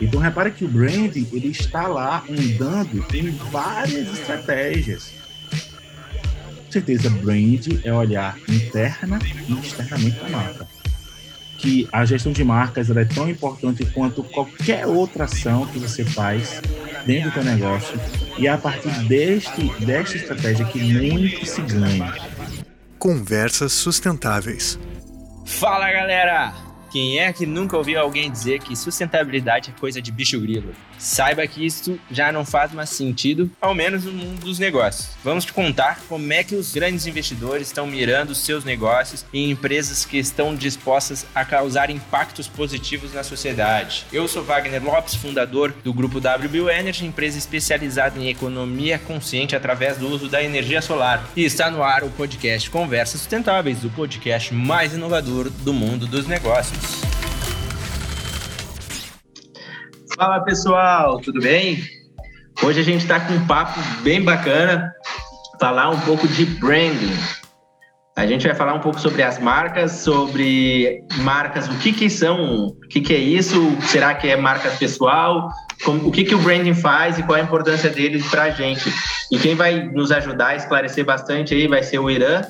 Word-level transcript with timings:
Então 0.00 0.18
repare 0.18 0.50
que 0.50 0.64
o 0.64 0.68
branding 0.68 1.28
ele 1.32 1.48
está 1.48 1.86
lá 1.86 2.24
andando 2.28 3.04
em 3.14 3.30
várias 3.50 4.08
estratégias. 4.18 5.12
Com 6.70 6.72
certeza, 6.72 7.10
brand 7.10 7.66
é 7.84 7.92
olhar 7.92 8.38
interna 8.48 9.18
e 9.48 9.52
externamente 9.54 10.20
a 10.24 10.28
marca. 10.28 10.68
Que 11.58 11.86
a 11.92 12.04
gestão 12.06 12.32
de 12.32 12.42
marcas 12.42 12.88
é 12.88 13.04
tão 13.04 13.28
importante 13.28 13.84
quanto 13.86 14.22
qualquer 14.22 14.86
outra 14.86 15.24
ação 15.24 15.66
que 15.66 15.78
você 15.78 16.04
faz 16.04 16.62
dentro 17.04 17.30
do 17.30 17.34
seu 17.34 17.44
negócio. 17.44 18.00
E 18.38 18.46
é 18.46 18.50
a 18.50 18.56
partir 18.56 18.88
deste, 19.08 19.68
desta 19.84 20.16
estratégia 20.16 20.64
que 20.64 20.78
muito 20.78 21.44
se 21.44 21.60
ganha. 21.60 22.14
Conversas 22.98 23.72
sustentáveis. 23.72 24.78
Fala 25.44 25.90
galera! 25.90 26.69
Quem 26.90 27.20
é 27.20 27.32
que 27.32 27.46
nunca 27.46 27.76
ouviu 27.76 28.00
alguém 28.00 28.30
dizer 28.30 28.58
que 28.58 28.74
sustentabilidade 28.74 29.70
é 29.70 29.78
coisa 29.78 30.02
de 30.02 30.10
bicho 30.10 30.40
grilo? 30.40 30.74
Saiba 31.00 31.46
que 31.46 31.64
isso 31.64 31.98
já 32.10 32.30
não 32.30 32.44
faz 32.44 32.72
mais 32.72 32.90
sentido, 32.90 33.50
ao 33.58 33.74
menos 33.74 34.04
no 34.04 34.12
mundo 34.12 34.40
dos 34.40 34.58
negócios. 34.58 35.08
Vamos 35.24 35.46
te 35.46 35.52
contar 35.52 35.98
como 36.06 36.30
é 36.30 36.44
que 36.44 36.54
os 36.54 36.72
grandes 36.72 37.06
investidores 37.06 37.68
estão 37.68 37.86
mirando 37.86 38.34
seus 38.34 38.64
negócios 38.64 39.24
em 39.32 39.50
empresas 39.50 40.04
que 40.04 40.18
estão 40.18 40.54
dispostas 40.54 41.24
a 41.34 41.42
causar 41.42 41.88
impactos 41.88 42.46
positivos 42.46 43.14
na 43.14 43.24
sociedade. 43.24 44.04
Eu 44.12 44.28
sou 44.28 44.44
Wagner 44.44 44.84
Lopes, 44.84 45.14
fundador 45.14 45.72
do 45.82 45.94
grupo 45.94 46.18
WBU 46.18 46.68
Energy, 46.68 47.06
empresa 47.06 47.38
especializada 47.38 48.18
em 48.18 48.28
economia 48.28 48.98
consciente 48.98 49.56
através 49.56 49.96
do 49.96 50.06
uso 50.06 50.28
da 50.28 50.42
energia 50.42 50.82
solar. 50.82 51.26
E 51.34 51.44
está 51.44 51.70
no 51.70 51.82
ar 51.82 52.04
o 52.04 52.10
podcast 52.10 52.68
Conversas 52.68 53.20
Sustentáveis, 53.20 53.84
o 53.84 53.90
podcast 53.90 54.52
mais 54.52 54.92
inovador 54.92 55.48
do 55.48 55.72
mundo 55.72 56.06
dos 56.06 56.26
negócios. 56.26 57.19
Fala 60.20 60.40
pessoal, 60.40 61.18
tudo 61.18 61.40
bem? 61.40 61.82
Hoje 62.62 62.78
a 62.78 62.82
gente 62.82 63.00
está 63.00 63.18
com 63.20 63.32
um 63.32 63.46
papo 63.46 63.80
bem 64.02 64.20
bacana, 64.20 64.92
falar 65.58 65.88
um 65.88 65.98
pouco 66.00 66.28
de 66.28 66.44
branding. 66.44 67.16
A 68.18 68.26
gente 68.26 68.46
vai 68.46 68.54
falar 68.54 68.74
um 68.74 68.80
pouco 68.80 69.00
sobre 69.00 69.22
as 69.22 69.38
marcas, 69.38 69.92
sobre 69.92 71.02
marcas, 71.20 71.68
o 71.68 71.78
que 71.78 71.90
que 71.90 72.10
são, 72.10 72.66
o 72.66 72.80
que 72.90 73.00
que 73.00 73.14
é 73.14 73.16
isso, 73.16 73.74
será 73.80 74.12
que 74.12 74.28
é 74.28 74.36
marca 74.36 74.68
pessoal, 74.72 75.48
como, 75.86 76.08
o 76.08 76.12
que 76.12 76.22
que 76.22 76.34
o 76.34 76.38
branding 76.38 76.74
faz 76.74 77.18
e 77.18 77.22
qual 77.22 77.38
a 77.38 77.42
importância 77.42 77.88
dele 77.88 78.22
para 78.30 78.42
a 78.42 78.50
gente. 78.50 78.92
E 79.32 79.38
quem 79.38 79.54
vai 79.54 79.84
nos 79.84 80.12
ajudar 80.12 80.48
a 80.48 80.56
esclarecer 80.56 81.02
bastante 81.02 81.54
aí 81.54 81.66
vai 81.66 81.82
ser 81.82 81.98
o 81.98 82.10
Irã. 82.10 82.42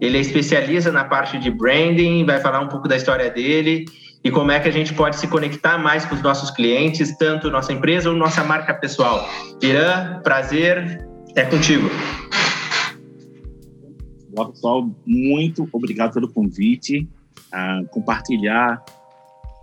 Ele 0.00 0.18
é 0.18 0.20
especialista 0.20 0.90
na 0.90 1.04
parte 1.04 1.38
de 1.38 1.48
branding, 1.48 2.26
vai 2.26 2.40
falar 2.40 2.60
um 2.60 2.66
pouco 2.66 2.88
da 2.88 2.96
história 2.96 3.30
dele 3.30 3.84
e 4.24 4.30
como 4.30 4.50
é 4.50 4.58
que 4.58 4.66
a 4.66 4.72
gente 4.72 4.94
pode 4.94 5.16
se 5.16 5.28
conectar 5.28 5.76
mais 5.76 6.06
com 6.06 6.14
os 6.14 6.22
nossos 6.22 6.50
clientes, 6.50 7.14
tanto 7.18 7.50
nossa 7.50 7.74
empresa 7.74 8.08
ou 8.08 8.16
nossa 8.16 8.42
marca 8.42 8.72
pessoal. 8.72 9.28
Irã, 9.60 10.18
prazer, 10.22 11.06
é 11.36 11.44
contigo. 11.44 11.90
Olá, 14.34 14.48
pessoal. 14.50 14.90
Muito 15.04 15.68
obrigado 15.70 16.14
pelo 16.14 16.26
convite. 16.28 17.06
Uh, 17.52 17.86
compartilhar 17.90 18.82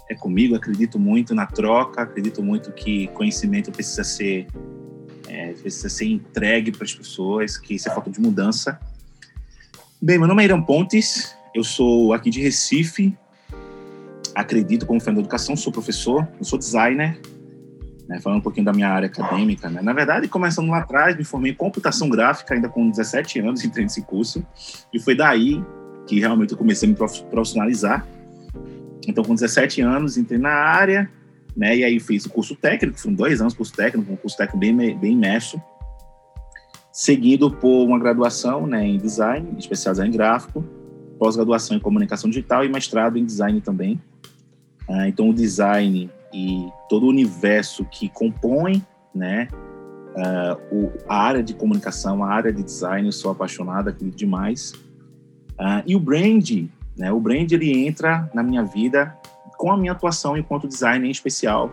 é 0.07 0.13
comigo. 0.13 0.55
Acredito 0.55 0.99
muito 0.99 1.33
na 1.33 1.47
troca. 1.47 2.03
Acredito 2.03 2.43
muito 2.43 2.71
que 2.71 3.07
conhecimento 3.07 3.71
precisa 3.71 4.03
ser 4.03 4.45
é, 5.27 5.53
precisa 5.53 5.89
ser 5.89 6.05
entregue 6.05 6.71
para 6.71 6.85
as 6.85 6.93
pessoas. 6.93 7.57
Que 7.57 7.73
isso 7.73 7.89
é 7.89 7.91
falta 7.91 8.11
de 8.11 8.21
mudança. 8.21 8.79
Bem, 9.99 10.19
meu 10.19 10.27
nome 10.27 10.43
é 10.43 10.45
Irã 10.45 10.61
Pontes. 10.61 11.35
Eu 11.53 11.63
sou 11.63 12.13
aqui 12.13 12.29
de 12.29 12.39
Recife, 12.39 13.17
acredito 14.35 14.85
como 14.85 14.99
fã 14.99 15.13
da 15.13 15.19
educação, 15.19 15.55
sou 15.55 15.71
professor, 15.71 16.27
eu 16.39 16.45
sou 16.45 16.57
designer, 16.57 17.19
né, 18.07 18.19
falando 18.19 18.39
um 18.39 18.41
pouquinho 18.41 18.65
da 18.65 18.73
minha 18.73 18.89
área 18.89 19.07
acadêmica. 19.07 19.69
Né? 19.69 19.81
Na 19.81 19.93
verdade, 19.93 20.27
começando 20.27 20.69
lá 20.69 20.79
atrás, 20.79 21.15
me 21.15 21.23
formei 21.23 21.51
em 21.51 21.55
computação 21.55 22.09
gráfica, 22.09 22.53
ainda 22.53 22.67
com 22.67 22.89
17 22.89 23.39
anos, 23.39 23.63
entrei 23.63 23.83
nesse 23.83 24.01
curso, 24.01 24.45
e 24.93 24.99
foi 24.99 25.15
daí 25.15 25.63
que 26.07 26.19
realmente 26.19 26.51
eu 26.51 26.57
comecei 26.57 26.89
a 26.89 26.91
me 26.91 26.97
profissionalizar. 26.97 28.05
Então, 29.07 29.23
com 29.23 29.33
17 29.33 29.81
anos, 29.81 30.17
entrei 30.17 30.37
na 30.37 30.49
área, 30.49 31.09
né, 31.55 31.77
e 31.77 31.83
aí 31.83 31.99
fiz 31.99 32.25
o 32.25 32.29
curso 32.29 32.55
técnico, 32.55 32.99
foram 32.99 33.15
dois 33.15 33.39
anos 33.41 33.53
curso 33.53 33.73
técnico, 33.73 34.11
um 34.11 34.15
curso 34.15 34.37
técnico 34.37 34.57
bem, 34.57 34.75
bem 34.97 35.13
imerso, 35.13 35.61
seguido 36.91 37.49
por 37.49 37.85
uma 37.85 37.97
graduação 37.97 38.67
né, 38.67 38.85
em 38.85 38.97
design, 38.97 39.55
especializada 39.57 40.07
em 40.07 40.11
gráfico, 40.11 40.63
pós-graduação 41.17 41.77
em 41.77 41.79
comunicação 41.79 42.29
digital 42.29 42.65
e 42.65 42.69
mestrado 42.69 43.17
em 43.17 43.23
design 43.23 43.61
também. 43.61 44.01
Ah, 44.91 45.07
então, 45.07 45.29
o 45.29 45.33
design 45.33 46.09
e 46.33 46.69
todo 46.89 47.05
o 47.05 47.09
universo 47.09 47.85
que 47.85 48.09
compõe 48.09 48.85
né, 49.15 49.47
uh, 50.15 50.75
o, 50.75 50.91
a 51.07 51.15
área 51.15 51.41
de 51.41 51.53
comunicação, 51.53 52.21
a 52.21 52.27
área 52.27 52.51
de 52.51 52.61
design, 52.61 53.07
eu 53.07 53.11
sou 53.13 53.31
apaixonado, 53.31 53.89
acredito 53.89 54.17
demais. 54.17 54.73
Uh, 55.51 55.81
e 55.85 55.95
o 55.95 55.99
brand, 55.99 56.67
né, 56.97 57.09
o 57.09 57.21
brand 57.21 57.49
ele 57.53 57.85
entra 57.87 58.29
na 58.33 58.43
minha 58.43 58.63
vida 58.63 59.17
com 59.57 59.71
a 59.71 59.77
minha 59.77 59.93
atuação 59.93 60.35
enquanto 60.35 60.67
designer 60.67 61.07
em 61.07 61.11
especial, 61.11 61.71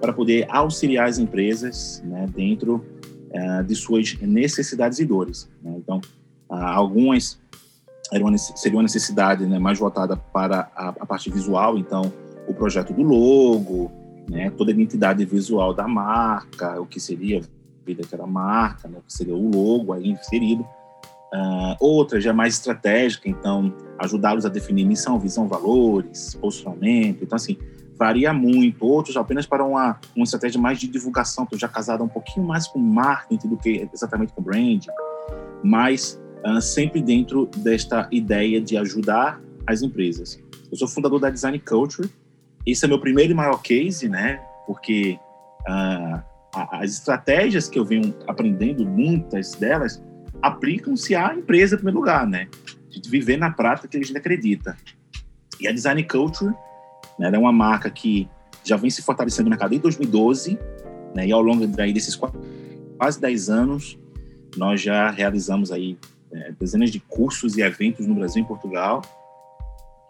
para 0.00 0.12
poder 0.12 0.46
auxiliar 0.48 1.08
as 1.08 1.18
empresas 1.18 2.00
né, 2.04 2.26
dentro 2.32 2.84
uh, 3.30 3.64
de 3.64 3.74
suas 3.74 4.16
necessidades 4.20 5.00
e 5.00 5.04
dores. 5.04 5.50
Né? 5.60 5.74
Então, 5.76 6.00
algumas 6.48 7.40
era 8.12 8.24
uma, 8.24 8.36
seria 8.36 8.76
uma 8.76 8.82
necessidade 8.82 9.46
né, 9.46 9.58
mais 9.58 9.78
voltada 9.78 10.16
para 10.16 10.70
a, 10.74 10.88
a 10.88 11.06
parte 11.06 11.30
visual, 11.30 11.78
então 11.78 12.12
o 12.46 12.54
projeto 12.54 12.92
do 12.92 13.02
logo, 13.02 13.90
né, 14.28 14.50
toda 14.50 14.70
a 14.70 14.74
identidade 14.74 15.24
visual 15.24 15.74
da 15.74 15.86
marca, 15.88 16.80
o 16.80 16.86
que 16.86 17.00
seria 17.00 17.40
vida 17.84 18.02
que 18.02 18.14
era 18.14 18.24
a 18.24 18.26
marca, 18.26 18.88
né, 18.88 18.98
o 18.98 19.02
que 19.02 19.12
seria 19.12 19.34
o 19.34 19.50
logo 19.50 19.92
aí 19.92 20.08
inserido. 20.08 20.62
Uh, 21.32 21.76
outra 21.78 22.20
já 22.20 22.32
mais 22.32 22.54
estratégica, 22.54 23.28
então 23.28 23.72
ajudá-los 23.98 24.44
a 24.44 24.48
definir 24.48 24.84
missão, 24.84 25.18
visão, 25.18 25.46
valores, 25.46 26.34
posicionamento. 26.34 27.22
Então, 27.22 27.36
assim, 27.36 27.56
varia 27.96 28.32
muito. 28.32 28.84
Outros 28.84 29.16
apenas 29.16 29.46
para 29.46 29.64
uma, 29.64 30.00
uma 30.16 30.24
estratégia 30.24 30.60
mais 30.60 30.80
de 30.80 30.88
divulgação, 30.88 31.44
estou 31.44 31.58
já 31.58 31.68
casada 31.68 32.02
um 32.02 32.08
pouquinho 32.08 32.46
mais 32.46 32.66
com 32.66 32.78
marketing 32.78 33.48
do 33.48 33.56
que 33.56 33.88
exatamente 33.92 34.32
com 34.32 34.42
brand, 34.42 34.86
mas 35.62 36.20
uh, 36.44 36.60
sempre 36.60 37.00
dentro 37.00 37.46
desta 37.58 38.08
ideia 38.10 38.60
de 38.60 38.76
ajudar 38.76 39.40
as 39.66 39.82
empresas. 39.82 40.42
Eu 40.70 40.76
sou 40.76 40.88
fundador 40.88 41.20
da 41.20 41.30
Design 41.30 41.58
Culture, 41.58 42.10
esse 42.66 42.84
é 42.84 42.88
meu 42.88 43.00
primeiro 43.00 43.32
e 43.32 43.34
maior 43.34 43.60
case, 43.62 44.08
né? 44.08 44.40
Porque 44.66 45.18
uh, 45.68 46.22
as 46.72 46.92
estratégias 46.92 47.68
que 47.68 47.78
eu 47.78 47.84
venho 47.84 48.14
aprendendo, 48.26 48.86
muitas 48.86 49.54
delas, 49.54 50.02
aplicam-se 50.42 51.14
à 51.14 51.34
empresa 51.34 51.74
em 51.74 51.78
primeiro 51.78 51.98
lugar, 51.98 52.26
né? 52.26 52.48
A 52.88 52.94
gente 52.94 53.08
viver 53.08 53.36
na 53.36 53.50
prática 53.50 53.88
que 53.88 53.96
a 53.96 54.00
gente 54.00 54.16
acredita. 54.16 54.76
E 55.60 55.68
a 55.68 55.72
Design 55.72 56.02
Culture 56.04 56.54
né, 57.18 57.30
é 57.32 57.38
uma 57.38 57.52
marca 57.52 57.90
que 57.90 58.28
já 58.64 58.76
vem 58.76 58.90
se 58.90 59.02
fortalecendo 59.02 59.44
no 59.44 59.50
mercado 59.50 59.70
desde 59.70 59.82
2012, 59.82 60.58
né? 61.14 61.26
E 61.26 61.32
ao 61.32 61.40
longo 61.40 61.66
daí 61.66 61.92
desses 61.92 62.16
quase 62.16 63.20
10 63.20 63.50
anos, 63.50 63.98
nós 64.56 64.80
já 64.80 65.10
realizamos 65.10 65.70
aí 65.70 65.98
é, 66.32 66.52
dezenas 66.52 66.90
de 66.90 67.00
cursos 67.00 67.56
e 67.56 67.62
eventos 67.62 68.06
no 68.06 68.14
Brasil 68.14 68.42
e 68.42 68.44
em 68.44 68.48
Portugal. 68.48 69.02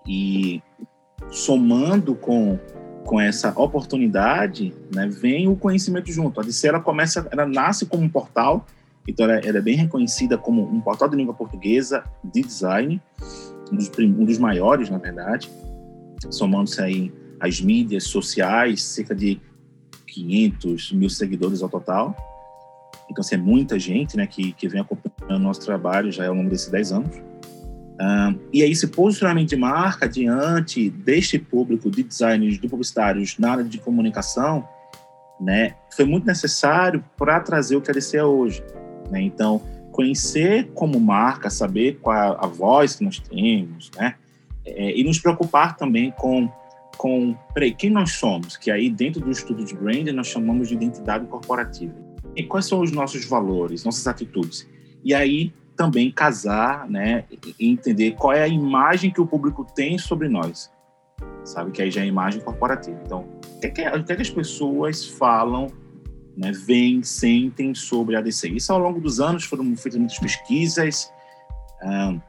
E 0.06 0.62
somando 1.30 2.14
com, 2.14 2.58
com 3.04 3.20
essa 3.20 3.52
oportunidade, 3.58 4.72
né, 4.94 5.06
vem 5.08 5.48
o 5.48 5.56
conhecimento 5.56 6.10
junto. 6.12 6.40
A 6.40 6.44
DC 6.44 6.68
ela 6.68 6.80
começa, 6.80 7.26
ela 7.30 7.46
nasce 7.46 7.86
como 7.86 8.04
um 8.04 8.08
portal, 8.08 8.66
então 9.06 9.28
ela, 9.28 9.40
ela 9.40 9.58
é 9.58 9.62
bem 9.62 9.76
reconhecida 9.76 10.38
como 10.38 10.62
um 10.62 10.80
portal 10.80 11.08
de 11.08 11.16
língua 11.16 11.34
portuguesa 11.34 12.04
de 12.22 12.42
design, 12.42 13.00
um 13.72 13.76
dos, 13.76 13.90
um 13.98 14.24
dos 14.24 14.38
maiores, 14.38 14.90
na 14.90 14.98
verdade, 14.98 15.50
somando-se 16.30 16.80
aí 16.80 17.12
as 17.38 17.60
mídias 17.60 18.04
sociais, 18.04 18.82
cerca 18.82 19.14
de 19.14 19.40
500 20.06 20.92
mil 20.92 21.08
seguidores 21.08 21.62
ao 21.62 21.68
total. 21.68 22.14
Então, 23.10 23.22
assim, 23.22 23.36
é 23.36 23.38
muita 23.38 23.78
gente 23.78 24.16
né, 24.16 24.26
que, 24.26 24.52
que 24.52 24.68
vem 24.68 24.80
acompanhando 24.80 25.40
o 25.40 25.44
nosso 25.44 25.60
trabalho 25.62 26.12
já 26.12 26.26
ao 26.28 26.34
longo 26.34 26.50
desses 26.50 26.68
10 26.68 26.92
anos. 26.92 27.29
Uh, 28.00 28.40
e 28.50 28.62
aí, 28.62 28.70
esse 28.70 28.86
posicionamento 28.86 29.50
de 29.50 29.56
marca 29.56 30.08
diante 30.08 30.88
deste 30.88 31.38
público 31.38 31.90
de 31.90 32.02
designers, 32.02 32.58
de 32.58 32.66
publicitários 32.66 33.36
na 33.38 33.52
área 33.52 33.64
de 33.64 33.76
comunicação, 33.76 34.66
né, 35.38 35.74
foi 35.94 36.06
muito 36.06 36.26
necessário 36.26 37.04
para 37.16 37.40
trazer 37.40 37.76
o 37.76 37.80
que 37.82 37.90
a 37.90 37.94
DC 37.94 38.16
é 38.16 38.24
hoje. 38.24 38.62
Né? 39.10 39.20
Então, 39.20 39.60
conhecer 39.92 40.70
como 40.74 40.98
marca, 40.98 41.50
saber 41.50 41.98
qual 42.00 42.42
a 42.42 42.46
voz 42.46 42.96
que 42.96 43.04
nós 43.04 43.18
temos, 43.18 43.90
né? 43.94 44.14
É, 44.64 44.98
e 44.98 45.04
nos 45.04 45.18
preocupar 45.18 45.76
também 45.76 46.10
com, 46.12 46.50
com 46.96 47.34
peraí, 47.52 47.74
quem 47.74 47.90
nós 47.90 48.12
somos, 48.12 48.56
que 48.56 48.70
aí 48.70 48.88
dentro 48.88 49.20
do 49.20 49.30
estudo 49.30 49.64
de 49.64 49.74
branding 49.74 50.12
nós 50.12 50.28
chamamos 50.28 50.68
de 50.68 50.74
identidade 50.74 51.26
corporativa. 51.26 51.94
E 52.36 52.42
quais 52.44 52.66
são 52.66 52.80
os 52.80 52.92
nossos 52.92 53.24
valores, 53.24 53.84
nossas 53.84 54.06
atitudes? 54.06 54.68
E 55.02 55.14
aí 55.14 55.52
também 55.80 56.12
casar, 56.12 56.86
né, 56.90 57.24
e 57.58 57.70
entender 57.70 58.10
qual 58.10 58.34
é 58.34 58.42
a 58.42 58.48
imagem 58.48 59.10
que 59.10 59.18
o 59.18 59.26
público 59.26 59.66
tem 59.74 59.96
sobre 59.96 60.28
nós. 60.28 60.70
sabe? 61.42 61.70
Que 61.70 61.80
aí 61.80 61.90
já 61.90 62.02
é 62.02 62.06
imagem 62.06 62.42
corporativa. 62.42 63.00
Então, 63.02 63.20
o 63.20 63.60
que, 63.60 63.66
é 63.66 63.70
que, 63.70 63.88
o 63.88 64.04
que, 64.04 64.12
é 64.12 64.16
que 64.16 64.22
as 64.22 64.28
pessoas 64.28 65.06
falam, 65.06 65.68
né, 66.36 66.52
veem, 66.52 67.02
sentem 67.02 67.74
sobre 67.74 68.14
a 68.14 68.20
DC? 68.20 68.50
Isso 68.50 68.70
ao 68.74 68.78
longo 68.78 69.00
dos 69.00 69.20
anos 69.20 69.44
foram 69.44 69.64
feitas 69.74 69.98
muitas 69.98 70.18
pesquisas, 70.18 71.10
uh, 71.82 72.20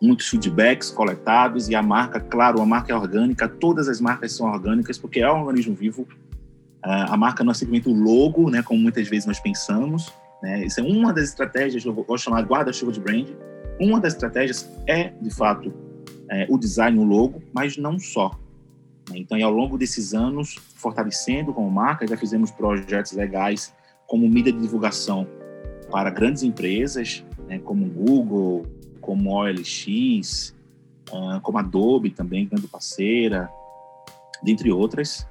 muitos 0.00 0.28
feedbacks 0.28 0.92
coletados 0.92 1.68
e 1.68 1.74
a 1.74 1.82
marca, 1.82 2.20
claro, 2.20 2.62
a 2.62 2.66
marca 2.66 2.92
é 2.92 2.96
orgânica, 2.96 3.48
todas 3.48 3.88
as 3.88 4.00
marcas 4.00 4.36
são 4.36 4.46
orgânicas 4.46 4.98
porque 4.98 5.18
é 5.18 5.32
um 5.32 5.40
organismo 5.40 5.74
vivo. 5.74 6.02
Uh, 6.84 7.10
a 7.10 7.16
marca 7.16 7.42
não 7.42 7.50
é 7.50 7.54
simplesmente 7.54 7.88
o 7.88 7.92
logo, 7.92 8.48
né, 8.50 8.62
como 8.62 8.80
muitas 8.80 9.08
vezes 9.08 9.26
nós 9.26 9.40
pensamos. 9.40 10.12
Né? 10.44 10.66
Isso 10.66 10.78
é 10.78 10.82
uma 10.82 11.10
das 11.10 11.30
estratégias, 11.30 11.86
eu 11.86 11.94
vou 11.94 12.18
chamar 12.18 12.42
guarda-chuva 12.42 12.92
de 12.92 13.00
brand. 13.00 13.28
Uma 13.80 13.98
das 13.98 14.12
estratégias 14.12 14.70
é, 14.86 15.08
de 15.08 15.30
fato, 15.30 15.72
é, 16.30 16.46
o 16.50 16.58
design, 16.58 16.98
o 16.98 17.02
logo, 17.02 17.42
mas 17.50 17.78
não 17.78 17.98
só. 17.98 18.30
Né? 19.08 19.16
Então, 19.16 19.42
ao 19.42 19.50
longo 19.50 19.78
desses 19.78 20.12
anos, 20.12 20.56
fortalecendo 20.76 21.54
como 21.54 21.70
marca, 21.70 22.06
já 22.06 22.14
fizemos 22.14 22.50
projetos 22.50 23.12
legais 23.12 23.74
como 24.06 24.28
mídia 24.28 24.52
de 24.52 24.60
divulgação 24.60 25.26
para 25.90 26.10
grandes 26.10 26.42
empresas, 26.42 27.24
né, 27.48 27.58
como 27.58 27.86
Google, 27.86 28.66
como 29.00 29.30
OLX, 29.30 30.54
uh, 31.10 31.40
como 31.40 31.56
Adobe 31.56 32.10
também, 32.10 32.46
grande 32.46 32.66
parceira, 32.66 33.48
dentre 34.42 34.70
outras, 34.70 35.26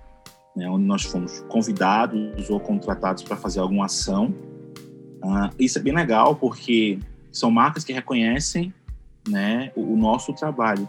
né, 0.55 0.67
onde 0.67 0.85
nós 0.85 1.03
fomos 1.03 1.41
convidados 1.49 2.49
ou 2.49 2.59
contratados 2.59 3.21
para 3.21 3.37
fazer 3.37 3.59
alguma 3.59 3.85
ação. 3.85 4.33
Uh, 5.23 5.49
isso 5.57 5.79
é 5.79 5.81
bem 5.81 5.93
legal 5.93 6.35
porque 6.35 6.99
são 7.31 7.49
marcas 7.49 7.83
que 7.83 7.93
reconhecem 7.93 8.73
né, 9.27 9.71
o, 9.75 9.93
o 9.93 9.97
nosso 9.97 10.33
trabalho. 10.33 10.87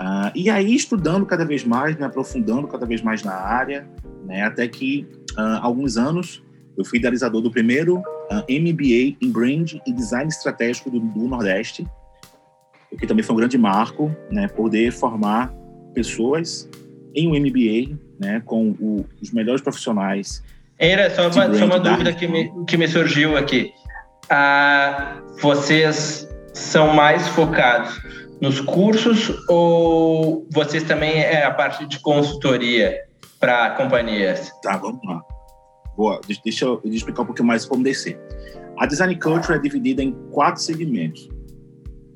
Uh, 0.00 0.32
e 0.34 0.48
aí, 0.48 0.74
estudando 0.74 1.26
cada 1.26 1.44
vez 1.44 1.62
mais, 1.62 1.94
me 1.94 2.04
aprofundando 2.04 2.66
cada 2.66 2.86
vez 2.86 3.02
mais 3.02 3.22
na 3.22 3.34
área, 3.34 3.86
né, 4.24 4.42
até 4.44 4.66
que, 4.66 5.06
uh, 5.32 5.60
alguns 5.60 5.98
anos, 5.98 6.42
eu 6.76 6.84
fui 6.84 6.98
idealizador 6.98 7.42
do 7.42 7.50
primeiro 7.50 7.98
uh, 7.98 8.44
MBA 8.48 9.16
em 9.20 9.30
Brand 9.30 9.74
e 9.86 9.92
Design 9.92 10.28
Estratégico 10.28 10.90
do, 10.90 11.00
do, 11.00 11.28
Nordeste, 11.28 11.86
o 12.90 12.96
que 12.96 13.06
também 13.06 13.22
foi 13.22 13.34
um 13.34 13.38
grande 13.38 13.58
marco, 13.58 14.10
né, 14.30 14.48
poder 14.48 14.90
formar 14.90 15.52
pessoas 15.92 16.68
em 17.14 17.28
um 17.28 17.38
MBA, 17.38 17.98
né, 18.18 18.40
com 18.46 18.70
o, 18.80 19.04
os 19.20 19.30
melhores 19.30 19.60
profissionais. 19.60 20.42
Era 20.80 21.14
só 21.14 21.24
uma, 21.28 21.54
só 21.54 21.64
uma 21.66 21.78
dúvida 21.78 22.10
que 22.14 22.26
me, 22.26 22.50
que 22.64 22.78
me 22.78 22.88
surgiu 22.88 23.36
aqui. 23.36 23.74
vocês 25.42 26.26
são 26.54 26.94
mais 26.94 27.28
focados 27.28 28.00
nos 28.40 28.62
cursos 28.62 29.30
ou 29.46 30.46
vocês 30.50 30.82
também 30.84 31.20
é 31.20 31.44
a 31.44 31.50
parte 31.50 31.84
de 31.84 31.98
consultoria 32.00 32.98
para 33.38 33.70
companhias? 33.72 34.50
Tá, 34.62 34.78
vamos 34.78 35.00
lá. 35.04 35.20
Boa, 35.94 36.18
deixa 36.42 36.64
eu 36.64 36.80
explicar 36.84 37.22
um 37.22 37.26
pouquinho 37.26 37.48
mais 37.48 37.66
como 37.66 37.84
descer. 37.84 38.18
A 38.78 38.86
Design 38.86 39.14
Culture 39.16 39.58
é 39.58 39.58
dividida 39.58 40.02
em 40.02 40.12
quatro 40.30 40.62
segmentos, 40.62 41.28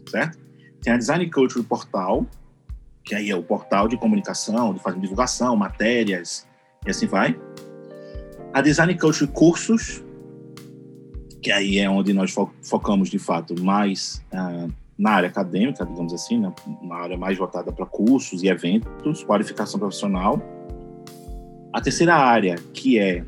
certo? 0.09 0.39
Tem 0.81 0.95
a 0.95 0.97
Design 0.97 1.31
Culture 1.31 1.63
Portal, 1.63 2.27
que 3.05 3.15
aí 3.15 3.31
é 3.31 3.37
o 3.37 3.43
portal 3.43 3.87
de 3.89 3.99
comunicação, 3.99 4.73
de 4.73 4.81
fazer 4.81 4.99
divulgação, 5.01 5.55
matérias 5.55 6.49
e 6.87 6.91
assim 6.91 7.07
vai. 7.07 7.39
A 8.55 8.61
Design 8.61 8.97
Culture 8.97 9.29
Cursos, 9.33 10.01
que 11.43 11.51
aí 11.51 11.81
é 11.81 11.91
onde 11.91 12.13
nós 12.13 12.31
fo 12.31 12.49
focamos 12.63 13.11
de 13.11 13.19
fato 13.19 13.61
mais 13.61 14.25
uh, 14.33 14.73
na 14.97 15.11
área 15.11 15.29
acadêmica, 15.29 15.85
digamos 15.85 16.15
assim, 16.15 16.39
né? 16.39 16.55
uma 16.81 16.99
área 16.99 17.19
mais 17.19 17.37
voltada 17.37 17.73
para 17.73 17.85
cursos 17.85 18.45
e 18.45 18.49
eventos, 18.49 19.25
qualificação 19.25 19.81
profissional. 19.81 20.41
A 21.73 21.81
terceira 21.81 22.15
área, 22.15 22.55
que 22.73 22.97
é 22.97 23.25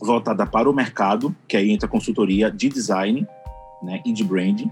voltada 0.00 0.44
para 0.44 0.68
o 0.68 0.74
mercado, 0.74 1.32
que 1.46 1.56
aí 1.56 1.70
entra 1.70 1.86
consultoria 1.86 2.50
de 2.50 2.68
design 2.68 3.24
né, 3.84 4.02
e 4.04 4.12
de 4.12 4.24
branding, 4.24 4.68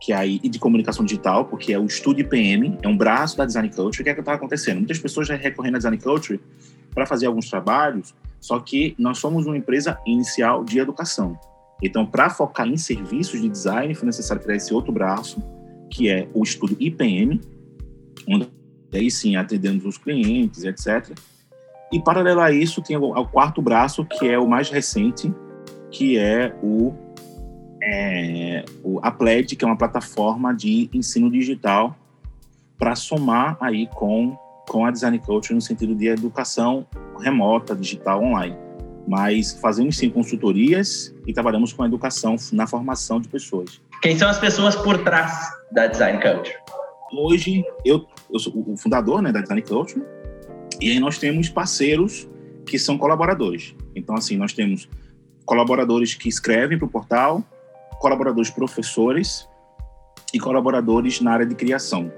que 0.00 0.10
aí 0.10 0.40
e 0.42 0.48
de 0.48 0.58
comunicação 0.58 1.04
digital, 1.04 1.44
porque 1.44 1.74
é 1.74 1.78
o 1.78 1.84
Estúdio 1.84 2.26
PM, 2.26 2.78
é 2.82 2.88
um 2.88 2.96
braço 2.96 3.36
da 3.36 3.44
Design 3.44 3.68
Culture. 3.68 4.00
O 4.00 4.04
que 4.04 4.08
é 4.08 4.14
que 4.14 4.20
está 4.20 4.32
acontecendo? 4.32 4.78
Muitas 4.78 4.98
pessoas 4.98 5.28
já 5.28 5.34
recorrendo 5.34 5.74
à 5.74 5.78
Design 5.78 5.98
Culture 5.98 6.40
para 6.94 7.04
fazer 7.04 7.26
alguns 7.26 7.50
trabalhos, 7.50 8.14
só 8.44 8.60
que 8.60 8.94
nós 8.98 9.16
somos 9.16 9.46
uma 9.46 9.56
empresa 9.56 9.98
inicial 10.04 10.62
de 10.62 10.78
educação. 10.78 11.34
Então, 11.82 12.04
para 12.04 12.28
focar 12.28 12.68
em 12.68 12.76
serviços 12.76 13.40
de 13.40 13.48
design, 13.48 13.94
foi 13.94 14.04
necessário 14.04 14.42
criar 14.42 14.56
esse 14.56 14.74
outro 14.74 14.92
braço, 14.92 15.42
que 15.88 16.10
é 16.10 16.28
o 16.34 16.42
estudo 16.42 16.76
IPM, 16.78 17.40
onde 18.28 18.46
aí 18.92 19.10
sim 19.10 19.34
atendemos 19.34 19.86
os 19.86 19.96
clientes, 19.96 20.62
etc. 20.62 21.18
E 21.90 21.98
paralelo 22.02 22.40
a 22.40 22.52
isso, 22.52 22.82
tem 22.82 22.98
o, 22.98 23.26
quarto 23.28 23.62
braço, 23.62 24.04
que 24.04 24.28
é 24.28 24.38
o 24.38 24.46
mais 24.46 24.68
recente, 24.68 25.32
que 25.90 26.18
é 26.18 26.54
o, 26.62 26.92
é, 27.82 28.62
o 28.82 29.00
a 29.02 29.10
Pled, 29.10 29.56
que 29.56 29.64
é 29.64 29.66
uma 29.66 29.78
plataforma 29.78 30.52
de 30.52 30.90
ensino 30.92 31.30
digital 31.30 31.96
para 32.76 32.94
somar 32.94 33.56
aí 33.58 33.86
com, 33.94 34.36
com 34.68 34.84
a 34.84 34.90
Design 34.90 35.18
Culture 35.18 35.54
no 35.54 35.60
sentido 35.60 35.94
de 35.94 36.08
educação 36.08 36.86
remota, 37.20 37.74
digital, 37.74 38.22
online. 38.22 38.56
Mas 39.06 39.52
fazemos 39.60 39.96
sim 39.96 40.08
consultorias 40.08 41.14
e 41.26 41.32
trabalhamos 41.32 41.72
com 41.72 41.82
a 41.82 41.86
educação 41.86 42.36
na 42.52 42.66
formação 42.66 43.20
de 43.20 43.28
pessoas. 43.28 43.80
Quem 44.00 44.18
são 44.18 44.28
as 44.28 44.38
pessoas 44.38 44.74
por 44.76 44.98
trás 45.04 45.50
da 45.72 45.86
Design 45.86 46.20
Culture? 46.20 46.56
Hoje, 47.12 47.64
eu, 47.84 48.06
eu 48.32 48.38
sou 48.38 48.52
o 48.66 48.76
fundador 48.76 49.22
né, 49.22 49.30
da 49.30 49.40
Design 49.40 49.62
Culture, 49.62 50.02
e 50.80 50.90
aí 50.90 50.98
nós 50.98 51.18
temos 51.18 51.48
parceiros 51.48 52.28
que 52.66 52.78
são 52.78 52.98
colaboradores. 52.98 53.74
Então, 53.94 54.14
assim, 54.14 54.36
nós 54.36 54.52
temos 54.52 54.88
colaboradores 55.44 56.14
que 56.14 56.28
escrevem 56.28 56.78
para 56.78 56.86
o 56.86 56.90
portal, 56.90 57.44
colaboradores 58.00 58.50
professores 58.50 59.48
e 60.32 60.38
colaboradores 60.38 61.20
na 61.20 61.32
área 61.32 61.46
de 61.46 61.54
criação? 61.54 62.10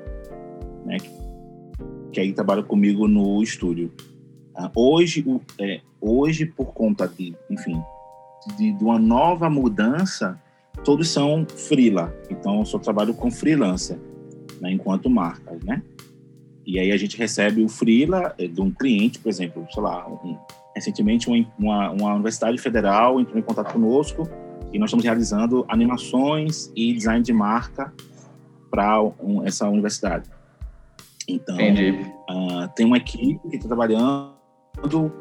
Que 2.17 2.21
aí 2.21 2.33
trabalham 2.33 2.63
comigo 2.63 3.07
no 3.07 3.43
estúdio. 3.43 3.93
Uh, 4.57 4.71
hoje, 4.75 5.23
é, 5.61 5.83
hoje, 6.01 6.47
por 6.47 6.73
conta 6.73 7.07
de, 7.07 7.37
enfim, 7.51 7.79
de, 8.57 8.73
de, 8.73 8.83
uma 8.83 8.99
nova 8.99 9.51
mudança, 9.51 10.41
todos 10.83 11.11
são 11.11 11.47
freela. 11.47 12.17
Então, 12.31 12.61
eu 12.61 12.65
só 12.65 12.79
trabalho 12.79 13.13
com 13.13 13.31
freelancer, 13.31 13.99
né, 14.63 14.73
enquanto 14.73 15.11
marcas, 15.11 15.63
né? 15.63 15.83
E 16.65 16.79
aí 16.79 16.91
a 16.91 16.97
gente 16.97 17.19
recebe 17.19 17.63
o 17.63 17.69
freela 17.69 18.35
eh, 18.39 18.49
de 18.49 18.63
um 18.63 18.71
cliente, 18.71 19.19
por 19.19 19.29
exemplo, 19.29 19.67
sei 19.71 19.83
lá, 19.83 20.09
um, 20.09 20.39
recentemente 20.75 21.29
uma, 21.29 21.91
uma, 21.91 22.15
universidade 22.15 22.57
federal 22.57 23.21
entrou 23.21 23.39
em 23.39 23.43
contato 23.43 23.75
conosco 23.75 24.27
e 24.73 24.79
nós 24.79 24.89
estamos 24.89 25.05
realizando 25.05 25.67
animações 25.69 26.73
e 26.75 26.95
design 26.95 27.23
de 27.23 27.35
marca 27.35 27.93
para 28.71 29.03
um, 29.03 29.45
essa 29.45 29.69
universidade. 29.69 30.35
Então, 31.29 31.57
uh, 31.57 32.69
tem 32.75 32.87
uma 32.87 32.99
equipe 32.99 33.41
que 33.49 33.57
está 33.57 33.69
trabalhando 33.69 34.37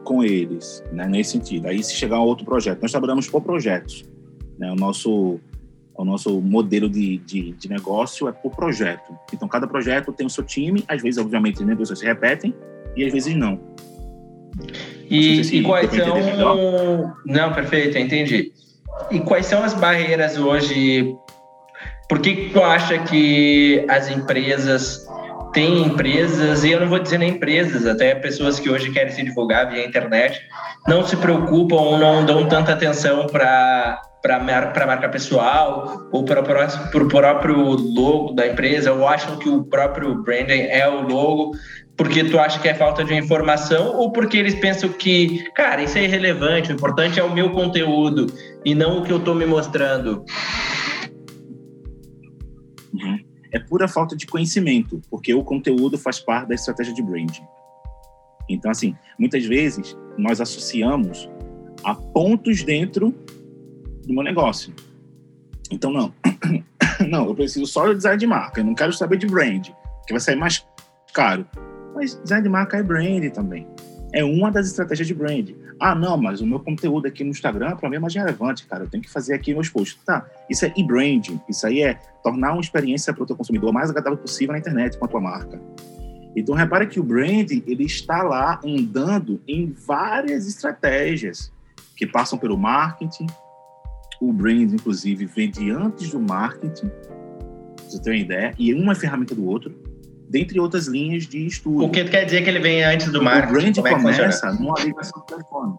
com 0.04 0.24
eles, 0.24 0.84
né, 0.92 1.08
nesse 1.08 1.32
sentido. 1.32 1.68
Aí, 1.68 1.84
se 1.84 1.96
chegar 1.96 2.18
a 2.18 2.22
outro 2.22 2.46
projeto, 2.46 2.82
nós 2.82 2.92
trabalhamos 2.92 3.28
por 3.28 3.42
projetos. 3.42 4.06
Né, 4.58 4.72
o 4.72 4.76
nosso 4.76 5.40
o 5.98 6.04
nosso 6.04 6.42
modelo 6.42 6.90
de, 6.90 7.18
de, 7.20 7.54
de, 7.54 7.70
negócio 7.70 8.28
é 8.28 8.32
por 8.34 8.54
projeto. 8.54 9.18
Então, 9.34 9.48
cada 9.48 9.66
projeto 9.66 10.12
tem 10.12 10.28
o 10.28 10.30
seu 10.30 10.44
time, 10.44 10.84
às 10.90 11.02
vezes, 11.02 11.18
obviamente, 11.18 11.62
as 11.62 11.66
negócios 11.66 11.98
se 11.98 12.06
repetem 12.06 12.54
e 12.98 13.06
às 13.06 13.14
vezes 13.14 13.34
não. 13.34 13.58
E, 15.10 15.44
se 15.44 15.58
e 15.58 15.64
quais 15.64 15.90
são. 15.92 17.16
Não, 17.26 17.54
perfeito, 17.54 17.98
entendi. 17.98 18.52
E 19.12 19.20
quais 19.20 19.46
são 19.46 19.64
as 19.64 19.74
barreiras 19.74 20.38
hoje? 20.38 21.16
Por 22.10 22.20
que 22.20 22.50
tu 22.50 22.62
acha 22.62 23.00
que 23.00 23.86
as 23.88 24.10
empresas 24.10 25.08
têm 25.56 25.84
empresas, 25.84 26.66
e 26.66 26.72
eu 26.72 26.82
não 26.82 26.90
vou 26.90 27.00
dizer 27.00 27.18
nem 27.18 27.32
empresas, 27.32 27.88
até 27.88 28.14
pessoas 28.14 28.60
que 28.60 28.70
hoje 28.70 28.92
querem 28.92 29.12
se 29.12 29.24
divulgar 29.24 29.72
via 29.72 29.88
internet, 29.88 30.40
não 30.86 31.02
se 31.04 31.16
preocupam 31.16 31.78
ou 31.78 31.98
não 31.98 32.26
dão 32.26 32.46
tanta 32.48 32.74
atenção 32.74 33.26
para 33.26 34.02
para 34.22 34.38
a 34.38 34.88
marca 34.88 35.08
pessoal 35.08 36.10
ou 36.12 36.26
para 36.26 36.42
o 36.42 37.08
próprio 37.08 37.58
logo 37.76 38.34
da 38.34 38.48
empresa 38.48 38.92
ou 38.92 39.08
acham 39.08 39.38
que 39.38 39.48
o 39.48 39.64
próprio 39.64 40.24
branding 40.24 40.62
é 40.62 40.90
o 40.90 41.02
logo 41.02 41.52
porque 41.96 42.24
tu 42.24 42.40
acha 42.40 42.60
que 42.60 42.68
é 42.68 42.74
falta 42.74 43.04
de 43.04 43.14
informação 43.14 43.96
ou 43.96 44.12
porque 44.12 44.36
eles 44.36 44.56
pensam 44.56 44.90
que, 44.90 45.44
cara, 45.54 45.84
isso 45.84 46.00
é 46.00 46.06
irrelevante, 46.06 46.72
o 46.72 46.74
importante 46.74 47.20
é 47.20 47.24
o 47.24 47.32
meu 47.32 47.52
conteúdo 47.52 48.26
e 48.66 48.74
não 48.74 48.98
o 48.98 49.04
que 49.04 49.12
eu 49.12 49.18
estou 49.18 49.36
me 49.36 49.46
mostrando? 49.46 50.26
Uhum. 52.96 53.35
É 53.52 53.60
pura 53.60 53.88
falta 53.88 54.16
de 54.16 54.26
conhecimento, 54.28 55.02
porque 55.10 55.34
o 55.34 55.44
conteúdo 55.44 55.98
faz 55.98 56.20
parte 56.20 56.50
da 56.50 56.56
estratégia 56.56 56.94
de 56.94 57.02
branding. 57.02 57.46
Então, 58.50 58.70
assim, 58.70 58.96
muitas 59.18 59.46
vezes 59.46 59.98
nós 60.18 60.40
associamos 60.40 61.30
a 61.84 61.96
pontos 61.96 62.64
dentro 62.64 63.14
do 64.06 64.14
meu 64.14 64.24
negócio. 64.24 64.74
Então, 65.72 65.92
não. 65.92 66.14
não, 67.10 67.28
eu 67.28 67.36
preciso 67.36 67.66
só 67.66 67.88
de 67.88 67.96
design 67.96 68.20
de 68.20 68.28
marca. 68.28 68.62
Eu 68.62 68.66
não 68.66 68.76
quero 68.76 68.94
saber 68.94 69.18
de 69.18 69.28
brand, 69.28 69.70
que 70.06 70.14
vai 70.14 70.20
sair 70.20 70.36
mais 70.36 70.66
caro. 71.14 71.46
Mas 71.94 72.20
design 72.22 72.44
de 72.44 72.50
marca 72.50 72.78
é 72.78 72.84
brand 72.84 73.30
também. 73.32 73.68
É 74.14 74.24
uma 74.24 74.52
das 74.52 74.68
estratégias 74.68 75.08
de 75.08 75.14
brand. 75.14 75.50
Ah, 75.80 75.94
não, 75.94 76.18
mas 76.18 76.40
o 76.40 76.48
meu 76.48 76.60
conteúdo 76.60 77.08
aqui 77.08 77.24
no 77.24 77.32
Instagram, 77.32 77.76
para 77.76 77.90
mim, 77.90 77.98
é 77.98 78.00
mais 78.00 78.16
relevante, 78.16 78.66
cara. 78.66 78.86
Eu 78.86 78.90
tenho 78.90 79.04
que 79.04 79.10
fazer 79.10 79.34
aqui 79.34 79.54
meus 79.54 79.70
posts. 79.70 80.00
Tá, 80.06 80.26
isso 80.50 80.66
é 80.66 80.74
e-branding. 80.76 81.40
Isso 81.50 81.68
aí 81.68 81.82
é 81.82 81.96
tornar 82.24 82.54
uma 82.54 82.62
experiência 82.62 83.14
para 83.14 83.24
o 83.24 83.26
teu 83.26 83.36
consumidor 83.36 83.74
mais 83.74 83.90
agradável 83.90 84.18
possível 84.18 84.54
na 84.54 84.60
internet 84.60 84.98
com 84.98 85.06
a 85.06 85.08
tua 85.08 85.20
marca. 85.20 85.60
Então, 86.36 86.56
repare 86.56 86.88
que 86.88 87.00
o 87.00 87.04
branding, 87.04 87.64
ele 87.66 87.86
está 87.86 88.24
lá 88.24 88.60
andando 88.64 89.42
em 89.48 89.72
várias 89.72 90.48
estratégias 90.48 91.52
que 91.96 92.06
passam 92.06 92.38
pelo 92.38 92.58
marketing. 92.58 93.28
O 94.22 94.34
brand, 94.34 94.74
inclusive, 94.74 95.26
vem 95.26 95.52
antes 95.72 96.10
do 96.10 96.20
marketing, 96.20 96.90
você 97.78 98.02
tem 98.02 98.14
uma 98.14 98.20
ideia, 98.20 98.54
e 98.58 98.74
uma 98.74 98.94
é 98.94 98.96
ferramenta 98.96 99.36
do 99.36 99.46
outro 99.46 99.74
dentre 100.30 100.60
outras 100.60 100.88
linhas 100.88 101.28
de 101.28 101.46
estudo. 101.46 101.86
O 101.86 101.90
que 101.90 102.04
quer 102.06 102.26
dizer 102.26 102.44
que 102.44 102.50
ele 102.50 102.60
vem 102.60 102.84
antes 102.84 103.12
do 103.12 103.22
marketing? 103.22 103.50
O 103.50 103.54
brand 103.54 103.78
é 103.78 103.90
começa 103.92 104.52
numa 104.54 104.76
ligação 104.80 105.22
telefone. 105.22 105.76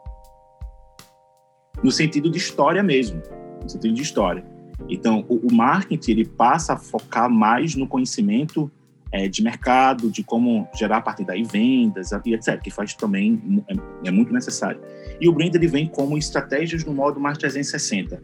No 1.82 1.90
sentido 1.90 2.30
de 2.30 2.38
história 2.38 2.82
mesmo. 2.82 3.22
No 3.62 3.68
sentido 3.68 3.94
de 3.94 4.02
história. 4.02 4.44
Então, 4.88 5.24
o, 5.28 5.48
o 5.48 5.52
marketing 5.52 6.10
ele 6.10 6.24
passa 6.24 6.74
a 6.74 6.76
focar 6.76 7.28
mais 7.28 7.74
no 7.74 7.86
conhecimento 7.86 8.70
é, 9.12 9.28
de 9.28 9.42
mercado, 9.42 10.10
de 10.10 10.22
como 10.22 10.68
gerar 10.74 10.98
a 10.98 11.00
partir 11.00 11.24
daí 11.24 11.42
vendas 11.42 12.10
e 12.24 12.34
etc., 12.34 12.60
que 12.60 12.70
faz 12.70 12.94
também, 12.94 13.64
é, 13.68 14.08
é, 14.08 14.10
muito 14.10 14.32
necessário. 14.32 14.80
E 15.20 15.28
o 15.28 15.32
brand 15.32 15.54
ele 15.54 15.66
vem 15.66 15.86
como 15.86 16.18
estratégias 16.18 16.84
no 16.84 16.92
modo 16.92 17.18
mais 17.18 17.38
360. 17.38 18.20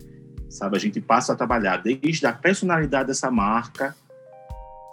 Sabe, 0.48 0.76
a 0.76 0.80
gente 0.80 1.00
passa 1.00 1.32
a 1.32 1.36
trabalhar 1.36 1.78
desde 1.78 2.26
a 2.26 2.32
personalidade 2.32 3.06
dessa 3.08 3.30
marca, 3.30 3.96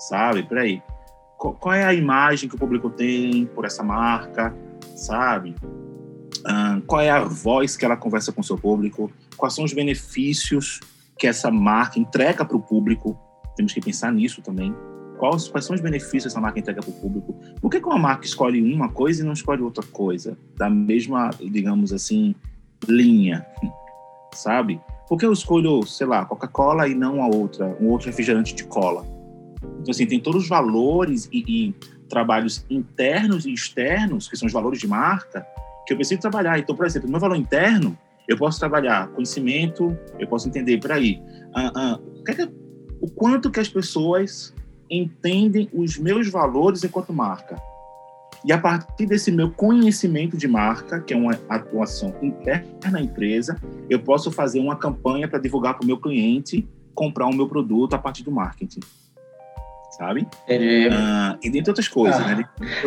sabe, 0.07 0.47
aí 0.57 0.81
qual 1.39 1.73
é 1.73 1.85
a 1.85 1.93
imagem 1.93 2.49
que 2.49 2.55
o 2.55 2.57
público 2.57 2.89
tem 2.89 3.45
por 3.45 3.63
essa 3.63 3.81
marca, 3.81 4.53
sabe? 4.95 5.55
Uh, 6.39 6.81
qual 6.85 7.01
é 7.01 7.09
a 7.09 7.23
voz 7.23 7.77
que 7.77 7.85
ela 7.85 7.95
conversa 7.95 8.33
com 8.33 8.41
o 8.41 8.43
seu 8.43 8.57
público? 8.57 9.09
Quais 9.37 9.55
são 9.55 9.63
os 9.63 9.71
benefícios 9.71 10.81
que 11.17 11.25
essa 11.25 11.49
marca 11.49 11.97
entrega 11.97 12.43
para 12.43 12.57
o 12.57 12.61
público? 12.61 13.17
Temos 13.55 13.73
que 13.73 13.79
pensar 13.79 14.11
nisso 14.11 14.41
também. 14.41 14.75
Quais, 15.17 15.47
quais 15.47 15.65
são 15.65 15.75
os 15.75 15.81
benefícios 15.81 16.23
que 16.23 16.27
essa 16.27 16.41
marca 16.41 16.59
entrega 16.59 16.81
para 16.81 16.91
o 16.91 16.93
público? 16.93 17.33
Por 17.61 17.69
que 17.69 17.77
uma 17.77 17.97
marca 17.97 18.25
escolhe 18.25 18.61
uma 18.61 18.89
coisa 18.89 19.21
e 19.21 19.25
não 19.25 19.33
escolhe 19.33 19.61
outra 19.61 19.85
coisa? 19.85 20.37
Da 20.57 20.69
mesma, 20.69 21.29
digamos 21.39 21.93
assim, 21.93 22.35
linha, 22.87 23.45
sabe? 24.33 24.79
Por 25.07 25.17
que 25.17 25.25
eu 25.25 25.31
escolho, 25.31 25.85
sei 25.85 26.05
lá, 26.05 26.25
Coca-Cola 26.25 26.87
e 26.87 26.93
não 26.93 27.23
a 27.23 27.27
outra, 27.27 27.77
um 27.79 27.87
outro 27.87 28.07
refrigerante 28.07 28.53
de 28.53 28.63
cola? 28.65 29.18
Então, 29.61 29.91
assim, 29.91 30.05
tem 30.05 30.19
todos 30.19 30.43
os 30.43 30.49
valores 30.49 31.29
e, 31.31 31.43
e 31.47 31.75
trabalhos 32.07 32.65
internos 32.69 33.45
e 33.45 33.53
externos, 33.53 34.27
que 34.27 34.35
são 34.35 34.47
os 34.47 34.53
valores 34.53 34.79
de 34.79 34.87
marca, 34.87 35.45
que 35.85 35.93
eu 35.93 35.97
preciso 35.97 36.21
trabalhar. 36.21 36.59
Então, 36.59 36.75
por 36.75 36.85
exemplo, 36.85 37.07
no 37.07 37.11
meu 37.11 37.19
valor 37.19 37.37
interno, 37.37 37.97
eu 38.27 38.37
posso 38.37 38.59
trabalhar 38.59 39.07
conhecimento, 39.09 39.97
eu 40.19 40.27
posso 40.27 40.47
entender, 40.47 40.79
por 40.79 40.91
aí, 40.91 41.21
uh, 41.55 41.95
uh, 41.95 42.19
o, 42.19 42.23
que 42.23 42.31
é 42.31 42.49
o 43.01 43.09
quanto 43.09 43.49
que 43.49 43.59
as 43.59 43.69
pessoas 43.69 44.53
entendem 44.89 45.69
os 45.73 45.97
meus 45.97 46.29
valores 46.29 46.83
enquanto 46.83 47.13
marca. 47.13 47.55
E 48.45 48.53
a 48.53 48.57
partir 48.57 49.05
desse 49.05 49.31
meu 49.31 49.51
conhecimento 49.51 50.37
de 50.37 50.47
marca, 50.47 51.01
que 51.01 51.13
é 51.13 51.17
uma 51.17 51.37
atuação 51.49 52.15
interna 52.21 52.91
na 52.91 53.01
empresa, 53.01 53.59
eu 53.89 53.99
posso 53.99 54.31
fazer 54.31 54.59
uma 54.59 54.77
campanha 54.77 55.27
para 55.27 55.39
divulgar 55.39 55.73
para 55.73 55.83
o 55.83 55.87
meu 55.87 55.97
cliente 55.97 56.67
comprar 56.95 57.27
o 57.27 57.35
meu 57.35 57.47
produto 57.47 57.95
a 57.95 57.97
partir 57.97 58.23
do 58.23 58.31
marketing 58.31 58.79
sabe? 59.99 60.21
Uh, 60.47 61.37
e 61.43 61.49
dentre 61.49 61.69
outras 61.69 61.89
coisas, 61.89 62.19
ah. 62.21 62.35
né? 62.35 62.45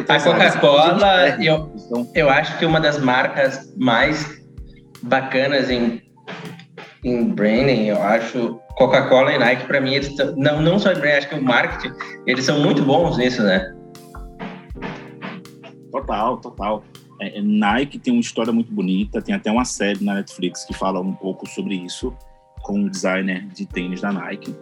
a 0.09 0.19
Coca-Cola, 0.19 1.37
eu, 1.45 1.71
então, 1.77 2.11
eu 2.15 2.31
acho 2.31 2.59
que 2.59 2.65
uma 2.65 2.81
das 2.81 2.99
marcas 2.99 3.73
mais 3.77 4.43
bacanas 5.03 5.69
em, 5.69 6.03
em 7.05 7.25
branding, 7.29 7.85
eu 7.85 8.03
acho 8.03 8.59
Coca-Cola 8.77 9.33
e 9.35 9.39
Nike, 9.39 9.67
para 9.67 9.81
mim, 9.81 9.93
eles 9.93 10.17
tão, 10.17 10.35
não, 10.37 10.63
não 10.63 10.79
só 10.79 10.91
em 10.91 10.95
branding, 10.95 11.19
acho 11.19 11.29
que 11.29 11.35
o 11.35 11.43
marketing, 11.43 11.95
eles 12.27 12.45
são 12.47 12.61
muito 12.61 12.83
bons 12.83 13.19
nisso, 13.19 13.43
né? 13.43 13.75
Total, 15.93 16.39
total. 16.39 16.83
É, 17.21 17.39
é, 17.39 17.43
Nike 17.43 17.99
tem 17.99 18.15
uma 18.15 18.21
história 18.21 18.53
muito 18.53 18.73
bonita, 18.73 19.21
tem 19.21 19.35
até 19.35 19.53
uma 19.53 19.67
série 19.67 20.03
na 20.03 20.15
Netflix 20.15 20.65
que 20.65 20.73
fala 20.73 20.99
um 20.99 21.13
pouco 21.13 21.47
sobre 21.47 21.75
isso, 21.75 22.17
com 22.63 22.79
um 22.79 22.89
designer 22.89 23.47
de 23.49 23.67
tênis 23.67 24.01
da 24.01 24.11
Nike. 24.11 24.57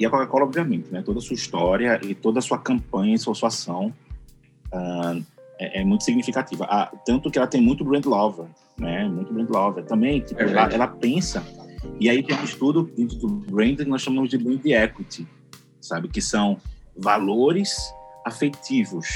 Uh, 0.00 0.02
e 0.02 0.06
a 0.06 0.10
Coca-Cola, 0.10 0.44
obviamente, 0.44 0.90
né? 0.90 1.02
Toda 1.02 1.18
a 1.18 1.22
sua 1.22 1.34
história 1.34 2.00
e 2.02 2.14
toda 2.14 2.38
a 2.38 2.42
sua 2.42 2.58
campanha 2.58 3.14
e 3.14 3.18
sua, 3.18 3.34
sua 3.34 3.48
ação 3.48 3.92
uh, 4.72 5.24
é, 5.58 5.80
é, 5.80 5.84
muito 5.84 6.04
significativa. 6.04 6.66
Ah, 6.68 6.90
tanto 7.04 7.30
que 7.30 7.38
ela 7.38 7.46
tem 7.46 7.60
muito 7.60 7.84
brand 7.84 8.04
lover, 8.06 8.46
né? 8.78 9.06
Muito 9.06 9.32
brand 9.32 9.48
lover. 9.50 9.84
Também, 9.84 10.20
tipo, 10.20 10.40
ela, 10.40 10.72
ela, 10.72 10.88
pensa... 10.88 11.44
E 11.98 12.10
aí 12.10 12.22
tem 12.22 12.36
um 12.36 12.44
estudo 12.44 12.90
dentro 12.96 13.16
do 13.16 13.28
brand 13.28 13.76
que 13.76 13.84
nós 13.84 14.02
chamamos 14.02 14.28
de 14.30 14.36
brand 14.36 14.64
equity, 14.64 15.26
sabe? 15.80 16.08
Que 16.08 16.20
são 16.20 16.58
valores 16.96 17.74
afetivos, 18.26 19.06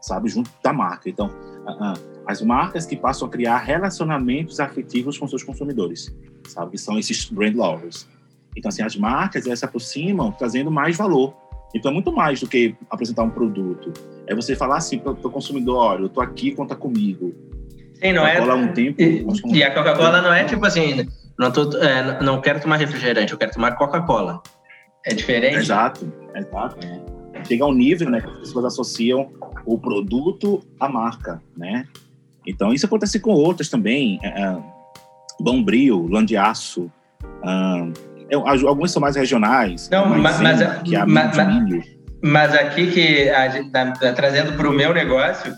sabe? 0.00 0.28
Junto 0.28 0.50
da 0.62 0.72
marca. 0.72 1.08
Então, 1.08 1.26
uh, 1.26 2.22
as 2.26 2.40
marcas 2.40 2.86
que 2.86 2.96
passam 2.96 3.26
a 3.26 3.30
criar 3.30 3.58
relacionamentos 3.58 4.60
afetivos 4.60 5.18
com 5.18 5.26
seus 5.26 5.42
consumidores, 5.42 6.14
sabe? 6.48 6.72
Que 6.72 6.78
são 6.78 6.98
esses 6.98 7.28
brand 7.28 7.54
lovers. 7.54 8.08
Então, 8.56 8.68
assim, 8.68 8.82
as 8.82 8.96
marcas 8.96 9.46
elas 9.46 9.58
se 9.58 9.64
aproximam 9.64 10.30
trazendo 10.32 10.70
mais 10.70 10.96
valor. 10.96 11.34
Então, 11.74 11.90
é 11.90 11.94
muito 11.94 12.12
mais 12.12 12.40
do 12.40 12.46
que 12.46 12.74
apresentar 12.90 13.22
um 13.22 13.30
produto. 13.30 13.92
É 14.26 14.34
você 14.34 14.54
falar 14.54 14.76
assim 14.76 14.98
para 14.98 15.12
o 15.12 15.30
consumidor, 15.30 15.76
olha, 15.76 16.00
eu 16.02 16.06
estou 16.06 16.22
aqui, 16.22 16.52
conta 16.52 16.76
comigo. 16.76 17.34
Sim, 17.94 18.12
não 18.12 18.26
é... 18.26 18.40
Um 18.54 18.72
tempo, 18.72 19.00
e, 19.00 19.24
e 19.52 19.62
a 19.62 19.72
Coca-Cola 19.72 20.20
não 20.20 20.32
é 20.32 20.44
tipo 20.44 20.64
assim, 20.66 21.08
não, 21.38 21.50
tô, 21.50 21.76
é, 21.78 22.22
não 22.22 22.40
quero 22.40 22.60
tomar 22.60 22.76
refrigerante, 22.76 23.32
eu 23.32 23.38
quero 23.38 23.52
tomar 23.52 23.72
Coca-Cola. 23.72 24.42
É 25.04 25.14
diferente? 25.14 25.56
Exato, 25.56 26.12
exato. 26.34 26.76
Chega 27.46 27.64
ao 27.64 27.72
nível 27.72 28.10
né, 28.10 28.20
que 28.20 28.28
as 28.28 28.38
pessoas 28.38 28.66
associam 28.66 29.32
o 29.64 29.78
produto 29.78 30.62
à 30.78 30.88
marca, 30.88 31.42
né? 31.56 31.86
Então, 32.46 32.72
isso 32.72 32.86
acontece 32.86 33.18
com 33.18 33.30
outras 33.30 33.68
também. 33.68 34.18
É, 34.22 34.42
é 34.42 34.58
Bombril, 35.40 36.06
Landiaço, 36.08 36.90
é, 37.42 38.11
alguns 38.34 38.92
são 38.92 39.00
mais 39.00 39.16
regionais. 39.16 39.88
Não, 39.90 40.06
mas, 40.06 40.40
mas, 40.40 40.82
que 40.82 40.96
é 40.96 41.04
mas, 41.04 41.36
mas, 42.22 42.54
aqui 42.54 42.86
que 42.90 43.30
a 43.30 43.48
gente 43.48 43.70
tá, 43.70 43.90
tá 43.92 44.12
trazendo 44.12 44.52
para 44.54 44.68
o 44.68 44.72
meu 44.72 44.94
negócio, 44.94 45.52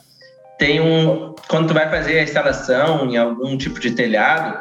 tem 0.58 0.80
um. 0.80 1.34
Quando 1.48 1.68
tu 1.68 1.74
vai 1.74 1.88
fazer 1.88 2.18
a 2.18 2.22
instalação 2.22 3.06
em 3.06 3.16
algum 3.16 3.56
tipo 3.56 3.78
de 3.78 3.90
telhado, 3.92 4.56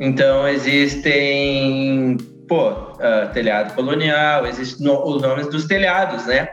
então 0.00 0.46
existem, 0.48 2.16
pô, 2.48 2.70
uh, 2.70 3.32
telhado 3.32 3.74
colonial, 3.74 4.46
existem 4.46 4.86
no, 4.86 5.06
os 5.06 5.22
nomes 5.22 5.48
dos 5.48 5.66
telhados, 5.66 6.26
né? 6.26 6.48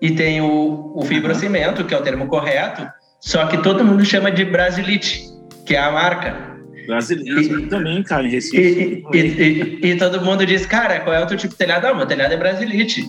E 0.00 0.12
tem 0.12 0.40
o, 0.40 0.92
o 0.94 1.02
fibrocimento, 1.04 1.84
que 1.84 1.94
é 1.94 1.98
o 1.98 2.02
termo 2.02 2.28
correto, 2.28 2.86
só 3.20 3.46
que 3.46 3.58
todo 3.58 3.84
mundo 3.84 4.04
chama 4.04 4.30
de 4.30 4.44
Brasilite, 4.44 5.24
que 5.66 5.74
é 5.74 5.80
a 5.80 5.90
marca. 5.90 6.47
Brasileiro 6.88 7.68
também, 7.68 8.02
cara, 8.02 8.26
em 8.26 8.30
Recife. 8.30 9.04
E, 9.12 9.16
e, 9.16 9.20
e, 9.20 9.90
e, 9.90 9.96
todo 9.98 10.24
mundo 10.24 10.46
diz, 10.46 10.64
cara, 10.64 11.00
qual 11.00 11.14
é 11.14 11.22
o 11.22 11.26
teu 11.26 11.36
tipo 11.36 11.52
de 11.52 11.58
telhado? 11.58 11.86
Ah, 11.86 11.92
meu 11.92 12.06
telhado 12.06 12.32
é 12.32 12.36
brasilite. 12.38 13.06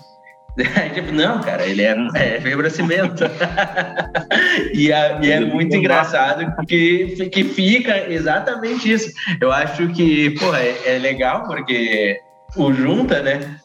tipo, 0.93 1.13
não, 1.13 1.39
cara, 1.39 1.65
ele 1.65 1.83
é, 1.83 1.95
é 2.15 2.41
fibrocimento. 2.41 3.23
e, 4.75 4.91
é, 4.91 5.19
e 5.21 5.31
é 5.31 5.39
muito 5.39 5.73
engraçado 5.77 6.53
que, 6.67 7.29
que 7.29 7.45
fica 7.45 8.11
exatamente 8.11 8.91
isso. 8.91 9.13
Eu 9.39 9.49
acho 9.49 9.87
que, 9.93 10.31
pô, 10.31 10.53
é, 10.53 10.95
é 10.95 10.99
legal 10.99 11.47
porque 11.47 12.19
o 12.57 12.73
junta, 12.73 13.23
né? 13.23 13.59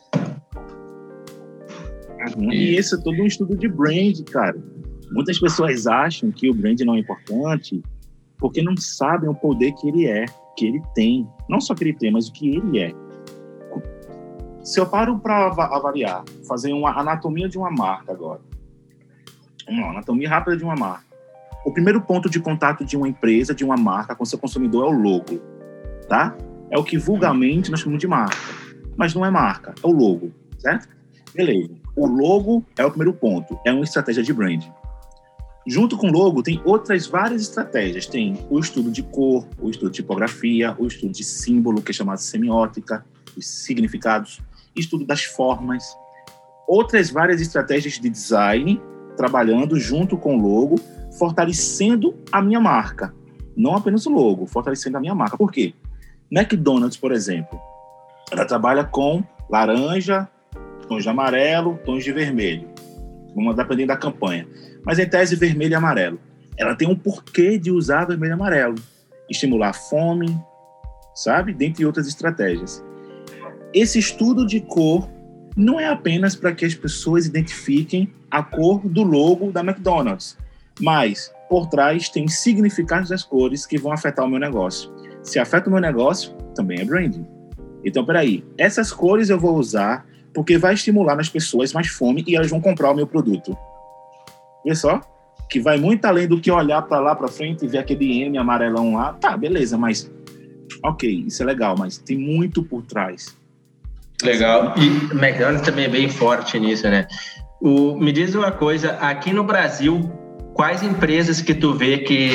Uhum. 2.37 2.53
E 2.53 2.77
isso 2.77 2.95
é 2.95 3.03
todo 3.03 3.21
um 3.21 3.27
estudo 3.27 3.57
de 3.57 3.67
brand, 3.67 4.17
cara. 4.31 4.55
Muitas 5.11 5.41
pessoas 5.41 5.89
acham 5.89 6.31
que 6.31 6.49
o 6.49 6.55
brand 6.55 6.79
não 6.83 6.95
é 6.95 7.01
importante 7.01 7.83
porque 8.39 8.63
não 8.63 8.77
sabem 8.77 9.29
o 9.29 9.35
poder 9.35 9.73
que 9.73 9.89
ele 9.89 10.07
é, 10.07 10.27
que 10.57 10.67
ele 10.67 10.83
tem. 10.95 11.29
Não 11.49 11.61
só 11.61 11.75
que 11.75 11.85
ele 11.85 11.93
tem, 11.93 12.11
mas 12.11 12.29
o 12.29 12.33
que 12.33 12.57
ele 12.57 12.79
é. 12.81 12.93
Se 14.63 14.81
eu 14.81 14.87
paro 14.87 15.19
para 15.19 15.49
avaliar, 15.49 16.25
fazer 16.49 16.73
uma 16.73 16.99
anatomia 16.99 17.49
de 17.49 17.59
uma 17.59 17.71
marca 17.71 18.13
agora, 18.13 18.41
uma 19.69 19.91
anatomia 19.91 20.29
rápida 20.29 20.57
de 20.57 20.65
uma 20.65 20.75
marca. 20.75 21.05
O 21.67 21.73
primeiro 21.73 22.01
ponto 22.01 22.31
de 22.31 22.41
contato 22.41 22.85
de 22.85 22.97
uma 22.97 23.07
empresa, 23.07 23.55
de 23.55 23.65
uma 23.65 23.77
marca 23.77 24.15
com 24.15 24.25
seu 24.25 24.39
consumidor 24.39 24.87
é 24.87 24.89
o 24.89 24.99
logo, 24.99 25.39
tá? 26.09 26.35
É 26.71 26.79
o 26.79 26.85
que 26.85 26.97
vulgarmente 26.97 27.71
nós 27.71 27.81
chamamos 27.81 28.01
de 28.01 28.07
marca, 28.07 28.37
mas 28.97 29.15
não 29.15 29.25
é 29.25 29.31
marca, 29.31 29.75
é 29.83 29.87
o 29.87 29.91
logo, 29.91 30.31
certo? 30.59 30.89
Beleza. 31.35 31.75
O 31.95 32.07
logo 32.07 32.65
é 32.79 32.85
o 32.85 32.91
primeiro 32.91 33.13
ponto, 33.13 33.59
é 33.67 33.73
uma 33.73 33.85
estratégia 33.85 34.23
de 34.23 34.33
branding. 34.33 34.73
Junto 35.67 35.97
com 35.97 36.09
o 36.09 36.13
logo, 36.13 36.43
tem 36.43 36.61
outras 36.65 37.07
várias 37.07 37.43
estratégias. 37.43 38.07
Tem 38.07 38.39
o 38.51 38.59
estudo 38.59 38.91
de 38.91 39.03
cor, 39.03 39.47
o 39.59 39.71
estudo 39.71 39.91
de 39.91 39.97
tipografia, 39.97 40.75
o 40.79 40.87
estudo 40.87 41.13
de 41.13 41.25
símbolo, 41.25 41.81
que 41.81 41.91
é 41.91 41.95
chamado 41.95 42.19
semiótica, 42.19 43.05
os 43.37 43.47
significados, 43.47 44.41
estudo 44.77 45.05
das 45.05 45.25
formas. 45.25 45.85
outras 46.67 47.11
várias 47.11 47.41
estratégias 47.41 47.95
de 47.95 48.09
design, 48.09 48.81
trabalhando 49.17 49.79
junto 49.79 50.17
com 50.17 50.37
o 50.37 50.41
logo, 50.41 50.77
fortalecendo 51.19 52.15
a 52.33 52.43
minha 52.43 52.61
marca. 52.61 53.15
Não 53.57 53.77
apenas 53.77 54.07
o 54.07 54.11
logo, 54.11 54.47
fortalecendo 54.47 54.97
a 54.97 55.01
minha 55.01 55.15
marca. 55.15 55.37
Por 55.37 55.53
quê? 55.53 55.75
McDonald's, 56.31 56.97
por 56.97 57.13
exemplo, 57.13 57.61
ela 58.33 58.45
trabalha 58.45 58.83
com 58.85 59.23
laranja, 59.49 60.29
tons 60.89 61.03
de 61.03 61.09
amarelo, 61.09 61.79
tons 61.85 62.03
de 62.03 62.13
vermelho. 62.13 62.69
Vamos 63.35 63.55
dependendo 63.57 63.89
da 63.89 63.97
campanha. 63.97 64.47
Mas 64.85 64.99
em 64.99 65.09
tese, 65.09 65.37
vermelho 65.37 65.73
e 65.73 65.75
amarelo. 65.75 66.21
Ela 66.57 66.75
tem 66.75 66.89
um 66.89 66.97
porquê 66.97 67.59
de 67.59 67.71
usar 67.71 68.05
vermelho 68.05 68.33
e 68.33 68.35
amarelo. 68.35 68.75
Estimular 69.29 69.71
a 69.71 69.73
fome, 69.73 70.39
sabe? 71.15 71.53
Dentre 71.53 71.87
outras 71.87 72.07
estratégias. 72.07 72.85
Esse 73.73 73.99
estudo 73.99 74.47
de 74.47 74.61
cor 74.61 75.09
não 75.57 75.79
é 75.79 75.89
apenas 75.89 76.35
para 76.35 76.53
que 76.53 76.65
as 76.65 76.75
pessoas 76.75 77.27
identifiquem 77.27 78.13
a 78.31 78.43
cor 78.43 78.81
do 78.89 79.03
logo 79.03 79.51
da 79.53 79.61
McDonald's, 79.61 80.37
mas 80.81 81.33
por 81.49 81.69
trás 81.69 82.09
tem 82.09 82.27
significados 82.27 83.09
das 83.09 83.23
cores 83.23 83.65
que 83.65 83.79
vão 83.79 83.93
afetar 83.93 84.25
o 84.25 84.29
meu 84.29 84.41
negócio. 84.41 84.93
Se 85.23 85.39
afeta 85.39 85.69
o 85.69 85.73
meu 85.73 85.81
negócio, 85.81 86.33
também 86.55 86.81
é 86.81 86.85
branding. 86.85 87.27
Então, 87.85 88.05
peraí, 88.05 88.45
essas 88.59 88.93
cores 88.93 89.31
eu 89.31 89.39
vou 89.39 89.57
usar 89.57 90.07
porque 90.33 90.59
vai 90.59 90.75
estimular 90.75 91.15
nas 91.15 91.29
pessoas 91.29 91.73
mais 91.73 91.87
fome 91.87 92.25
e 92.27 92.35
elas 92.35 92.51
vão 92.51 92.61
comprar 92.61 92.91
o 92.91 92.95
meu 92.95 93.07
produto. 93.07 93.57
Vê 94.65 94.75
só? 94.75 95.01
Que 95.51 95.61
vai 95.61 95.77
muito 95.77 96.05
além 96.05 96.27
do 96.27 96.41
que 96.41 96.51
olhar 96.51 96.83
para 96.83 97.01
lá 97.01 97.15
para 97.15 97.29
frente 97.29 97.65
e 97.65 97.69
ver 97.69 97.79
aquele 97.79 98.23
M 98.23 98.39
amarelão 98.39 98.95
lá. 98.95 99.13
Tá, 99.15 99.37
beleza, 99.37 99.77
mas 99.77 100.11
ok, 100.83 101.25
isso 101.27 101.43
é 101.43 101.47
legal, 101.47 101.77
mas 101.79 101.99
tem 101.99 102.17
muito 102.17 102.63
por 102.63 102.83
trás. 102.83 103.37
Legal. 104.23 104.75
E 104.77 105.15
o 105.15 105.19
McDonald's 105.19 105.63
também 105.63 105.85
é 105.85 105.89
bem 105.89 106.09
forte 106.09 106.59
nisso, 106.59 106.89
né? 106.89 107.07
O, 107.61 107.97
me 107.97 108.13
diz 108.13 108.35
uma 108.35 108.51
coisa, 108.51 108.93
aqui 109.01 109.33
no 109.33 109.45
Brasil, 109.45 110.01
quais 110.55 110.83
empresas 110.83 111.41
que 111.41 111.55
tu 111.55 111.75
vê 111.75 111.99
que 111.99 112.31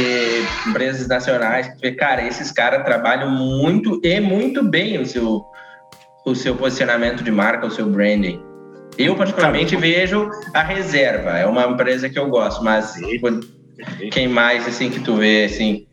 empresas 0.68 1.08
nacionais 1.08 1.68
que 1.68 1.76
tu 1.76 1.82
vê, 1.82 1.92
cara, 1.94 2.28
esses 2.28 2.52
caras 2.52 2.84
trabalham 2.84 3.32
muito 3.32 4.00
e 4.04 4.20
muito 4.20 4.64
bem 4.64 5.00
o 5.00 5.06
seu 5.06 5.46
o 6.26 6.36
seu 6.36 6.56
posicionamento 6.56 7.24
de 7.24 7.32
marca, 7.32 7.66
o 7.66 7.72
seu 7.72 7.90
branding. 7.90 8.40
Eu 9.00 9.16
particularmente 9.16 9.76
vejo 9.76 10.30
a 10.54 10.62
Reserva, 10.62 11.38
é 11.38 11.46
uma 11.46 11.66
empresa 11.66 12.10
que 12.10 12.20
eu 12.20 12.30
gosto, 12.30 12.64
mas 12.64 12.96
quem 14.12 14.28
mais 14.28 14.68
assim 14.68 14.90
que 14.90 15.00
tu 15.00 15.16
vê 15.16 15.46
assim 15.46 15.88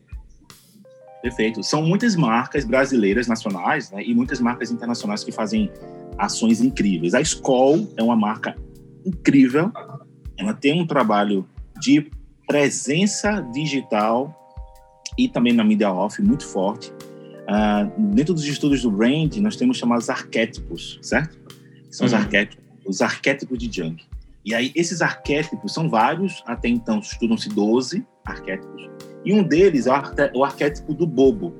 Perfeito. 1.21 1.63
São 1.63 1.81
muitas 1.81 2.15
marcas 2.15 2.63
brasileiras 2.63 3.27
nacionais 3.27 3.91
né, 3.91 4.03
e 4.03 4.13
muitas 4.13 4.39
marcas 4.39 4.71
internacionais 4.71 5.23
que 5.23 5.31
fazem 5.31 5.71
ações 6.17 6.61
incríveis. 6.61 7.13
A 7.13 7.21
Skoll 7.21 7.91
é 7.97 8.03
uma 8.03 8.15
marca 8.15 8.55
incrível. 9.05 9.71
Ela 10.37 10.53
tem 10.53 10.81
um 10.81 10.85
trabalho 10.85 11.47
de 11.81 12.09
presença 12.45 13.41
digital 13.53 14.33
e 15.17 15.27
também 15.27 15.53
na 15.53 15.63
mídia 15.63 15.91
off 15.91 16.21
muito 16.21 16.45
forte. 16.45 16.91
Uh, 16.91 18.13
dentro 18.13 18.33
dos 18.33 18.45
estudos 18.45 18.81
do 18.81 18.91
brand, 18.91 19.35
nós 19.37 19.55
temos 19.55 19.77
chamados 19.77 20.09
arquétipos, 20.09 20.99
certo? 21.01 21.37
São 21.89 22.05
uhum. 22.05 22.07
os 22.07 22.13
arquétipos, 22.13 22.63
os 22.87 23.01
arquétipos 23.01 23.57
de 23.57 23.69
Jung. 23.71 23.97
E 24.45 24.55
aí, 24.55 24.71
esses 24.73 25.01
arquétipos 25.01 25.73
são 25.73 25.89
vários, 25.89 26.41
até 26.45 26.69
então 26.69 26.99
estudam-se 26.99 27.49
12 27.49 28.05
arquétipos, 28.25 28.89
e 29.25 29.33
um 29.33 29.43
deles 29.43 29.87
é 29.87 29.91
o 30.33 30.43
arquétipo 30.43 30.93
do 30.93 31.05
bobo. 31.05 31.53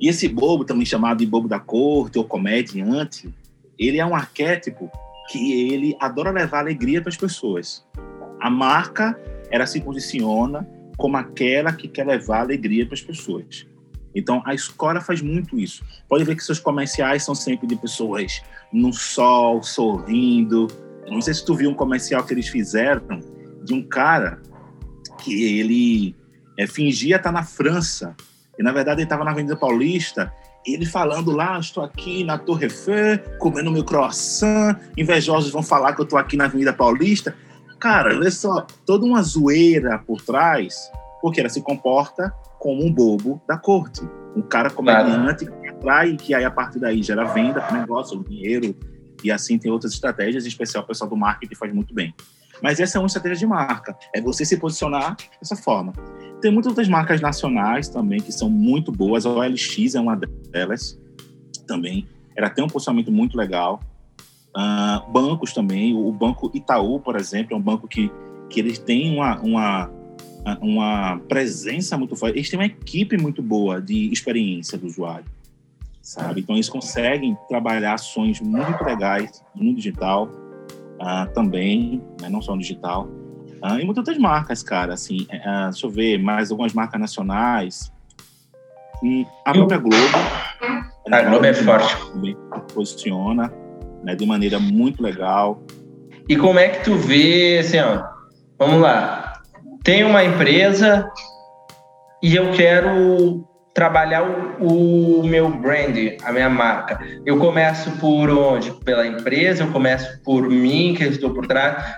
E 0.00 0.08
esse 0.08 0.28
bobo, 0.28 0.64
também 0.64 0.86
chamado 0.86 1.18
de 1.18 1.26
bobo 1.26 1.48
da 1.48 1.60
corte 1.60 2.18
ou 2.18 2.24
comediante, 2.24 3.32
ele 3.78 3.98
é 3.98 4.06
um 4.06 4.14
arquétipo 4.14 4.90
que 5.30 5.70
ele 5.70 5.96
adora 6.00 6.30
levar 6.30 6.60
alegria 6.60 7.00
para 7.00 7.10
as 7.10 7.16
pessoas. 7.16 7.84
A 8.40 8.48
marca, 8.48 9.18
ela 9.50 9.66
se 9.66 9.80
posiciona 9.80 10.66
como 10.96 11.16
aquela 11.16 11.72
que 11.72 11.88
quer 11.88 12.06
levar 12.06 12.40
alegria 12.40 12.86
para 12.86 12.94
as 12.94 13.02
pessoas. 13.02 13.66
Então, 14.14 14.42
a 14.46 14.54
escola 14.54 15.00
faz 15.00 15.20
muito 15.20 15.58
isso. 15.58 15.84
Pode 16.08 16.24
ver 16.24 16.36
que 16.36 16.42
seus 16.42 16.58
comerciais 16.58 17.22
são 17.22 17.34
sempre 17.34 17.66
de 17.66 17.76
pessoas 17.76 18.40
no 18.76 18.92
sol, 18.92 19.62
sorrindo. 19.62 20.66
Não 21.08 21.22
sei 21.22 21.32
se 21.32 21.44
tu 21.44 21.54
viu 21.54 21.70
um 21.70 21.74
comercial 21.74 22.22
que 22.22 22.34
eles 22.34 22.48
fizeram 22.48 23.20
de 23.64 23.72
um 23.72 23.82
cara 23.82 24.40
que 25.22 25.58
ele 25.58 26.14
é, 26.58 26.66
fingia 26.66 27.16
estar 27.16 27.32
na 27.32 27.42
França. 27.42 28.14
E, 28.58 28.62
na 28.62 28.72
verdade, 28.72 29.00
ele 29.00 29.06
estava 29.06 29.24
na 29.24 29.30
Avenida 29.30 29.56
Paulista, 29.56 30.30
ele 30.66 30.84
falando 30.84 31.30
lá, 31.30 31.58
estou 31.58 31.82
aqui 31.82 32.22
na 32.22 32.36
Torre 32.36 32.64
Eiffel, 32.64 33.18
comendo 33.38 33.70
meu 33.70 33.84
croissant, 33.84 34.78
invejosos 34.96 35.50
vão 35.50 35.62
falar 35.62 35.94
que 35.94 36.02
eu 36.02 36.04
estou 36.04 36.18
aqui 36.18 36.36
na 36.36 36.44
Avenida 36.44 36.72
Paulista. 36.72 37.34
Cara, 37.78 38.14
olha 38.14 38.30
só, 38.30 38.66
toda 38.84 39.06
uma 39.06 39.22
zoeira 39.22 39.98
por 40.06 40.20
trás, 40.20 40.90
porque 41.22 41.40
ela 41.40 41.48
se 41.48 41.62
comporta 41.62 42.32
como 42.58 42.84
um 42.84 42.92
bobo 42.92 43.40
da 43.48 43.56
corte. 43.56 44.02
Um 44.34 44.42
cara 44.42 44.68
comediante 44.68 45.46
que 45.86 45.90
atrai, 45.90 46.16
que 46.16 46.34
aí 46.34 46.44
a 46.44 46.50
partir 46.50 46.80
daí 46.80 47.02
gera 47.02 47.24
venda 47.24 47.60
para 47.60 47.76
o 47.76 47.80
negócio, 47.80 48.22
dinheiro, 48.24 48.74
e 49.22 49.30
assim 49.30 49.58
tem 49.58 49.70
outras 49.70 49.92
estratégias, 49.92 50.44
em 50.44 50.48
especial 50.48 50.82
o 50.82 50.86
pessoal 50.86 51.08
do 51.08 51.16
marketing 51.16 51.54
faz 51.54 51.72
muito 51.72 51.94
bem. 51.94 52.12
Mas 52.62 52.80
essa 52.80 52.98
é 52.98 53.00
uma 53.00 53.06
estratégia 53.06 53.38
de 53.38 53.46
marca, 53.46 53.96
é 54.14 54.20
você 54.20 54.44
se 54.44 54.56
posicionar 54.56 55.16
dessa 55.40 55.56
forma. 55.56 55.92
Tem 56.40 56.50
muitas 56.50 56.70
outras 56.70 56.88
marcas 56.88 57.20
nacionais 57.20 57.88
também 57.88 58.20
que 58.20 58.32
são 58.32 58.48
muito 58.48 58.90
boas. 58.90 59.26
A 59.26 59.30
OLX 59.30 59.94
é 59.94 60.00
uma 60.00 60.16
delas 60.16 60.98
também. 61.66 62.06
Ela 62.34 62.50
tem 62.50 62.64
um 62.64 62.68
posicionamento 62.68 63.12
muito 63.12 63.36
legal. 63.36 63.80
Uh, 64.56 65.10
bancos 65.10 65.52
também. 65.52 65.94
O 65.94 66.10
Banco 66.12 66.50
Itaú, 66.54 66.98
por 67.00 67.16
exemplo, 67.16 67.54
é 67.54 67.56
um 67.56 67.60
banco 67.60 67.86
que, 67.86 68.10
que 68.48 68.60
eles 68.60 68.78
têm 68.78 69.14
uma, 69.14 69.38
uma, 69.40 69.90
uma 70.60 71.20
presença 71.28 71.96
muito 71.98 72.16
forte. 72.16 72.38
Eles 72.38 72.48
têm 72.48 72.58
uma 72.58 72.66
equipe 72.66 73.18
muito 73.18 73.42
boa 73.42 73.80
de 73.80 74.10
experiência 74.10 74.78
do 74.78 74.86
usuário, 74.86 75.26
sabe? 76.06 76.40
Então, 76.40 76.54
eles 76.54 76.68
conseguem 76.68 77.36
trabalhar 77.48 77.94
ações 77.94 78.40
muito 78.40 78.84
legais 78.84 79.42
no 79.56 79.74
digital 79.74 80.28
uh, 81.00 81.32
também, 81.34 82.00
né? 82.20 82.28
não 82.28 82.40
só 82.40 82.54
no 82.54 82.60
digital. 82.60 83.08
Uh, 83.60 83.80
e 83.80 83.84
muitas 83.84 83.98
outras 83.98 84.16
marcas, 84.16 84.62
cara, 84.62 84.94
assim, 84.94 85.22
uh, 85.22 85.70
deixa 85.70 85.84
eu 85.84 85.90
ver, 85.90 86.18
mais 86.18 86.52
algumas 86.52 86.72
marcas 86.72 87.00
nacionais. 87.00 87.92
E 89.02 89.26
a 89.44 89.52
própria 89.52 89.78
Globo. 89.78 89.96
A 91.10 91.22
Globo 91.22 91.44
é 91.44 91.52
forte. 91.52 91.96
Posiciona 92.72 93.52
né, 94.04 94.14
de 94.14 94.24
maneira 94.24 94.60
muito 94.60 95.02
legal. 95.02 95.60
E 96.28 96.36
como 96.36 96.60
é 96.60 96.68
que 96.68 96.84
tu 96.84 96.94
vê, 96.94 97.58
assim, 97.58 97.80
ó, 97.80 98.04
vamos 98.56 98.80
lá, 98.80 99.42
tem 99.82 100.04
uma 100.04 100.24
empresa 100.24 101.10
e 102.22 102.36
eu 102.36 102.52
quero 102.52 103.45
trabalhar 103.76 104.22
o, 104.22 105.20
o, 105.20 105.22
meu 105.22 105.50
brand, 105.50 105.94
a 106.24 106.32
minha 106.32 106.48
marca. 106.48 106.98
Eu 107.26 107.38
começo 107.38 107.90
por 107.98 108.30
onde? 108.30 108.72
Pela 108.82 109.06
empresa, 109.06 109.64
eu 109.64 109.70
começo 109.70 110.18
por 110.22 110.48
mim, 110.48 110.94
que 110.96 111.04
estou 111.04 111.34
por 111.34 111.46
trás 111.46 111.94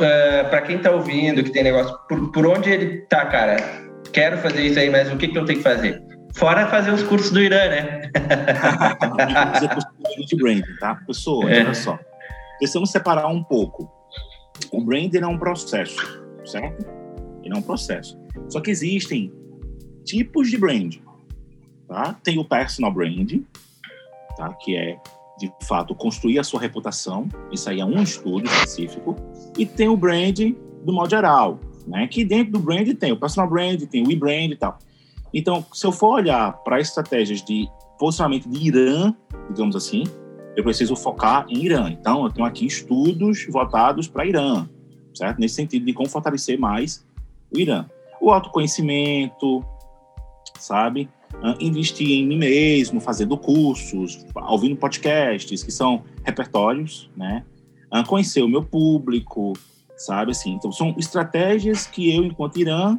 uh, 0.00 0.02
é, 0.02 0.44
para 0.44 0.62
quem 0.62 0.76
está 0.76 0.90
ouvindo, 0.90 1.44
que 1.44 1.50
tem 1.50 1.64
negócio, 1.64 1.94
por, 2.08 2.32
por 2.32 2.46
onde 2.46 2.70
ele 2.70 3.02
tá, 3.10 3.26
cara? 3.26 3.56
Quero 4.10 4.38
fazer 4.38 4.62
isso 4.62 4.78
aí, 4.78 4.88
mas 4.88 5.12
o 5.12 5.16
que, 5.18 5.28
que 5.28 5.36
eu 5.36 5.44
tenho 5.44 5.58
que 5.58 5.62
fazer? 5.62 6.02
Fora 6.34 6.66
fazer 6.68 6.90
os 6.90 7.02
cursos 7.02 7.30
do 7.30 7.42
Irã, 7.42 7.68
né? 7.68 8.10
fazer 9.52 9.68
curso 9.68 9.86
de 10.26 10.36
branding, 10.36 10.76
tá? 10.80 10.94
Pessoa, 11.06 11.52
é. 11.52 11.60
olha 11.60 11.74
só. 11.74 11.98
Precisamos 12.56 12.90
separar 12.90 13.26
um 13.26 13.44
pouco. 13.44 13.92
O 14.72 14.82
branding 14.82 15.18
é 15.18 15.26
um 15.26 15.36
processo, 15.36 16.24
certo? 16.46 16.86
Ele 17.44 17.54
é 17.54 17.58
um 17.58 17.62
processo. 17.62 18.18
Só 18.48 18.62
que 18.62 18.70
existem 18.70 19.30
tipos 20.04 20.50
de 20.50 20.58
branding, 20.58 21.02
tá? 21.88 22.14
Tem 22.22 22.38
o 22.38 22.44
personal 22.44 22.92
branding, 22.92 23.46
tá? 24.36 24.52
Que 24.54 24.76
é 24.76 24.98
de 25.38 25.52
fato 25.66 25.94
construir 25.94 26.38
a 26.38 26.44
sua 26.44 26.60
reputação. 26.60 27.28
Isso 27.50 27.68
aí 27.68 27.80
é 27.80 27.84
um 27.84 28.02
estudo 28.02 28.46
específico 28.46 29.16
e 29.58 29.66
tem 29.66 29.88
o 29.88 29.96
brand 29.96 30.38
do 30.84 30.92
modo 30.92 31.10
geral, 31.10 31.58
né? 31.86 32.06
Que 32.06 32.24
dentro 32.24 32.52
do 32.52 32.58
brand 32.58 32.88
tem 32.94 33.12
o 33.12 33.16
personal 33.16 33.48
brand, 33.48 33.80
tem 33.82 34.06
o 34.06 34.10
e-brand 34.10 34.50
e 34.50 34.56
tal. 34.56 34.78
Então, 35.34 35.64
se 35.72 35.86
eu 35.86 35.92
for 35.92 36.16
olhar 36.16 36.52
para 36.62 36.78
estratégias 36.80 37.42
de 37.42 37.66
posicionamento 37.98 38.48
de 38.48 38.66
Irã, 38.66 39.14
digamos 39.48 39.74
assim, 39.74 40.04
eu 40.54 40.62
preciso 40.62 40.94
focar 40.94 41.46
em 41.48 41.64
Irã. 41.64 41.88
Então, 41.90 42.24
eu 42.24 42.30
tenho 42.30 42.46
aqui 42.46 42.66
estudos 42.66 43.46
votados 43.48 44.06
para 44.06 44.26
Irã, 44.26 44.68
certo? 45.14 45.38
Nesse 45.38 45.54
sentido 45.54 45.86
de 45.86 45.92
como 45.94 46.08
fortalecer 46.08 46.58
mais 46.58 47.06
o 47.54 47.58
Irã. 47.58 47.86
O 48.20 48.30
autoconhecimento, 48.30 49.64
sabe? 50.62 51.08
investir 51.58 52.08
em 52.10 52.26
mim 52.26 52.36
mesmo, 52.36 53.00
fazendo 53.00 53.36
cursos, 53.38 54.24
ouvindo 54.34 54.76
podcasts, 54.76 55.62
que 55.62 55.72
são 55.72 56.04
repertórios, 56.24 57.10
né? 57.16 57.42
conhecer 58.06 58.42
o 58.42 58.48
meu 58.48 58.62
público, 58.62 59.54
sabe 59.96 60.32
assim. 60.32 60.52
Então 60.52 60.70
são 60.70 60.94
estratégias 60.98 61.86
que 61.86 62.14
eu, 62.14 62.24
enquanto 62.24 62.58
Irã, 62.58 62.98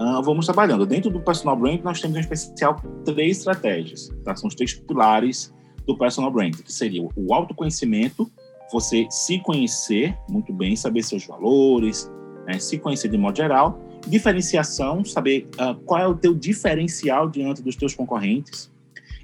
uh, 0.00 0.22
vamos 0.22 0.46
trabalhando. 0.46 0.86
Dentro 0.86 1.10
do 1.10 1.20
personal 1.20 1.56
brand 1.56 1.80
nós 1.82 2.00
temos 2.00 2.16
em 2.16 2.20
especial 2.20 2.76
três 3.04 3.38
estratégias, 3.38 4.10
tá? 4.24 4.34
São 4.36 4.48
os 4.48 4.54
três 4.54 4.74
pilares 4.74 5.52
do 5.86 5.96
personal 5.96 6.30
brand, 6.30 6.54
que 6.54 6.72
seria 6.72 7.02
o 7.02 7.34
autoconhecimento, 7.34 8.30
você 8.72 9.06
se 9.10 9.38
conhecer 9.40 10.16
muito 10.28 10.52
bem, 10.52 10.76
saber 10.76 11.02
seus 11.02 11.26
valores, 11.26 12.10
né, 12.46 12.58
se 12.58 12.78
conhecer 12.78 13.08
de 13.08 13.18
modo 13.18 13.36
geral. 13.36 13.80
Diferenciação, 14.06 15.04
saber 15.04 15.48
uh, 15.54 15.74
qual 15.84 16.00
é 16.00 16.06
o 16.06 16.14
teu 16.14 16.34
diferencial 16.34 17.28
diante 17.28 17.62
dos 17.62 17.76
teus 17.76 17.94
concorrentes. 17.94 18.70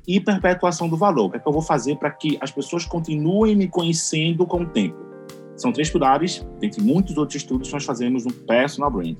E 0.07 0.21
perpetuação 0.21 0.89
do 0.89 0.97
valor. 0.97 1.27
O 1.27 1.31
que 1.31 1.37
é 1.37 1.41
que 1.41 1.49
eu 1.49 1.53
vou 1.53 1.63
fazer 1.63 1.97
para 1.97 2.11
que 2.11 2.39
as 2.41 2.53
pessoas 2.53 2.85
continuem 2.85 3.57
me 3.57 3.67
conhecendo 3.67 4.47
com 4.47 4.63
o 4.63 4.67
tempo? 4.67 4.97
São 5.57 5.73
três 5.73 5.91
pilares, 5.91 6.47
dentre 6.61 6.83
muitos 6.83 7.17
outros 7.17 7.37
estudos 7.37 7.73
nós 7.73 7.85
fazemos 7.85 8.25
no 8.25 8.33
Personal 8.33 8.91
Brand. 8.91 9.17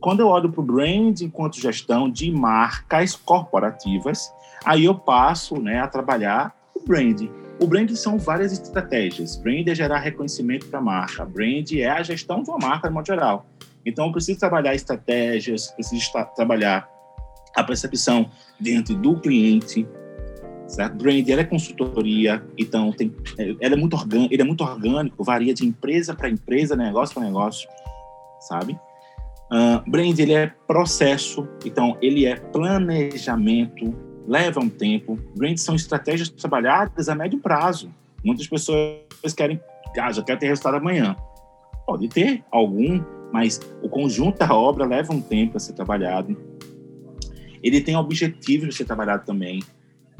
Quando 0.00 0.20
eu 0.20 0.28
olho 0.28 0.50
para 0.50 0.60
o 0.60 0.64
brand 0.64 1.20
enquanto 1.22 1.60
gestão 1.60 2.08
de 2.08 2.30
marcas 2.30 3.16
corporativas, 3.16 4.32
aí 4.64 4.84
eu 4.84 4.94
passo 4.94 5.60
né, 5.60 5.80
a 5.80 5.88
trabalhar 5.88 6.54
o 6.74 6.86
brand. 6.86 7.22
O 7.60 7.66
brand 7.66 7.90
são 7.92 8.18
várias 8.18 8.52
estratégias. 8.52 9.36
Brand 9.36 9.66
é 9.66 9.74
gerar 9.74 9.98
reconhecimento 9.98 10.66
para 10.66 10.78
a 10.78 10.82
marca. 10.82 11.24
Brand 11.24 11.72
é 11.72 11.88
a 11.88 12.02
gestão 12.02 12.42
de 12.42 12.50
uma 12.50 12.58
marca, 12.58 12.86
de 12.86 12.94
modo 12.94 13.06
geral. 13.06 13.46
Então, 13.84 14.06
eu 14.06 14.12
preciso 14.12 14.38
trabalhar 14.38 14.74
estratégias, 14.74 15.68
preciso 15.68 16.10
trabalhar 16.34 16.88
a 17.56 17.64
percepção 17.64 18.30
dentro 18.60 18.94
do 18.94 19.18
cliente, 19.20 19.86
certo? 20.68 20.96
Brand 20.96 21.28
ela 21.28 21.40
é 21.40 21.44
consultoria, 21.44 22.42
então 22.56 22.92
tem, 22.92 23.12
ela 23.60 23.74
é 23.74 23.76
muito 23.76 23.94
orgânico, 23.94 24.32
ele 24.32 24.42
é 24.42 24.44
muito 24.44 24.62
orgânico, 24.62 25.24
varia 25.24 25.54
de 25.54 25.66
empresa 25.66 26.14
para 26.14 26.28
empresa, 26.28 26.76
negócio 26.76 27.14
para 27.14 27.24
negócio, 27.24 27.68
sabe? 28.40 28.78
Uh, 29.50 29.90
brand 29.90 30.18
ele 30.18 30.34
é 30.34 30.52
processo, 30.66 31.48
então 31.64 31.96
ele 32.02 32.26
é 32.26 32.36
planejamento, 32.36 33.94
leva 34.26 34.60
um 34.60 34.68
tempo. 34.68 35.18
Brand 35.34 35.56
são 35.56 35.74
estratégias 35.74 36.28
trabalhadas 36.28 37.08
a 37.08 37.14
médio 37.14 37.38
prazo. 37.38 37.90
Muitas 38.22 38.46
pessoas 38.46 39.32
querem, 39.34 39.58
ah, 39.98 40.12
já 40.12 40.22
quero 40.22 40.38
ter 40.38 40.48
resultado 40.48 40.76
amanhã. 40.76 41.16
Pode 41.86 42.08
ter 42.08 42.44
algum, 42.52 43.02
mas 43.32 43.60
o 43.82 43.88
conjunto 43.88 44.38
da 44.38 44.54
obra 44.54 44.84
leva 44.84 45.12
um 45.12 45.20
tempo 45.20 45.56
a 45.56 45.60
ser 45.60 45.72
trabalhado. 45.72 46.36
Ele 47.62 47.80
tem 47.80 47.96
objetivos 47.96 48.68
de 48.68 48.74
ser 48.74 48.84
trabalhado 48.84 49.24
também, 49.24 49.62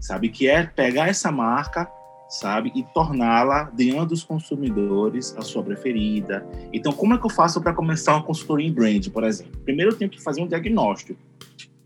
sabe? 0.00 0.28
Que 0.28 0.48
é 0.48 0.64
pegar 0.64 1.08
essa 1.08 1.30
marca 1.30 1.88
sabe? 2.28 2.70
E 2.74 2.82
torná-la, 2.82 3.70
diante 3.74 4.10
dos 4.10 4.22
consumidores, 4.22 5.34
a 5.36 5.42
sua 5.42 5.62
preferida. 5.62 6.46
Então, 6.72 6.92
como 6.92 7.14
é 7.14 7.18
que 7.18 7.24
eu 7.24 7.30
faço 7.30 7.60
para 7.60 7.72
começar 7.72 8.12
uma 8.12 8.22
consultoria 8.22 8.68
em 8.68 8.72
brand, 8.72 9.08
por 9.08 9.24
exemplo? 9.24 9.58
Primeiro, 9.64 9.92
eu 9.92 9.96
tenho 9.96 10.10
que 10.10 10.20
fazer 10.20 10.42
um 10.42 10.46
diagnóstico. 10.46 11.18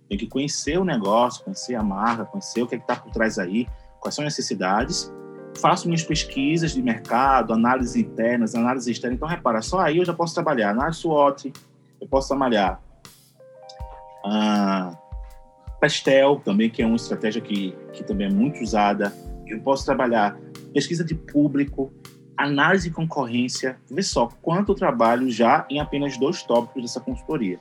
Tenho 0.08 0.18
que 0.18 0.26
conhecer 0.26 0.78
o 0.78 0.84
negócio, 0.84 1.44
conhecer 1.44 1.74
a 1.76 1.82
marca, 1.82 2.24
conhecer 2.24 2.62
o 2.62 2.66
que 2.66 2.74
é 2.74 2.78
está 2.78 2.96
por 2.96 3.12
trás 3.12 3.38
aí, 3.38 3.66
quais 4.00 4.14
são 4.14 4.26
as 4.26 4.32
necessidades. 4.32 5.12
Faço 5.58 5.86
minhas 5.86 6.02
pesquisas 6.02 6.72
de 6.72 6.82
mercado, 6.82 7.52
análise 7.52 8.00
internas, 8.00 8.54
análise 8.54 8.90
externa. 8.90 9.16
Então, 9.16 9.28
repara, 9.28 9.60
só 9.62 9.80
aí 9.80 9.98
eu 9.98 10.04
já 10.04 10.14
posso 10.14 10.34
trabalhar 10.34 10.70
análise 10.70 11.00
SWOT, 11.00 11.52
eu 12.00 12.08
posso 12.08 12.28
trabalhar 12.28 12.80
ah, 14.24 14.96
Pastel 15.80 16.40
também, 16.44 16.70
que 16.70 16.82
é 16.82 16.86
uma 16.86 16.96
estratégia 16.96 17.40
que, 17.40 17.76
que 17.92 18.02
também 18.02 18.26
é 18.26 18.30
muito 18.30 18.62
usada 18.62 19.12
eu 19.52 19.60
posso 19.60 19.84
trabalhar 19.84 20.36
pesquisa 20.72 21.04
de 21.04 21.14
público, 21.14 21.92
análise 22.36 22.88
de 22.88 22.94
concorrência. 22.94 23.76
Vê 23.90 24.02
só 24.02 24.28
quanto 24.40 24.74
trabalho 24.74 25.30
já 25.30 25.66
em 25.68 25.80
apenas 25.80 26.16
dois 26.16 26.42
tópicos 26.42 26.82
dessa 26.82 27.00
consultoria. 27.00 27.60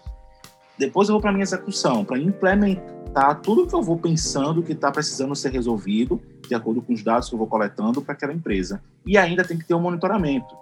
Depois 0.78 1.10
eu 1.10 1.14
vou 1.14 1.22
para 1.22 1.32
minha 1.32 1.44
execução, 1.44 2.04
para 2.04 2.18
implementar 2.18 3.01
tudo 3.43 3.67
que 3.67 3.76
eu 3.76 3.82
vou 3.82 3.97
pensando 3.97 4.63
que 4.63 4.71
está 4.71 4.91
precisando 4.91 5.36
ser 5.36 5.52
resolvido, 5.52 6.21
de 6.47 6.56
acordo 6.56 6.82
com 6.82 6.93
os 6.93 7.04
dados 7.04 7.28
que 7.28 7.36
eu 7.36 7.39
vou 7.39 7.47
coletando 7.47 8.02
para 8.02 8.13
aquela 8.13 8.34
empresa. 8.34 8.82
E 9.06 9.17
ainda 9.17 9.43
tem 9.43 9.58
que 9.58 9.65
ter 9.65 9.74
um 9.74 9.80
monitoramento. 9.80 10.56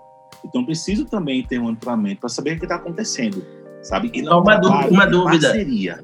Então, 0.43 0.65
preciso 0.65 1.05
também 1.05 1.43
ter 1.43 1.59
um 1.59 1.63
monitoramento 1.63 2.21
para 2.21 2.29
saber 2.29 2.55
o 2.55 2.59
que 2.59 2.65
está 2.65 2.75
acontecendo 2.75 3.43
sabe? 3.81 4.11
E 4.13 4.21
não 4.21 4.41
uma, 4.41 4.57
dúvida, 4.57 4.89
uma 4.89 5.05
dúvida. 5.05 5.47
Parceria. 5.47 5.99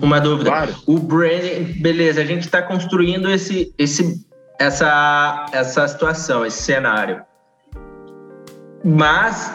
Uma 0.00 0.20
dúvida. 0.20 0.50
Claro. 0.50 0.74
O 0.86 0.98
branding, 0.98 1.80
beleza, 1.82 2.20
a 2.20 2.24
gente 2.24 2.42
está 2.42 2.62
construindo 2.62 3.28
esse, 3.28 3.74
esse 3.76 4.24
essa, 4.58 5.46
essa 5.52 5.88
situação, 5.88 6.44
esse 6.44 6.62
cenário. 6.62 7.22
Mas 8.84 9.52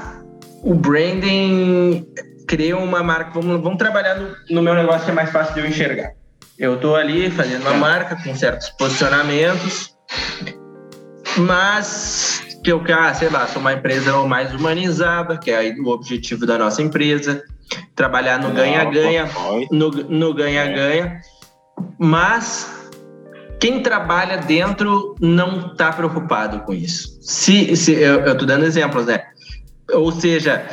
o 0.64 0.74
branding 0.74 2.06
cria 2.50 2.76
uma 2.76 3.04
marca. 3.04 3.40
Vamos, 3.40 3.62
vamos 3.62 3.78
trabalhar 3.78 4.16
no, 4.16 4.36
no 4.50 4.62
meu 4.62 4.74
negócio 4.74 5.06
que 5.06 5.12
é 5.12 5.14
mais 5.14 5.30
fácil 5.30 5.54
de 5.54 5.60
eu 5.62 5.68
enxergar. 5.68 6.14
Eu 6.58 6.76
estou 6.76 6.96
ali 6.96 7.30
fazendo 7.30 7.62
uma 7.62 7.76
marca 7.76 8.18
com 8.22 8.36
certos 8.36 8.70
posicionamentos, 8.72 9.96
mas 11.38 12.44
que 12.64 12.72
eu 12.72 12.84
quero, 12.84 13.00
ah, 13.00 13.14
sei 13.14 13.30
lá, 13.30 13.48
sou 13.48 13.62
uma 13.62 13.72
empresa 13.72 14.12
mais 14.24 14.54
humanizada, 14.54 15.38
que 15.38 15.50
é 15.52 15.74
o 15.80 15.88
objetivo 15.88 16.46
da 16.46 16.58
nossa 16.58 16.82
empresa, 16.82 17.42
trabalhar 17.96 18.40
no 18.40 18.52
ganha-ganha, 18.52 19.30
no 19.72 20.34
ganha-ganha, 20.34 21.22
mas 21.98 22.90
quem 23.60 23.82
trabalha 23.82 24.38
dentro 24.38 25.16
não 25.22 25.68
está 25.68 25.94
preocupado 25.94 26.62
com 26.62 26.74
isso. 26.74 27.18
Se, 27.22 27.74
se 27.78 27.94
eu 27.94 28.26
estou 28.34 28.46
dando 28.46 28.66
exemplos, 28.66 29.06
né? 29.06 29.22
Ou 29.94 30.12
seja, 30.12 30.66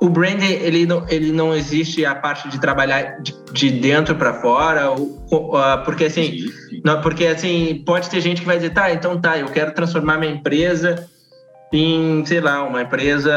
o 0.00 0.08
branding 0.08 0.52
ele 0.52 0.86
não, 0.86 1.06
ele 1.08 1.32
não 1.32 1.54
existe 1.54 2.04
a 2.04 2.14
parte 2.14 2.48
de 2.48 2.60
trabalhar 2.60 3.22
de, 3.22 3.34
de 3.52 3.70
dentro 3.70 4.14
para 4.14 4.34
fora, 4.34 4.92
uh, 4.92 5.84
porque 5.84 6.04
assim, 6.04 6.46
não, 6.84 7.00
porque 7.00 7.26
assim 7.26 7.82
pode 7.86 8.10
ter 8.10 8.20
gente 8.20 8.40
que 8.40 8.46
vai 8.46 8.56
dizer, 8.56 8.70
tá, 8.70 8.92
então 8.92 9.20
tá, 9.20 9.38
eu 9.38 9.46
quero 9.48 9.72
transformar 9.72 10.18
minha 10.18 10.32
empresa 10.32 11.08
em, 11.72 12.24
sei 12.24 12.40
lá, 12.40 12.62
uma 12.62 12.82
empresa 12.82 13.32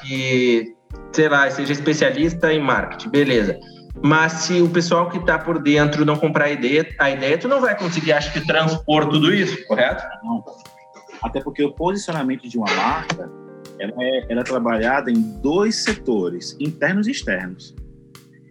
que, 0.00 0.74
sei 1.12 1.28
lá, 1.28 1.50
seja 1.50 1.72
especialista 1.72 2.52
em 2.52 2.60
marketing, 2.60 3.10
beleza. 3.10 3.58
Mas 4.02 4.32
se 4.32 4.60
o 4.60 4.68
pessoal 4.68 5.10
que 5.10 5.18
está 5.18 5.38
por 5.38 5.58
dentro 5.58 6.04
não 6.04 6.16
comprar 6.16 6.46
a 6.46 6.50
ideia, 6.50 6.88
a 6.98 7.10
ideia, 7.10 7.36
tu 7.36 7.48
não 7.48 7.60
vai 7.60 7.76
conseguir, 7.76 8.12
acho 8.12 8.32
que, 8.32 8.40
transpor 8.46 9.06
tudo 9.08 9.32
isso, 9.32 9.64
correto? 9.66 10.02
Não. 10.24 10.42
Até 11.22 11.40
porque 11.40 11.62
o 11.62 11.72
posicionamento 11.72 12.48
de 12.48 12.56
uma 12.58 12.66
marca 12.74 13.30
ela 13.82 13.94
é, 13.98 14.26
ela 14.28 14.40
é 14.40 14.44
trabalhada 14.44 15.10
em 15.10 15.20
dois 15.40 15.76
setores, 15.76 16.56
internos 16.60 17.06
e 17.06 17.10
externos. 17.10 17.74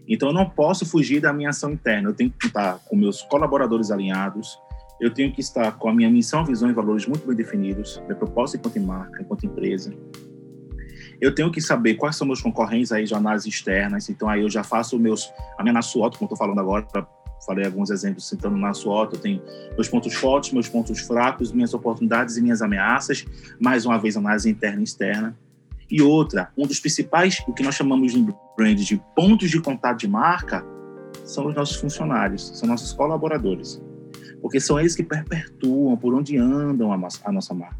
Então, 0.08 0.30
eu 0.30 0.34
não 0.34 0.50
posso 0.50 0.86
fugir 0.86 1.22
da 1.22 1.32
minha 1.32 1.50
ação 1.50 1.72
interna. 1.72 2.10
Eu 2.10 2.14
tenho 2.14 2.32
que 2.32 2.48
estar 2.48 2.80
com 2.90 2.96
meus 2.96 3.22
colaboradores 3.24 3.92
alinhados, 3.92 4.60
eu 5.00 5.14
tenho 5.14 5.32
que 5.34 5.42
estar 5.42 5.72
com 5.78 5.90
a 5.90 5.94
minha 5.94 6.10
missão, 6.10 6.46
visão 6.46 6.70
e 6.70 6.74
valores 6.74 7.06
muito 7.08 7.26
bem 7.26 7.36
definidos, 7.36 8.02
minha 8.06 8.16
proposta 8.16 8.58
enquanto 8.58 8.80
marca, 8.80 9.22
enquanto 9.22 9.46
empresa 9.46 9.94
eu 11.22 11.34
tenho 11.34 11.52
que 11.52 11.62
saber 11.62 11.94
quais 11.94 12.16
são 12.16 12.26
meus 12.26 12.42
concorrentes 12.42 12.92
aí 12.92 13.06
de 13.06 13.14
análises 13.14 13.54
externas, 13.54 14.10
então 14.10 14.28
aí 14.28 14.42
eu 14.42 14.50
já 14.50 14.64
faço 14.64 14.98
meus, 14.98 15.32
a 15.58 15.62
minha 15.62 15.72
NASUOT, 15.72 16.18
como 16.18 16.26
estou 16.26 16.38
falando 16.38 16.60
agora, 16.60 16.82
falei 17.46 17.66
alguns 17.66 17.90
exemplos 17.90 18.28
citando 18.28 18.58
na 18.58 18.74
SWOT, 18.74 19.14
eu 19.14 19.20
tenho 19.20 19.42
meus 19.76 19.88
pontos 19.88 20.14
fortes, 20.14 20.52
meus 20.52 20.70
pontos 20.70 21.00
fracos, 21.00 21.52
minhas 21.52 21.74
oportunidades 21.74 22.38
e 22.38 22.42
minhas 22.42 22.62
ameaças, 22.62 23.26
mais 23.60 23.86
uma 23.86 23.98
vez 23.98 24.16
análise 24.16 24.50
interna 24.50 24.82
e 24.82 24.84
externa. 24.84 25.36
E 25.90 26.02
outra, 26.02 26.50
um 26.58 26.66
dos 26.66 26.80
principais, 26.80 27.44
o 27.48 27.54
que 27.54 27.64
nós 27.64 27.76
chamamos 27.76 28.14
de 28.14 28.26
brand 28.58 28.78
de 28.78 29.02
pontos 29.16 29.50
de 29.50 29.60
contato 29.60 30.00
de 30.00 30.08
marca, 30.08 30.66
são 31.26 31.48
os 31.48 31.56
nossos 31.56 31.76
funcionários, 31.76 32.58
são 32.58 32.68
nossos 32.68 32.94
colaboradores. 32.94 33.82
Porque 34.42 34.60
são 34.60 34.80
eles 34.80 34.96
que 34.96 35.04
perpetuam 35.04 35.96
por 35.98 36.14
onde 36.14 36.38
andam 36.38 36.92
a 36.92 36.98
nossa, 36.98 37.54
marca. 37.54 37.78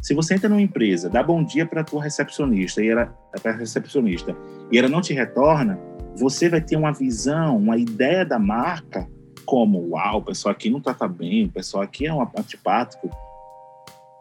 Se 0.00 0.14
você 0.14 0.34
entra 0.34 0.48
numa 0.48 0.60
empresa, 0.60 1.08
dá 1.08 1.22
bom 1.22 1.42
dia 1.42 1.64
para 1.64 1.80
a 1.80 1.84
tua 1.84 2.02
recepcionista 2.02 2.82
e 2.82 2.88
ela 2.88 3.16
recepcionista 3.56 4.36
e 4.70 4.78
ela 4.78 4.88
não 4.88 5.00
te 5.00 5.14
retorna, 5.14 5.78
você 6.16 6.48
vai 6.48 6.60
ter 6.60 6.76
uma 6.76 6.92
visão, 6.92 7.56
uma 7.56 7.76
ideia 7.76 8.24
da 8.24 8.38
marca 8.38 9.08
como, 9.44 9.90
uau, 9.90 10.18
o 10.18 10.22
pessoal 10.22 10.52
aqui 10.52 10.70
não 10.70 10.80
trata 10.80 11.06
bem, 11.06 11.44
o 11.44 11.50
pessoal 11.50 11.82
aqui 11.82 12.06
é 12.06 12.14
um 12.14 12.22
antipático. 12.22 13.10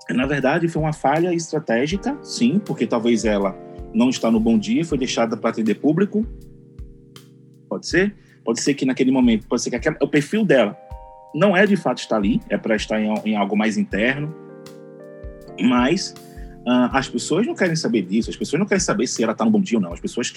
Na 0.09 0.25
verdade, 0.25 0.67
foi 0.67 0.81
uma 0.81 0.91
falha 0.91 1.33
estratégica, 1.33 2.17
sim, 2.21 2.59
porque 2.59 2.85
talvez 2.85 3.23
ela 3.23 3.57
não 3.93 4.09
está 4.09 4.29
no 4.29 4.39
bom 4.39 4.57
dia, 4.57 4.83
foi 4.83 4.97
deixada 4.97 5.37
para 5.37 5.49
atender 5.49 5.75
público. 5.75 6.25
Pode 7.69 7.87
ser? 7.87 8.15
Pode 8.43 8.61
ser 8.61 8.73
que 8.73 8.85
naquele 8.85 9.11
momento, 9.11 9.47
pode 9.47 9.61
ser 9.61 9.69
que 9.69 9.75
aquela, 9.77 9.97
o 10.01 10.07
perfil 10.07 10.43
dela 10.43 10.77
não 11.33 11.55
é 11.55 11.65
de 11.65 11.77
fato 11.77 11.99
estar 11.99 12.17
ali, 12.17 12.41
é 12.49 12.57
para 12.57 12.75
estar 12.75 12.99
em, 12.99 13.13
em 13.25 13.35
algo 13.35 13.55
mais 13.55 13.77
interno, 13.77 14.35
mas 15.61 16.13
uh, 16.67 16.89
as 16.91 17.07
pessoas 17.07 17.47
não 17.47 17.55
querem 17.55 17.75
saber 17.75 18.01
disso, 18.03 18.29
as 18.29 18.35
pessoas 18.35 18.59
não 18.59 18.67
querem 18.67 18.81
saber 18.81 19.07
se 19.07 19.23
ela 19.23 19.31
está 19.31 19.45
no 19.45 19.51
bom 19.51 19.61
dia 19.61 19.77
ou 19.77 19.81
não. 19.81 19.93
As 19.93 19.99
pessoas 19.99 20.33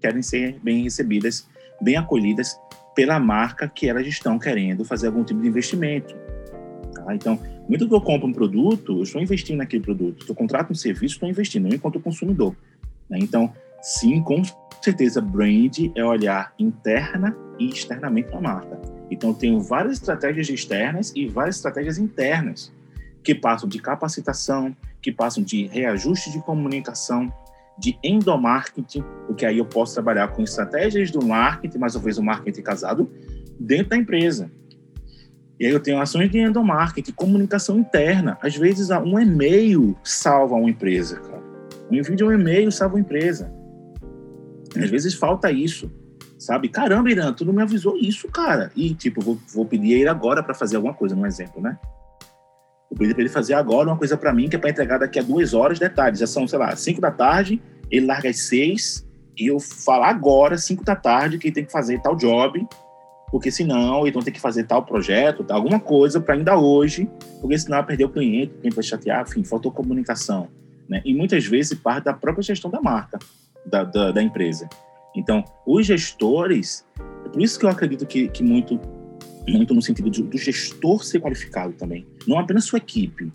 querem 0.00 0.22
ser 0.22 0.58
bem 0.62 0.82
recebidas, 0.82 1.46
bem 1.80 1.96
acolhidas 1.96 2.58
pela 2.94 3.18
marca 3.18 3.68
que 3.68 3.88
elas 3.88 4.06
estão 4.06 4.38
querendo 4.38 4.84
fazer 4.84 5.06
algum 5.06 5.22
tipo 5.22 5.40
de 5.40 5.48
investimento. 5.48 6.14
Tá? 6.94 7.14
Então, 7.14 7.38
muito 7.68 7.86
que 7.86 7.94
eu 7.94 8.00
compro 8.00 8.26
um 8.26 8.32
produto, 8.32 8.98
eu 8.98 9.02
estou 9.02 9.20
investindo 9.20 9.58
naquele 9.58 9.82
produto. 9.82 10.24
Se 10.24 10.30
eu 10.30 10.34
contrato 10.34 10.72
um 10.72 10.74
serviço, 10.74 11.14
estou 11.14 11.28
investindo, 11.28 11.68
eu 11.68 11.74
enquanto 11.74 12.00
consumidor. 12.00 12.56
Né? 13.08 13.18
Então, 13.20 13.52
sim, 13.80 14.20
com 14.22 14.42
certeza, 14.82 15.20
brand 15.20 15.78
é 15.94 16.04
olhar 16.04 16.52
interna 16.58 17.36
e 17.58 17.68
externamente 17.68 18.28
para 18.28 18.38
a 18.38 18.42
marca. 18.42 18.80
Então, 19.10 19.30
eu 19.30 19.34
tenho 19.34 19.60
várias 19.60 19.94
estratégias 19.94 20.48
externas 20.48 21.12
e 21.14 21.26
várias 21.26 21.56
estratégias 21.56 21.98
internas 21.98 22.72
que 23.22 23.34
passam 23.34 23.68
de 23.68 23.78
capacitação, 23.78 24.74
que 25.02 25.12
passam 25.12 25.42
de 25.42 25.66
reajuste 25.66 26.32
de 26.32 26.40
comunicação, 26.40 27.32
de 27.78 27.98
endomarketing, 28.02 29.04
porque 29.26 29.46
aí 29.46 29.58
eu 29.58 29.64
posso 29.64 29.94
trabalhar 29.94 30.28
com 30.28 30.42
estratégias 30.42 31.10
do 31.10 31.24
marketing, 31.24 31.78
mais 31.78 31.94
uma 31.94 32.02
vez 32.02 32.18
o 32.18 32.22
marketing 32.22 32.62
casado, 32.62 33.10
dentro 33.58 33.90
da 33.90 33.96
empresa. 33.96 34.50
E 35.60 35.66
aí 35.66 35.72
eu 35.72 35.80
tenho 35.80 36.00
ações 36.00 36.30
de 36.30 36.38
endomarketing, 36.38 37.12
comunicação 37.12 37.78
interna. 37.78 38.38
Às 38.40 38.56
vezes 38.56 38.90
um 38.90 39.18
e-mail 39.18 39.96
salva 40.04 40.54
uma 40.54 40.70
empresa, 40.70 41.20
cara. 41.20 41.42
Um 41.90 41.96
envio 41.96 42.16
de 42.16 42.24
um 42.24 42.32
e-mail 42.32 42.70
salva 42.70 42.94
uma 42.94 43.00
empresa. 43.00 43.52
Às 44.76 44.90
vezes 44.90 45.14
falta 45.14 45.50
isso, 45.50 45.90
sabe? 46.38 46.68
Caramba, 46.68 47.10
Irã, 47.10 47.32
tu 47.32 47.44
não 47.44 47.52
me 47.52 47.62
avisou 47.62 47.96
isso, 47.96 48.28
cara. 48.28 48.70
E, 48.76 48.94
tipo, 48.94 49.20
vou, 49.20 49.38
vou 49.52 49.64
pedir 49.64 49.94
a 49.94 49.98
ele 49.98 50.08
agora 50.08 50.42
para 50.42 50.54
fazer 50.54 50.76
alguma 50.76 50.94
coisa, 50.94 51.16
um 51.16 51.26
exemplo, 51.26 51.60
né? 51.60 51.76
Eu 52.90 52.96
pedi 52.96 53.12
para 53.12 53.22
ele 53.22 53.30
fazer 53.30 53.54
agora 53.54 53.88
uma 53.88 53.96
coisa 53.96 54.16
para 54.16 54.32
mim 54.32 54.48
que 54.48 54.56
é 54.56 54.58
para 54.58 54.70
entregar 54.70 54.98
daqui 54.98 55.18
a 55.18 55.22
duas 55.22 55.52
horas. 55.54 55.78
Detalhes, 55.78 56.18
já 56.18 56.26
são, 56.26 56.48
sei 56.48 56.58
lá, 56.58 56.74
cinco 56.74 57.00
da 57.00 57.10
tarde, 57.10 57.60
ele 57.90 58.06
larga 58.06 58.30
às 58.30 58.40
seis, 58.40 59.06
e 59.36 59.46
eu 59.46 59.60
falar 59.60 60.08
agora, 60.08 60.58
cinco 60.58 60.84
da 60.84 60.96
tarde, 60.96 61.38
que 61.38 61.52
tem 61.52 61.64
que 61.64 61.70
fazer 61.70 62.00
tal 62.00 62.16
job, 62.16 62.66
porque 63.30 63.50
senão 63.50 64.06
então 64.06 64.22
tem 64.22 64.32
que 64.32 64.40
fazer 64.40 64.64
tal 64.64 64.82
projeto, 64.82 65.44
tal, 65.44 65.58
alguma 65.58 65.78
coisa 65.78 66.20
para 66.20 66.34
ainda 66.34 66.58
hoje, 66.58 67.08
porque 67.40 67.58
senão 67.58 67.76
vai 67.78 67.86
perder 67.86 68.04
o 68.04 68.08
cliente, 68.08 68.54
o 68.54 68.58
cliente 68.58 68.74
vai 68.74 68.84
chatear, 68.84 69.22
enfim, 69.22 69.44
faltou 69.44 69.70
comunicação. 69.70 70.48
Né? 70.88 71.02
E 71.04 71.14
muitas 71.14 71.44
vezes 71.46 71.78
parte 71.78 72.04
da 72.04 72.14
própria 72.14 72.42
gestão 72.42 72.70
da 72.70 72.80
marca, 72.80 73.18
da, 73.66 73.84
da, 73.84 74.10
da 74.10 74.22
empresa. 74.22 74.68
Então, 75.14 75.44
os 75.66 75.86
gestores, 75.86 76.84
é 77.24 77.28
por 77.28 77.40
isso 77.42 77.58
que 77.58 77.66
eu 77.66 77.70
acredito 77.70 78.06
que, 78.06 78.28
que 78.28 78.42
muito, 78.42 78.80
muito 79.50 79.74
no 79.74 79.82
sentido 79.82 80.10
de, 80.10 80.22
do 80.22 80.38
gestor 80.38 81.04
ser 81.04 81.20
qualificado 81.20 81.72
também, 81.72 82.06
não 82.26 82.38
apenas 82.38 82.64
sua 82.64 82.78
equipe, 82.78 83.32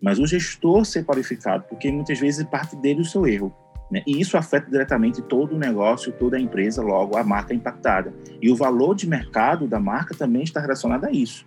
mas 0.00 0.18
o 0.18 0.26
gestor 0.26 0.84
ser 0.84 1.04
qualificado, 1.04 1.64
porque 1.68 1.90
muitas 1.90 2.18
vezes 2.18 2.44
parte 2.44 2.74
dele 2.76 3.00
o 3.02 3.04
seu 3.04 3.26
erro. 3.26 3.54
Né? 3.90 4.02
E 4.06 4.20
isso 4.20 4.36
afeta 4.36 4.70
diretamente 4.70 5.20
todo 5.20 5.54
o 5.54 5.58
negócio, 5.58 6.12
toda 6.12 6.36
a 6.36 6.40
empresa, 6.40 6.80
logo 6.80 7.16
a 7.16 7.24
marca 7.24 7.52
é 7.52 7.56
impactada. 7.56 8.14
E 8.40 8.50
o 8.50 8.56
valor 8.56 8.94
de 8.94 9.06
mercado 9.06 9.66
da 9.66 9.80
marca 9.80 10.14
também 10.14 10.42
está 10.42 10.60
relacionado 10.60 11.04
a 11.04 11.10
isso, 11.10 11.44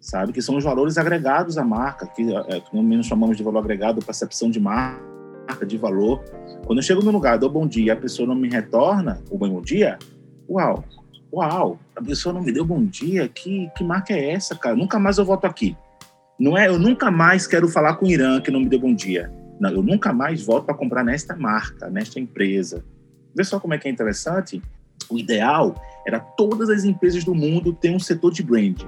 sabe? 0.00 0.32
Que 0.32 0.42
são 0.42 0.56
os 0.56 0.64
valores 0.64 0.98
agregados 0.98 1.56
à 1.56 1.64
marca, 1.64 2.06
que 2.06 2.22
é, 2.34 2.62
nós 2.72 3.06
chamamos 3.06 3.36
de 3.36 3.42
valor 3.42 3.60
agregado, 3.60 4.04
percepção 4.04 4.50
de 4.50 4.58
marca, 4.58 5.64
de 5.66 5.78
valor. 5.78 6.22
Quando 6.66 6.80
eu 6.80 6.82
chego 6.82 7.02
no 7.02 7.10
lugar, 7.10 7.38
dou 7.38 7.48
bom 7.48 7.66
dia, 7.66 7.92
a 7.92 7.96
pessoa 7.96 8.26
não 8.26 8.34
me 8.34 8.48
retorna 8.48 9.22
o 9.30 9.38
bom 9.38 9.62
dia, 9.62 9.98
uau, 10.50 10.84
uau, 11.32 11.78
a 11.94 12.02
pessoa 12.02 12.32
não 12.32 12.42
me 12.42 12.52
deu 12.52 12.64
bom 12.64 12.84
dia, 12.84 13.28
que, 13.28 13.70
que 13.76 13.84
marca 13.84 14.12
é 14.12 14.32
essa, 14.32 14.54
cara? 14.56 14.74
Nunca 14.74 14.98
mais 14.98 15.18
eu 15.18 15.24
volto 15.24 15.44
aqui. 15.44 15.76
Não 16.38 16.56
é, 16.56 16.68
eu 16.68 16.78
nunca 16.78 17.10
mais 17.10 17.46
quero 17.46 17.68
falar 17.68 17.96
com 17.96 18.06
o 18.06 18.08
Irã 18.08 18.40
que 18.40 18.50
não 18.50 18.60
me 18.60 18.68
deu 18.68 18.78
bom 18.78 18.94
dia. 18.94 19.30
Não, 19.58 19.70
eu 19.70 19.82
nunca 19.82 20.12
mais 20.12 20.44
volto 20.44 20.66
para 20.66 20.74
comprar 20.74 21.04
nesta 21.04 21.34
marca, 21.34 21.90
nesta 21.90 22.20
empresa. 22.20 22.84
Vê 23.34 23.42
só 23.42 23.58
como 23.58 23.74
é 23.74 23.78
que 23.78 23.88
é 23.88 23.90
interessante. 23.90 24.62
O 25.10 25.18
ideal 25.18 25.74
era 26.06 26.20
todas 26.20 26.70
as 26.70 26.84
empresas 26.84 27.24
do 27.24 27.34
mundo 27.34 27.72
ter 27.72 27.90
um 27.90 27.98
setor 27.98 28.32
de 28.32 28.42
branding. 28.42 28.86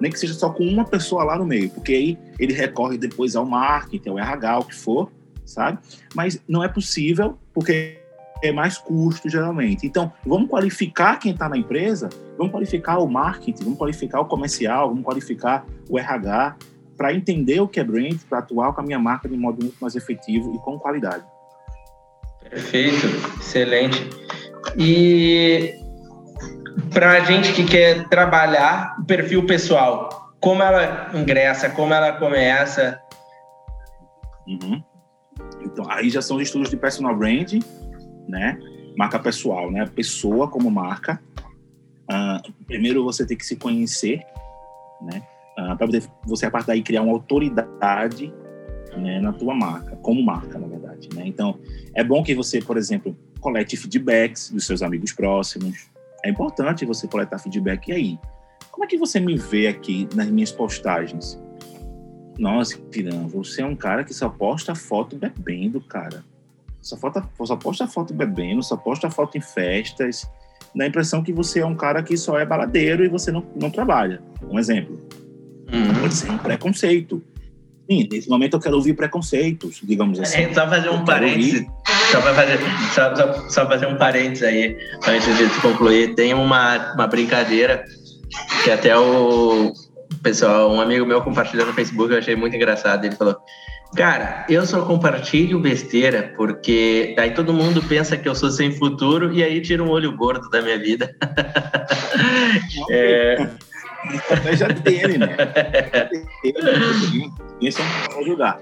Nem 0.00 0.10
que 0.10 0.18
seja 0.18 0.34
só 0.34 0.50
com 0.50 0.64
uma 0.64 0.84
pessoa 0.84 1.24
lá 1.24 1.38
no 1.38 1.46
meio, 1.46 1.70
porque 1.70 1.92
aí 1.92 2.18
ele 2.38 2.52
recorre 2.52 2.98
depois 2.98 3.34
ao 3.34 3.44
marketing, 3.44 4.10
ao 4.10 4.18
RH, 4.18 4.58
o 4.58 4.64
que 4.64 4.74
for, 4.74 5.10
sabe? 5.44 5.78
Mas 6.14 6.40
não 6.48 6.62
é 6.62 6.68
possível, 6.68 7.38
porque 7.52 7.97
é 8.42 8.52
mais 8.52 8.78
custo, 8.78 9.28
geralmente. 9.28 9.86
Então, 9.86 10.12
vamos 10.24 10.48
qualificar 10.48 11.18
quem 11.18 11.32
está 11.32 11.48
na 11.48 11.56
empresa, 11.56 12.08
vamos 12.36 12.52
qualificar 12.52 12.98
o 12.98 13.08
marketing, 13.08 13.64
vamos 13.64 13.78
qualificar 13.78 14.20
o 14.20 14.24
comercial, 14.26 14.88
vamos 14.88 15.04
qualificar 15.04 15.64
o 15.88 15.98
RH, 15.98 16.56
para 16.96 17.14
entender 17.14 17.60
o 17.60 17.68
que 17.68 17.78
é 17.78 17.84
brand, 17.84 18.18
para 18.28 18.38
atuar 18.40 18.72
com 18.72 18.80
a 18.80 18.84
minha 18.84 18.98
marca 18.98 19.28
de 19.28 19.36
modo 19.36 19.62
muito 19.62 19.76
mais 19.80 19.94
efetivo 19.94 20.54
e 20.54 20.58
com 20.58 20.78
qualidade. 20.78 21.24
Perfeito, 22.50 23.06
excelente. 23.38 24.10
E 24.76 25.74
para 26.92 27.12
a 27.12 27.20
gente 27.20 27.52
que 27.52 27.64
quer 27.64 28.08
trabalhar 28.08 28.96
o 28.98 29.04
perfil 29.04 29.46
pessoal, 29.46 30.32
como 30.40 30.62
ela 30.62 31.10
ingressa, 31.14 31.70
como 31.70 31.92
ela 31.92 32.12
começa? 32.12 33.00
Uhum. 34.46 34.82
Então, 35.62 35.88
aí 35.88 36.10
já 36.10 36.22
são 36.22 36.36
os 36.36 36.42
estudos 36.42 36.70
de 36.70 36.76
personal 36.76 37.14
brand, 37.14 37.54
né? 38.28 38.58
Marca 38.96 39.18
pessoal, 39.18 39.70
né? 39.70 39.86
Pessoa 39.86 40.48
como 40.48 40.70
marca. 40.70 41.20
Uh, 42.10 42.52
primeiro 42.66 43.04
você 43.04 43.26
tem 43.26 43.36
que 43.36 43.44
se 43.44 43.56
conhecer, 43.56 44.22
né? 45.02 45.22
uh, 45.58 45.76
para 45.76 45.86
você 46.24 46.46
a 46.46 46.50
partir 46.50 46.68
daí 46.68 46.82
criar 46.82 47.02
uma 47.02 47.12
autoridade 47.12 48.32
né, 48.96 49.20
na 49.20 49.32
tua 49.32 49.54
marca, 49.54 49.96
como 49.96 50.22
marca, 50.22 50.58
na 50.58 50.66
verdade. 50.66 51.08
Né? 51.14 51.24
Então, 51.26 51.58
é 51.94 52.02
bom 52.04 52.22
que 52.22 52.34
você, 52.34 52.60
por 52.60 52.76
exemplo, 52.76 53.16
colete 53.40 53.76
feedbacks 53.76 54.50
dos 54.50 54.66
seus 54.66 54.82
amigos 54.82 55.12
próximos. 55.12 55.88
É 56.24 56.30
importante 56.30 56.86
você 56.86 57.06
coletar 57.06 57.38
feedback. 57.38 57.88
E 57.88 57.92
aí, 57.92 58.18
como 58.70 58.84
é 58.84 58.86
que 58.86 58.96
você 58.96 59.20
me 59.20 59.36
vê 59.36 59.66
aqui 59.66 60.08
nas 60.14 60.28
minhas 60.28 60.52
postagens? 60.52 61.40
Nossa, 62.38 62.78
Piran, 62.78 63.26
você 63.26 63.62
é 63.62 63.66
um 63.66 63.74
cara 63.74 64.04
que 64.04 64.14
só 64.14 64.28
posta 64.28 64.74
foto 64.74 65.16
bebendo, 65.16 65.80
cara. 65.80 66.24
Só, 66.88 66.96
foto, 66.96 67.22
só 67.44 67.54
posta 67.54 67.86
foto 67.86 68.14
bebendo, 68.14 68.62
só 68.62 68.74
posta 68.74 69.10
foto 69.10 69.36
em 69.36 69.42
festas. 69.42 70.26
Dá 70.74 70.84
a 70.84 70.86
impressão 70.86 71.22
que 71.22 71.34
você 71.34 71.60
é 71.60 71.66
um 71.66 71.74
cara 71.74 72.02
que 72.02 72.16
só 72.16 72.38
é 72.38 72.46
baladeiro 72.46 73.04
e 73.04 73.08
você 73.08 73.30
não, 73.30 73.44
não 73.54 73.70
trabalha. 73.70 74.22
Um 74.48 74.58
exemplo. 74.58 74.98
Uhum. 75.70 76.00
Pode 76.00 76.14
ser 76.14 76.30
um 76.30 76.38
preconceito. 76.38 77.22
Sim, 77.90 78.08
nesse 78.10 78.26
momento 78.26 78.54
eu 78.54 78.60
quero 78.60 78.76
ouvir 78.76 78.94
preconceitos, 78.94 79.82
digamos 79.82 80.18
assim. 80.18 80.38
É, 80.38 80.54
só 80.54 80.66
fazer 80.66 80.88
um 80.88 81.04
parênteses. 81.04 81.66
Só 82.10 82.22
para 82.22 82.34
fazer, 82.34 82.58
só, 82.94 83.14
só, 83.14 83.48
só, 83.50 83.68
fazer 83.68 83.86
um 83.86 83.96
parênteses 83.98 84.44
aí, 84.44 84.74
antes 85.06 85.36
de 85.36 85.60
concluir. 85.60 86.14
Tem 86.14 86.32
uma, 86.32 86.94
uma 86.94 87.06
brincadeira 87.06 87.84
que 88.64 88.70
até 88.70 88.96
o 88.96 89.74
pessoal, 90.22 90.72
um 90.72 90.80
amigo 90.80 91.04
meu 91.04 91.20
compartilhou 91.20 91.66
no 91.66 91.74
Facebook, 91.74 92.12
eu 92.12 92.18
achei 92.18 92.34
muito 92.34 92.56
engraçado. 92.56 93.04
Ele 93.04 93.14
falou: 93.14 93.36
Cara, 93.96 94.44
eu 94.48 94.66
só 94.66 94.84
compartilho 94.84 95.58
besteira 95.58 96.34
porque 96.36 97.14
daí 97.16 97.32
todo 97.32 97.54
mundo 97.54 97.82
pensa 97.82 98.16
que 98.16 98.28
eu 98.28 98.34
sou 98.34 98.50
sem 98.50 98.70
futuro 98.70 99.32
e 99.32 99.42
aí 99.42 99.60
tira 99.60 99.82
um 99.82 99.88
olho 99.88 100.14
gordo 100.16 100.48
da 100.50 100.60
minha 100.60 100.78
vida. 100.78 101.14
é, 102.90 103.48
estratégia 104.14 104.68
dele, 104.68 105.18
né? 105.18 105.36
Isso 107.60 107.78
é 107.80 108.14
um 108.14 108.20
ajudar. 108.20 108.60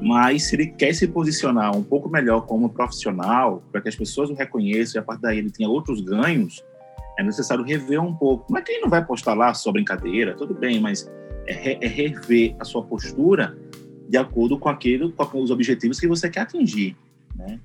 Mas 0.00 0.44
se 0.44 0.56
ele 0.56 0.66
quer 0.66 0.94
se 0.94 1.06
posicionar 1.06 1.76
um 1.76 1.82
pouco 1.82 2.08
melhor 2.08 2.46
como 2.46 2.70
profissional, 2.70 3.62
para 3.70 3.80
que 3.80 3.88
as 3.88 3.96
pessoas 3.96 4.30
o 4.30 4.34
reconheçam 4.34 4.98
e 4.98 5.00
a 5.00 5.04
partir 5.04 5.22
daí 5.22 5.38
ele 5.38 5.50
tenha 5.50 5.68
outros 5.68 6.00
ganhos, 6.00 6.64
é 7.18 7.22
necessário 7.22 7.64
rever 7.64 8.02
um 8.02 8.14
pouco. 8.14 8.46
Mas 8.50 8.64
quem 8.64 8.80
não 8.80 8.88
vai 8.88 9.04
postar 9.04 9.34
lá 9.34 9.52
só 9.54 9.70
brincadeira, 9.70 10.34
tudo 10.34 10.54
bem, 10.54 10.80
mas 10.80 11.10
é, 11.46 11.84
é 11.84 11.88
rever 11.88 12.56
a 12.58 12.64
sua 12.64 12.82
postura 12.82 13.56
de 14.10 14.16
acordo 14.16 14.58
com 14.58 14.68
aquilo, 14.68 15.12
com 15.12 15.40
os 15.40 15.52
objetivos 15.52 16.00
que 16.00 16.08
você 16.08 16.28
quer 16.28 16.40
atingir, 16.40 16.96
né? 17.32 17.60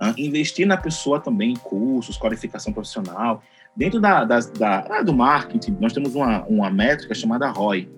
Ah, 0.00 0.14
investir 0.16 0.66
na 0.66 0.78
pessoa 0.78 1.20
também 1.20 1.52
em 1.52 1.56
cursos, 1.56 2.16
qualificação 2.16 2.72
profissional. 2.72 3.42
Dentro 3.76 4.00
da, 4.00 4.24
da, 4.24 4.40
da 4.40 4.86
ah, 4.88 5.02
do 5.02 5.12
marketing, 5.12 5.76
nós 5.78 5.92
temos 5.92 6.14
uma, 6.14 6.44
uma 6.44 6.70
métrica 6.70 7.14
chamada 7.14 7.50
ROI, 7.50 7.90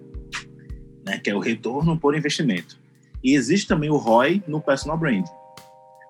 né, 1.06 1.18
que 1.18 1.30
é 1.30 1.34
o 1.36 1.38
retorno 1.38 1.96
por 1.96 2.16
investimento. 2.16 2.76
E 3.22 3.34
existe 3.34 3.68
também 3.68 3.90
o 3.90 3.96
ROI 3.96 4.42
no 4.48 4.60
personal 4.60 4.98
brand. 4.98 5.24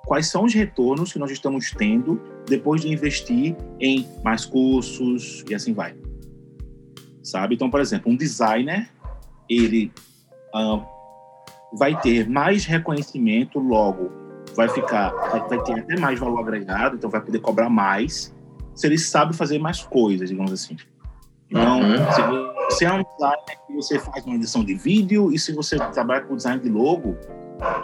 Quais 0.07 0.27
são 0.29 0.45
os 0.45 0.55
retornos 0.55 1.13
que 1.13 1.19
nós 1.19 1.31
estamos 1.31 1.71
tendo 1.71 2.19
depois 2.49 2.81
de 2.81 2.89
investir 2.89 3.55
em 3.79 4.09
mais 4.25 4.47
cursos 4.47 5.45
e 5.49 5.55
assim 5.55 5.75
vai? 5.75 5.95
Sabe? 7.23 7.55
Então, 7.55 7.71
por 7.71 7.81
exemplo, 7.81 8.11
um 8.11 8.17
designer, 8.17 8.89
ele 9.49 9.93
uh, 10.55 10.94
vai 11.79 11.99
ter 12.01 12.29
mais 12.29 12.65
reconhecimento 12.65 13.59
logo, 13.59 14.11
vai 14.55 14.69
ficar, 14.69 15.11
vai, 15.11 15.49
vai 15.49 15.63
ter 15.63 15.81
até 15.81 15.99
mais 15.99 16.19
valor 16.19 16.41
agregado, 16.41 16.97
então 16.97 17.11
vai 17.11 17.21
poder 17.21 17.41
cobrar 17.41 17.69
mais 17.69 18.35
se 18.75 18.87
ele 18.87 18.99
sabe 18.99 19.35
fazer 19.35 19.59
mais 19.59 19.83
coisas, 19.83 20.29
digamos 20.29 20.53
assim. 20.53 20.77
Então, 21.51 21.81
uhum. 21.81 22.13
se 22.13 22.75
você 22.75 22.85
é 22.85 22.93
um 22.93 23.03
designer 23.05 23.67
que 23.67 23.73
você 23.75 23.99
faz 23.99 24.25
uma 24.25 24.35
edição 24.35 24.65
de 24.65 24.75
vídeo 24.75 25.33
e 25.33 25.39
se 25.39 25.53
você 25.53 25.77
trabalha 25.77 26.23
com 26.23 26.35
design 26.35 26.61
de 26.61 26.69
logo 26.69 27.17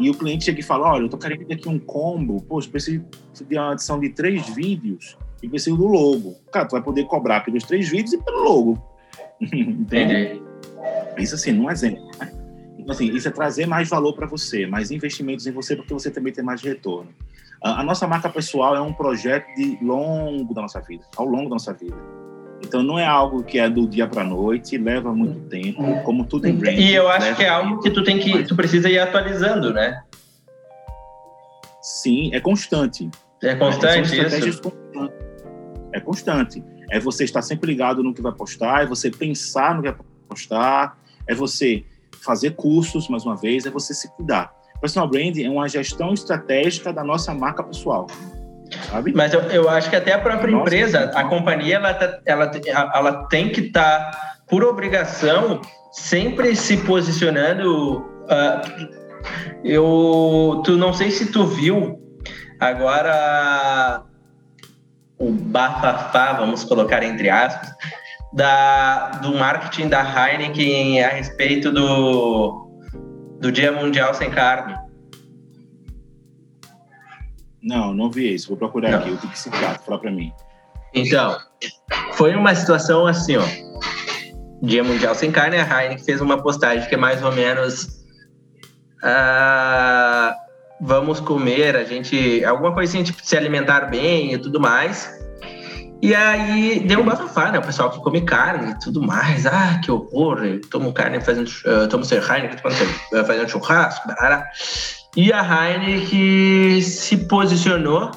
e 0.01 0.11
o 0.11 0.15
cliente 0.15 0.45
chega 0.45 0.61
e 0.61 0.63
fala, 0.63 0.93
olha, 0.93 1.05
eu 1.05 1.09
tô 1.09 1.17
querendo 1.17 1.53
aqui 1.53 1.69
um 1.69 1.79
combo, 1.79 2.43
poxa, 2.43 2.69
preciso 2.69 3.05
de 3.47 3.57
uma 3.57 3.73
edição 3.73 4.01
de 4.01 4.09
três 4.11 4.49
vídeos 4.49 5.17
e 5.43 5.49
preciso 5.49 5.77
do 5.77 5.87
logo. 5.87 6.35
Cara, 6.53 6.67
tu 6.67 6.73
vai 6.73 6.83
poder 6.83 7.05
cobrar 7.05 7.41
pelos 7.41 7.65
três 7.65 7.89
vídeos 7.89 8.15
e 8.15 8.19
pelo 8.19 8.43
logo. 8.43 8.83
Entendi. 9.41 10.43
Isso 11.19 11.35
assim, 11.35 11.53
num 11.53 11.71
exemplo, 11.71 12.05
né? 12.19 12.40
Então, 12.81 12.93
assim, 12.93 13.15
isso 13.15 13.29
é 13.29 13.31
trazer 13.31 13.67
mais 13.67 13.89
valor 13.89 14.15
para 14.15 14.27
você, 14.27 14.67
mais 14.67 14.91
investimentos 14.91 15.47
em 15.47 15.53
você, 15.53 15.77
porque 15.77 15.93
você 15.93 16.11
também 16.11 16.33
tem 16.33 16.43
mais 16.43 16.63
retorno. 16.63 17.11
A 17.63 17.85
nossa 17.85 18.07
marca 18.07 18.29
pessoal 18.31 18.75
é 18.75 18.81
um 18.81 18.93
projeto 18.93 19.47
de 19.55 19.79
longo 19.83 20.55
da 20.55 20.63
nossa 20.63 20.81
vida, 20.81 21.05
ao 21.15 21.27
longo 21.27 21.45
da 21.45 21.51
nossa 21.51 21.75
vida. 21.75 21.97
Então 22.63 22.83
não 22.83 22.99
é 22.99 23.05
algo 23.05 23.43
que 23.43 23.59
é 23.59 23.69
do 23.69 23.87
dia 23.87 24.07
para 24.07 24.25
noite, 24.25 24.79
leva 24.79 25.15
muito 25.15 25.41
tempo, 25.49 25.83
como 26.03 26.25
tudo 26.25 26.47
em 26.47 26.55
branding. 26.55 26.81
E 26.81 26.95
eu 26.95 27.09
acho 27.09 27.37
que 27.37 27.43
é 27.43 27.49
algo 27.49 27.83
que 27.83 27.91
tu 27.91 28.03
tem 28.03 28.19
que 28.19 28.45
tu 28.45 28.57
precisa 28.57 28.89
ir 28.89 28.99
atualizando, 28.99 29.73
né? 29.75 30.03
Sim, 31.83 32.35
é 32.35 32.41
constante. 32.41 33.11
É 33.43 33.55
constante 33.55 34.19
é, 34.19 34.39
isso. 34.39 34.63
Constantes. 34.63 35.17
É 35.93 36.01
constante. 36.01 36.65
É 36.91 36.99
você 36.99 37.25
estar 37.25 37.43
sempre 37.43 37.71
ligado 37.71 38.03
no 38.03 38.15
que 38.15 38.23
vai 38.23 38.33
postar, 38.33 38.83
é 38.83 38.87
você 38.87 39.11
pensar 39.11 39.75
no 39.75 39.83
que 39.83 39.91
vai 39.91 39.99
postar, 40.29 40.99
é 41.27 41.35
você 41.35 41.85
fazer 42.23 42.51
cursos, 42.51 43.09
mais 43.09 43.25
uma 43.25 43.37
vez, 43.37 43.67
é 43.67 43.71
você 43.71 43.95
se 43.95 44.11
cuidar. 44.15 44.53
Personal 44.81 45.09
branding 45.09 45.45
é 45.45 45.51
uma 45.51 45.69
gestão 45.69 46.15
estratégica 46.15 46.93
da 46.93 47.05
nossa 47.05 47.35
marca 47.35 47.63
pessoal. 47.63 48.07
Sabe? 48.89 49.13
Mas 49.15 49.33
eu, 49.33 49.41
eu 49.43 49.69
acho 49.69 49.91
que 49.91 49.97
até 49.97 50.13
a 50.13 50.19
própria 50.19 50.51
nossa, 50.51 50.63
empresa, 50.63 51.11
a 51.15 51.25
companhia, 51.25 51.77
ela, 51.77 51.95
tá, 51.95 52.21
ela, 52.25 52.51
ela 52.95 53.29
tem 53.29 53.51
que 53.51 53.63
estar, 53.63 54.11
tá, 54.11 54.35
por 54.49 54.65
obrigação, 54.65 55.61
sempre 55.93 56.55
se 56.55 56.77
posicionando. 56.79 57.99
Uh, 57.99 59.01
eu, 59.65 60.63
tu 60.65 60.77
não 60.77 60.93
sei 60.93 61.11
se 61.11 61.31
tu 61.31 61.47
viu 61.47 62.01
agora 62.59 64.03
o 65.19 65.31
bafafá, 65.31 66.33
vamos 66.33 66.65
colocar 66.65 67.03
entre 67.03 67.29
aspas, 67.29 67.71
da, 68.33 69.11
do 69.23 69.35
marketing 69.35 69.89
da 69.89 70.03
Heineken 70.03 71.03
a 71.03 71.09
respeito 71.09 71.73
do, 71.73 72.69
do 73.41 73.51
Dia 73.51 73.73
Mundial 73.73 74.15
Sem 74.15 74.31
Carne. 74.31 74.75
Não, 77.63 77.93
não 77.93 78.11
vi 78.11 78.35
isso. 78.35 78.49
Vou 78.49 78.57
procurar 78.57 78.91
não. 78.91 78.99
aqui. 78.99 79.11
O 79.11 79.19
que, 79.19 79.29
que 79.29 79.39
se 79.39 79.51
trata? 79.51 79.81
Fala 79.81 79.99
para 79.99 80.11
mim. 80.11 80.33
Então, 80.95 81.37
foi 82.13 82.35
uma 82.35 82.55
situação 82.55 83.07
assim, 83.07 83.37
ó. 83.37 83.45
Dia 84.63 84.85
Mundial 84.85 85.15
Sem 85.15 85.31
Carne, 85.31 85.57
a 85.57 85.83
Heineken 85.83 86.05
fez 86.05 86.21
uma 86.21 86.43
postagem 86.43 86.89
que 86.89 86.95
é 86.95 86.99
mais 86.99 87.23
ou 87.23 87.33
menos... 87.33 88.01
Uh, 89.03 90.35
vamos 90.81 91.21
comer, 91.21 91.77
a 91.77 91.85
gente... 91.85 92.45
Alguma 92.45 92.73
coisa 92.73 92.93
assim, 92.93 93.03
tipo, 93.03 93.21
se 93.25 93.37
alimentar 93.37 93.87
bem 93.87 94.35
e 94.35 94.39
tudo 94.39 94.61
mais. 94.61 95.20
E 96.03 96.15
aí 96.15 96.81
deu 96.81 97.01
um 97.01 97.05
bafafá, 97.05 97.53
né? 97.53 97.59
O 97.59 97.63
pessoal 97.63 97.91
que 97.91 97.99
come 98.01 98.23
carne 98.23 98.73
e 98.73 98.79
tudo 98.79 99.03
mais. 99.03 99.45
Ah, 99.47 99.81
que 99.83 99.91
horror! 99.91 100.45
Eu 100.45 100.61
tomo 100.63 100.93
carne 100.93 101.21
fazendo. 101.21 101.49
Uh, 101.49 101.87
tomo 101.89 102.05
seu 102.05 102.19
Heineken 102.19 102.59
fazendo 103.27 103.49
churrasco. 103.49 104.09
Barará. 104.09 104.49
E 105.17 105.33
a 105.33 105.43
Heineken 105.43 106.81
se 106.81 107.17
posicionou 107.29 108.11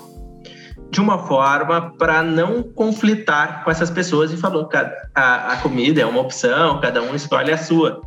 de 0.93 1.01
uma 1.01 1.17
forma 1.27 1.91
para 1.97 2.21
não 2.21 2.61
conflitar 2.61 3.63
com 3.63 3.71
essas 3.71 3.89
pessoas 3.89 4.31
e 4.31 4.37
falou 4.37 4.67
que 4.67 4.77
a, 4.77 4.91
a, 5.15 5.53
a 5.53 5.57
comida 5.57 5.99
é 5.99 6.05
uma 6.05 6.21
opção, 6.21 6.79
cada 6.79 7.01
um 7.01 7.15
escolhe 7.15 7.51
a 7.51 7.57
sua. 7.57 7.99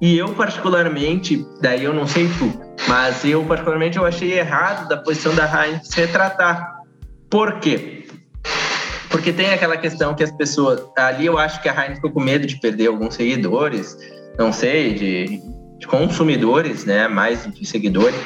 E 0.00 0.16
eu, 0.16 0.34
particularmente, 0.34 1.46
daí 1.60 1.84
eu 1.84 1.92
não 1.92 2.06
sei 2.06 2.28
tu, 2.38 2.52
mas 2.88 3.24
eu, 3.24 3.44
particularmente, 3.44 3.98
eu 3.98 4.06
achei 4.06 4.38
errado 4.38 4.88
da 4.88 4.96
posição 4.96 5.34
da 5.34 5.44
Heineken 5.44 5.84
se 5.84 6.00
retratar. 6.00 6.78
Por 7.30 7.60
quê? 7.60 8.03
Porque 9.14 9.32
tem 9.32 9.52
aquela 9.52 9.76
questão 9.76 10.12
que 10.12 10.24
as 10.24 10.32
pessoas. 10.32 10.82
Ali 10.98 11.26
eu 11.26 11.38
acho 11.38 11.62
que 11.62 11.68
a 11.68 11.72
Heineken 11.72 11.94
ficou 11.94 12.10
com 12.10 12.20
medo 12.20 12.48
de 12.48 12.56
perder 12.56 12.88
alguns 12.88 13.14
seguidores, 13.14 13.96
não 14.36 14.52
sei, 14.52 14.92
de, 14.92 15.40
de 15.78 15.86
consumidores, 15.86 16.84
né? 16.84 17.06
Mais 17.06 17.48
de 17.48 17.64
seguidores, 17.64 18.18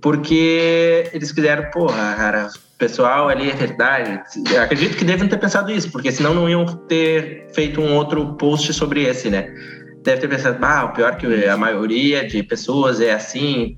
porque 0.00 1.08
eles 1.12 1.30
quiseram, 1.30 1.70
porra, 1.70 2.14
cara, 2.16 2.48
pessoal 2.76 3.28
ali 3.28 3.50
é 3.50 3.54
verdade. 3.54 4.20
Acredito 4.60 4.96
que 4.96 5.04
devem 5.04 5.28
ter 5.28 5.38
pensado 5.38 5.70
isso, 5.70 5.92
porque 5.92 6.10
senão 6.10 6.34
não 6.34 6.50
iam 6.50 6.66
ter 6.88 7.46
feito 7.54 7.80
um 7.80 7.94
outro 7.94 8.34
post 8.34 8.72
sobre 8.72 9.04
esse, 9.04 9.30
né? 9.30 9.48
Deve 10.02 10.20
ter 10.20 10.28
pensado, 10.28 10.58
ah, 10.62 10.86
o 10.86 10.92
pior 10.92 11.16
que 11.16 11.26
a 11.46 11.56
maioria 11.56 12.26
de 12.26 12.42
pessoas 12.42 13.00
é 13.00 13.12
assim. 13.12 13.76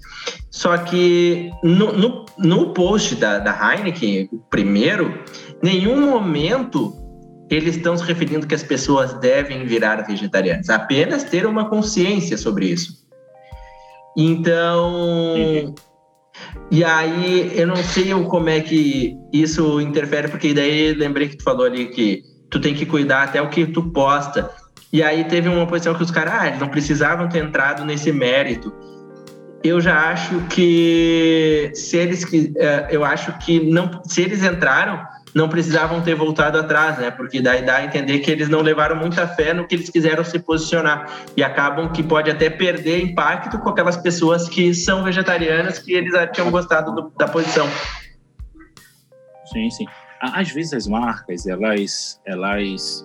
Só 0.50 0.76
que 0.78 1.50
no, 1.62 1.92
no, 1.92 2.26
no 2.38 2.72
post 2.72 3.16
da, 3.16 3.38
da 3.38 3.52
Heineken, 3.52 4.28
o 4.32 4.38
primeiro, 4.50 5.22
nenhum 5.62 6.00
momento 6.10 6.94
eles 7.50 7.76
estão 7.76 7.96
se 7.96 8.04
referindo 8.04 8.46
que 8.46 8.54
as 8.54 8.62
pessoas 8.62 9.12
devem 9.14 9.66
virar 9.66 10.06
vegetarianas, 10.06 10.70
apenas 10.70 11.24
ter 11.24 11.46
uma 11.46 11.68
consciência 11.68 12.38
sobre 12.38 12.66
isso. 12.66 13.04
Então, 14.16 15.34
uhum. 15.34 15.74
e 16.70 16.84
aí 16.84 17.52
eu 17.54 17.66
não 17.66 17.76
sei 17.76 18.12
como 18.24 18.48
é 18.48 18.60
que 18.60 19.16
isso 19.32 19.80
interfere, 19.80 20.28
porque 20.28 20.54
daí 20.54 20.94
lembrei 20.94 21.28
que 21.28 21.36
tu 21.36 21.44
falou 21.44 21.66
ali 21.66 21.86
que 21.86 22.22
tu 22.50 22.60
tem 22.60 22.74
que 22.74 22.86
cuidar 22.86 23.24
até 23.24 23.42
o 23.42 23.50
que 23.50 23.66
tu 23.66 23.90
posta. 23.90 24.50
E 24.94 25.02
aí 25.02 25.24
teve 25.24 25.48
uma 25.48 25.66
posição 25.66 25.92
que 25.92 26.04
os 26.04 26.10
caras, 26.12 26.32
ah, 26.32 26.56
não 26.56 26.68
precisavam 26.68 27.28
ter 27.28 27.40
entrado 27.40 27.84
nesse 27.84 28.12
mérito. 28.12 28.72
Eu 29.64 29.80
já 29.80 30.08
acho 30.08 30.38
que 30.42 31.72
se 31.74 31.96
eles 31.96 32.24
que 32.24 32.52
eh, 32.56 32.86
eu 32.92 33.04
acho 33.04 33.36
que 33.38 33.58
não 33.58 34.00
se 34.04 34.22
eles 34.22 34.44
entraram 34.44 35.04
não 35.34 35.48
precisavam 35.48 36.00
ter 36.00 36.14
voltado 36.14 36.58
atrás, 36.58 36.96
né? 36.98 37.10
Porque 37.10 37.42
daí 37.42 37.66
dá 37.66 37.78
a 37.78 37.84
entender 37.84 38.20
que 38.20 38.30
eles 38.30 38.48
não 38.48 38.60
levaram 38.60 38.94
muita 38.94 39.26
fé 39.26 39.52
no 39.52 39.66
que 39.66 39.74
eles 39.74 39.90
quiseram 39.90 40.22
se 40.22 40.38
posicionar 40.38 41.10
e 41.36 41.42
acabam 41.42 41.90
que 41.90 42.00
pode 42.00 42.30
até 42.30 42.48
perder 42.48 43.02
impacto 43.02 43.58
com 43.58 43.70
aquelas 43.70 43.96
pessoas 43.96 44.48
que 44.48 44.72
são 44.72 45.02
vegetarianas 45.02 45.80
que 45.80 45.92
eles 45.92 46.12
tinham 46.32 46.52
gostado 46.52 46.94
do, 46.94 47.12
da 47.18 47.26
posição. 47.26 47.66
Sim, 49.52 49.68
sim. 49.70 49.86
Às 50.20 50.52
vezes 50.52 50.72
as 50.72 50.86
marcas, 50.86 51.48
elas, 51.48 52.20
elas 52.24 53.04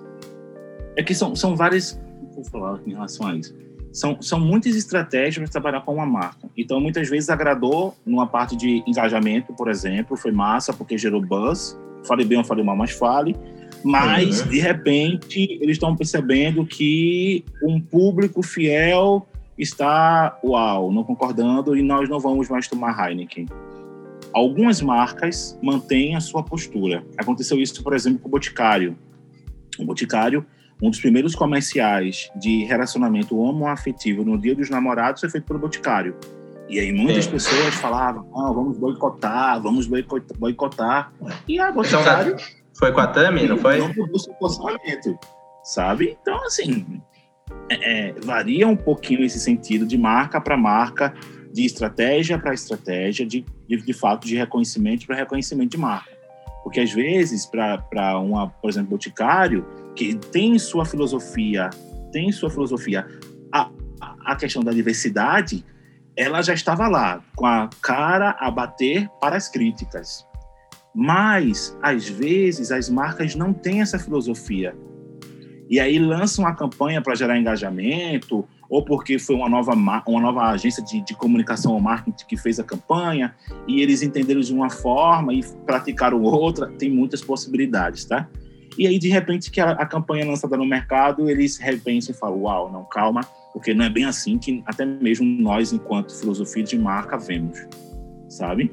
é 1.00 1.04
que 1.04 1.16
são, 1.16 1.36
são 1.36 1.56
várias, 1.56 2.00
vou 2.36 2.44
falar 2.44 2.80
em 2.86 2.92
relação 2.92 3.28
a 3.28 3.36
isso. 3.36 3.56
São, 3.92 4.22
são 4.22 4.40
muitas 4.40 4.76
estratégias 4.76 5.38
para 5.38 5.52
trabalhar 5.52 5.82
com 5.82 5.96
uma 5.96 6.06
marca. 6.06 6.48
Então, 6.56 6.80
muitas 6.80 7.10
vezes 7.10 7.30
agradou 7.30 7.96
numa 8.06 8.28
parte 8.28 8.56
de 8.56 8.84
engajamento, 8.86 9.54
por 9.54 9.68
exemplo, 9.68 10.16
foi 10.16 10.32
massa 10.32 10.72
porque 10.72 10.98
gerou 10.98 11.22
buzz, 11.22 11.76
Fale 12.04 12.24
bem 12.24 12.38
ou 12.38 12.44
fale 12.44 12.64
mal, 12.64 12.76
mas 12.76 12.92
fale. 12.92 13.36
Mas, 13.84 14.42
uhum. 14.42 14.48
de 14.48 14.60
repente, 14.60 15.58
eles 15.62 15.76
estão 15.76 15.96
percebendo 15.96 16.66
que 16.66 17.44
um 17.64 17.80
público 17.80 18.42
fiel 18.42 19.28
está, 19.58 20.38
uau, 20.44 20.92
não 20.92 21.04
concordando 21.04 21.76
e 21.76 21.82
nós 21.82 22.10
não 22.10 22.20
vamos 22.20 22.50
mais 22.50 22.68
tomar 22.68 23.10
Heineken. 23.10 23.48
Algumas 24.34 24.82
marcas 24.82 25.58
mantêm 25.62 26.16
a 26.16 26.20
sua 26.20 26.44
postura. 26.44 27.04
Aconteceu 27.18 27.60
isso, 27.60 27.82
por 27.84 27.94
exemplo, 27.94 28.20
com 28.20 28.28
o 28.28 28.32
Boticário. 28.32 28.98
O 29.78 29.86
Boticário, 29.86 30.46
um 30.82 30.90
dos 30.90 31.00
primeiros 31.00 31.36
comerciais 31.36 32.30
de 32.36 32.64
relacionamento 32.64 33.38
homoafetivo 33.38 34.24
no 34.24 34.38
Dia 34.38 34.56
dos 34.56 34.70
Namorados 34.70 35.22
foi 35.22 35.30
feito 35.30 35.46
pelo 35.46 35.60
Boticário. 35.60 36.16
E 36.70 36.80
aí 36.80 36.92
muitas 36.92 37.28
é. 37.28 37.32
pessoas 37.32 37.76
falavam, 37.76 38.30
ah, 38.36 38.54
vamos 38.54 38.78
boicotar, 38.78 39.62
vamos 39.62 39.88
boicotar. 40.38 41.12
E 41.48 41.60
a 41.60 41.72
Boticário... 41.72 42.36
Foi 42.78 42.94
com 42.94 43.02
a 43.02 43.08
Tami, 43.08 43.46
não 43.46 43.58
foi? 43.58 43.78
Não 43.80 43.94
posicionamento, 44.40 45.20
sabe? 45.64 46.18
Então, 46.22 46.42
assim, 46.46 47.02
é, 47.70 48.10
é, 48.10 48.14
varia 48.24 48.66
um 48.68 48.76
pouquinho 48.76 49.24
esse 49.24 49.38
sentido 49.38 49.86
de 49.86 49.98
marca 49.98 50.40
para 50.40 50.56
marca, 50.56 51.14
de 51.52 51.66
estratégia 51.66 52.40
para 52.40 52.54
estratégia, 52.54 53.26
de, 53.26 53.44
de, 53.68 53.78
de, 53.78 53.94
fato, 53.94 54.26
de 54.26 54.38
reconhecimento 54.38 55.06
para 55.06 55.18
reconhecimento 55.18 55.72
de 55.72 55.78
marca. 55.78 56.10
Porque, 56.64 56.80
às 56.80 56.94
vezes, 56.94 57.46
para 57.46 58.18
uma, 58.20 58.48
por 58.48 58.70
exemplo, 58.70 58.92
Boticário, 58.92 59.66
que 59.96 60.16
tem 60.16 60.58
sua 60.58 60.86
filosofia, 60.86 61.70
tem 62.12 62.32
sua 62.32 62.50
filosofia, 62.50 63.08
a, 63.52 63.70
a 64.26 64.36
questão 64.36 64.64
da 64.64 64.72
diversidade 64.72 65.66
ela 66.20 66.42
já 66.42 66.54
estava 66.54 66.90
lá, 66.90 67.24
com 67.34 67.46
a 67.46 67.70
cara 67.82 68.36
a 68.40 68.52
bater 68.52 69.08
para 69.22 69.38
as 69.38 69.48
críticas. 69.48 70.28
Mas, 70.94 71.78
às 71.82 72.10
vezes, 72.10 72.74
as 72.74 72.90
marcas 72.90 73.36
não 73.36 73.54
têm 73.54 73.80
essa 73.80 73.98
filosofia. 73.98 74.76
E 75.70 75.80
aí 75.80 75.98
lançam 75.98 76.46
a 76.46 76.54
campanha 76.54 77.02
para 77.02 77.16
gerar 77.16 77.40
engajamento, 77.40 78.46
ou 78.70 78.84
porque 78.84 79.18
foi 79.18 79.36
uma 79.36 79.48
nova, 79.48 79.72
uma 79.74 80.20
nova 80.20 80.50
agência 80.50 80.84
de, 80.84 81.00
de 81.06 81.16
comunicação 81.16 81.72
ou 81.72 81.80
marketing 81.80 82.26
que 82.26 82.36
fez 82.36 82.60
a 82.60 82.66
campanha, 82.66 83.34
e 83.66 83.82
eles 83.82 84.02
entenderam 84.02 84.42
de 84.42 84.54
uma 84.54 84.70
forma 84.70 85.34
e 85.34 85.42
praticaram 85.66 86.22
outra. 86.22 86.68
Tem 86.68 86.90
muitas 86.90 87.22
possibilidades, 87.22 88.04
tá? 88.04 88.28
E 88.78 88.88
aí, 88.88 88.98
de 88.98 89.10
repente, 89.10 89.52
que 89.52 89.60
a, 89.60 89.72
a 89.72 89.86
campanha 89.86 90.24
é 90.24 90.28
lançada 90.28 90.56
no 90.56 90.66
mercado, 90.66 91.30
eles 91.30 91.58
repensam 91.58 92.14
e 92.14 92.18
falam: 92.18 92.42
Uau, 92.42 92.72
não, 92.72 92.84
calma, 92.86 93.22
porque 93.54 93.74
não 93.74 93.86
é 93.86 93.90
bem 93.90 94.06
assim 94.06 94.38
que 94.38 94.64
até 94.66 94.86
mesmo 94.86 95.26
nós, 95.26 95.74
enquanto 95.74 96.18
filosofia 96.18 96.64
de 96.64 96.78
marca, 96.78 97.18
vemos, 97.18 97.60
sabe? 98.30 98.72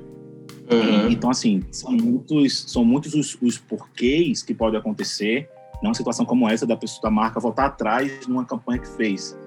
Uhum. 0.70 1.10
Então, 1.10 1.30
assim, 1.30 1.62
são 1.70 1.92
muitos, 1.92 2.64
são 2.70 2.84
muitos 2.84 3.14
os, 3.14 3.38
os 3.40 3.58
porquês 3.58 4.42
que 4.42 4.52
pode 4.52 4.76
acontecer 4.76 5.48
numa 5.82 5.94
situação 5.94 6.24
como 6.24 6.48
essa 6.48 6.66
da 6.66 6.76
pessoa 6.76 7.02
da 7.02 7.10
marca 7.10 7.38
voltar 7.38 7.66
atrás 7.66 8.26
numa 8.26 8.44
campanha 8.44 8.80
que 8.80 8.88
fez, 8.96 9.38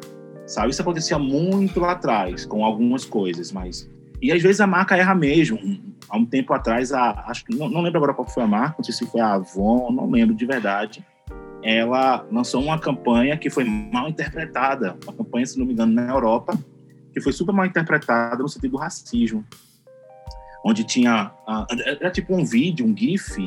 sabe? 0.46 0.70
Isso 0.70 0.82
acontecia 0.82 1.20
muito 1.20 1.80
lá 1.80 1.92
atrás 1.92 2.46
com 2.46 2.64
algumas 2.64 3.04
coisas, 3.04 3.52
mas 3.52 3.90
e 4.22 4.32
às 4.32 4.42
vezes 4.42 4.60
a 4.62 4.68
marca 4.68 4.98
erra 4.98 5.16
mesmo. 5.16 5.58
Há 6.10 6.18
um 6.18 6.26
tempo 6.26 6.54
atrás, 6.54 6.92
a, 6.92 7.26
acho 7.28 7.46
que 7.46 7.56
não, 7.56 7.70
não 7.70 7.82
lembro 7.82 7.98
agora 7.98 8.14
qual 8.14 8.28
foi 8.28 8.44
a 8.44 8.48
marca, 8.48 8.76
não 8.80 8.84
sei 8.84 8.94
se 8.94 9.06
foi 9.06 9.22
a 9.22 9.34
Avon, 9.34 9.92
não 9.92 10.10
lembro 10.10 10.36
de 10.36 10.46
verdade. 10.46 11.06
ela 11.64 12.26
lançou 12.32 12.62
uma 12.62 12.80
campanha 12.80 13.38
que 13.38 13.50
foi 13.50 13.64
mal 13.64 14.10
interpretada, 14.10 14.98
uma 15.04 15.14
campanha, 15.14 15.46
se 15.46 15.60
não 15.60 15.66
me 15.66 15.74
engano, 15.74 15.94
na 15.94 16.10
Europa, 16.10 16.58
que 17.14 17.22
foi 17.22 17.32
super 17.34 17.54
mal 17.54 17.66
interpretada 17.66 18.42
no 18.42 18.50
sentido 18.50 18.72
do 18.72 18.78
racismo, 18.78 19.44
onde 20.64 20.84
tinha 20.84 21.32
era 22.00 22.12
tipo 22.12 22.36
um 22.36 22.46
vídeo, 22.46 22.86
um 22.86 22.96
gif, 22.96 23.38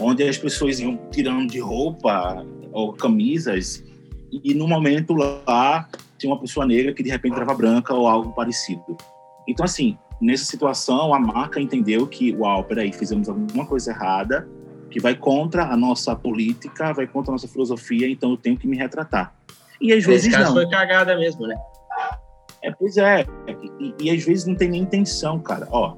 onde 0.00 0.22
as 0.22 0.38
pessoas 0.38 0.80
iam 0.80 0.96
tirando 1.10 1.50
de 1.50 1.58
roupa 1.58 2.44
ou 2.72 2.92
camisas 2.92 3.82
e 4.30 4.54
no 4.54 4.66
momento 4.66 5.14
lá 5.14 5.88
tinha 6.18 6.32
uma 6.32 6.40
pessoa 6.40 6.66
negra 6.66 6.92
que 6.92 7.02
de 7.02 7.10
repente 7.10 7.32
estava 7.32 7.54
branca 7.54 7.94
ou 7.94 8.06
algo 8.06 8.32
parecido. 8.32 8.96
Então 9.48 9.64
assim, 9.64 9.96
nessa 10.20 10.44
situação 10.44 11.12
a 11.12 11.18
marca 11.18 11.60
entendeu 11.60 12.06
que, 12.06 12.34
uau, 12.34 12.64
peraí, 12.64 12.92
fizemos 12.92 13.28
alguma 13.28 13.66
coisa 13.66 13.90
errada 13.90 14.48
que 14.90 15.00
vai 15.00 15.14
contra 15.14 15.64
a 15.64 15.76
nossa 15.76 16.14
política, 16.14 16.92
vai 16.92 17.06
contra 17.06 17.32
a 17.32 17.34
nossa 17.34 17.48
filosofia, 17.48 18.08
então 18.08 18.30
eu 18.30 18.36
tenho 18.36 18.56
que 18.56 18.66
me 18.66 18.76
retratar. 18.76 19.34
E 19.80 19.92
às 19.92 20.04
vezes 20.04 20.32
caso 20.32 20.54
não. 20.54 20.62
foi 20.62 20.70
cagada 20.70 21.16
mesmo, 21.18 21.46
né? 21.46 21.56
É, 22.62 22.72
pois 22.72 22.96
é. 22.96 23.26
E, 23.78 23.94
e, 24.04 24.10
às 24.10 24.24
vezes 24.24 24.46
não 24.46 24.54
tem 24.54 24.70
nem 24.70 24.82
intenção, 24.82 25.38
cara. 25.38 25.68
Ó, 25.70 25.96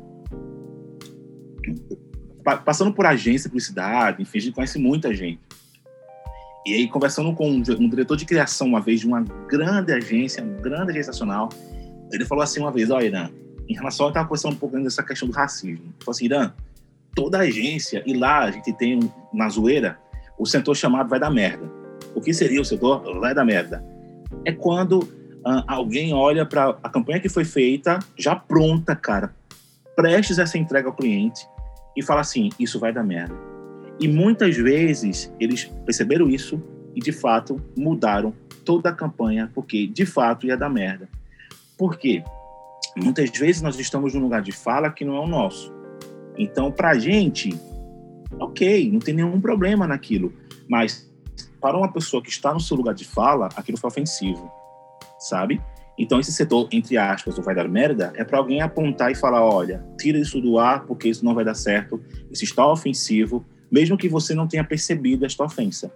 passando 2.65 2.93
por 2.93 3.07
agência 3.07 3.45
de 3.45 3.51
publicidade, 3.51 4.23
enfim, 4.23 4.39
a 4.39 4.41
gente 4.41 4.55
conhece 4.55 4.79
muita 4.79 5.15
gente. 5.15 5.41
E 6.67 6.75
aí, 6.75 6.89
conversando 6.89 7.33
com 7.35 7.49
um, 7.49 7.63
um 7.79 7.89
diretor 7.89 8.17
de 8.17 8.27
criação 8.27 8.67
uma 8.67 8.81
vez 8.81 9.01
de 9.01 9.07
uma 9.07 9.23
grande 9.49 9.93
agência, 9.93 10.43
uma 10.43 10.61
grande 10.61 10.91
agência 10.91 11.13
nacional, 11.13 11.49
ele 12.13 12.25
falou 12.25 12.43
assim 12.43 12.61
uma 12.61 12.73
vez, 12.73 12.91
ó, 12.91 13.01
Irã, 13.01 13.31
em 13.69 13.75
relação, 13.75 14.07
eu 14.07 14.11
estava 14.11 14.27
conversando 14.27 14.55
um 14.55 14.59
pouco 14.59 14.79
dessa 14.81 15.03
questão 15.03 15.29
do 15.29 15.35
racismo. 15.35 15.85
Ele 15.85 15.95
falou 16.01 16.13
assim, 16.13 16.25
Irã, 16.25 16.53
toda 17.15 17.39
agência, 17.39 18.03
e 18.07 18.15
lá 18.15 18.45
a 18.45 18.51
gente 18.51 18.73
tem 18.73 18.99
na 19.33 19.49
zoeira 19.49 19.99
o 20.39 20.47
setor 20.47 20.77
chamado 20.77 21.09
vai 21.09 21.19
dar 21.19 21.31
merda. 21.31 21.71
O 22.15 22.21
que 22.21 22.33
seria 22.33 22.61
o 22.61 22.65
setor 22.65 23.19
vai 23.21 23.35
dar 23.35 23.45
merda? 23.45 23.85
É 24.45 24.53
quando 24.53 25.01
uh, 25.01 25.65
alguém 25.67 26.15
olha 26.15 26.47
para 26.47 26.79
a 26.83 26.89
campanha 26.89 27.21
que 27.21 27.29
foi 27.29 27.45
feita, 27.45 27.99
já 28.17 28.37
pronta, 28.37 28.95
cara, 28.95 29.35
prestes 29.97 30.39
a 30.39 30.47
ser 30.47 30.59
entregue 30.59 30.87
ao 30.87 30.95
cliente, 30.95 31.47
e 31.97 32.03
fala 32.03 32.21
assim: 32.21 32.51
isso 32.59 32.79
vai 32.79 32.93
dar 32.93 33.03
merda. 33.03 33.35
E 34.01 34.07
muitas 34.07 34.57
vezes 34.57 35.33
eles 35.41 35.65
perceberam 35.85 36.29
isso 36.29 36.63
e 36.95 37.01
de 37.01 37.11
fato 37.11 37.61
mudaram 37.77 38.33
toda 38.65 38.91
a 38.91 38.95
campanha, 38.95 39.51
porque 39.53 39.89
de 39.89 40.07
fato 40.07 40.47
ia 40.47 40.57
dar 40.57 40.69
merda. 40.69 41.09
Por 41.77 41.99
quê? 41.99 42.23
Muitas 42.97 43.31
vezes 43.31 43.63
nós 43.63 43.79
estamos 43.79 44.15
num 44.15 44.21
lugar 44.21 44.43
de 44.43 44.53
fala 44.53 44.91
que 44.91 45.05
não 45.05 45.17
é 45.17 45.21
o 45.21 45.27
nosso. 45.27 45.73
Então, 46.37 46.71
para 46.71 46.91
a 46.91 46.99
gente, 46.99 47.59
ok, 48.39 48.91
não 48.91 49.01
tem 49.01 49.15
nenhum 49.15 49.41
problema 49.41 49.87
naquilo. 49.87 50.33
Mas 50.69 51.09
para 51.61 51.77
uma 51.77 51.93
pessoa 51.93 52.23
que 52.23 52.31
está 52.31 52.53
no 52.53 52.61
seu 52.61 52.77
lugar 52.77 52.95
de 52.95 53.05
fala, 53.05 53.49
aquilo 53.57 53.79
foi 53.79 53.89
ofensivo, 53.89 54.51
sabe? 55.19 55.61
Então, 55.99 56.21
esse 56.21 56.33
setor, 56.33 56.69
entre 56.71 56.97
aspas, 56.97 57.37
o 57.37 57.43
vai 57.43 57.55
dar 57.55 57.69
merda, 57.69 58.13
é 58.15 58.23
para 58.23 58.39
alguém 58.39 58.61
apontar 58.61 59.11
e 59.11 59.17
falar: 59.17 59.43
olha, 59.43 59.85
tira 59.99 60.19
isso 60.19 60.41
do 60.41 60.59
ar 60.59 60.85
porque 60.85 61.09
isso 61.09 61.25
não 61.25 61.35
vai 61.35 61.45
dar 61.45 61.55
certo, 61.55 62.01
isso 62.31 62.45
está 62.45 62.67
ofensivo, 62.71 63.45
mesmo 63.71 63.99
que 63.99 64.09
você 64.09 64.35
não 64.35 64.47
tenha 64.47 64.63
percebido 64.63 65.27
esta 65.27 65.45
ofensa. 65.45 65.93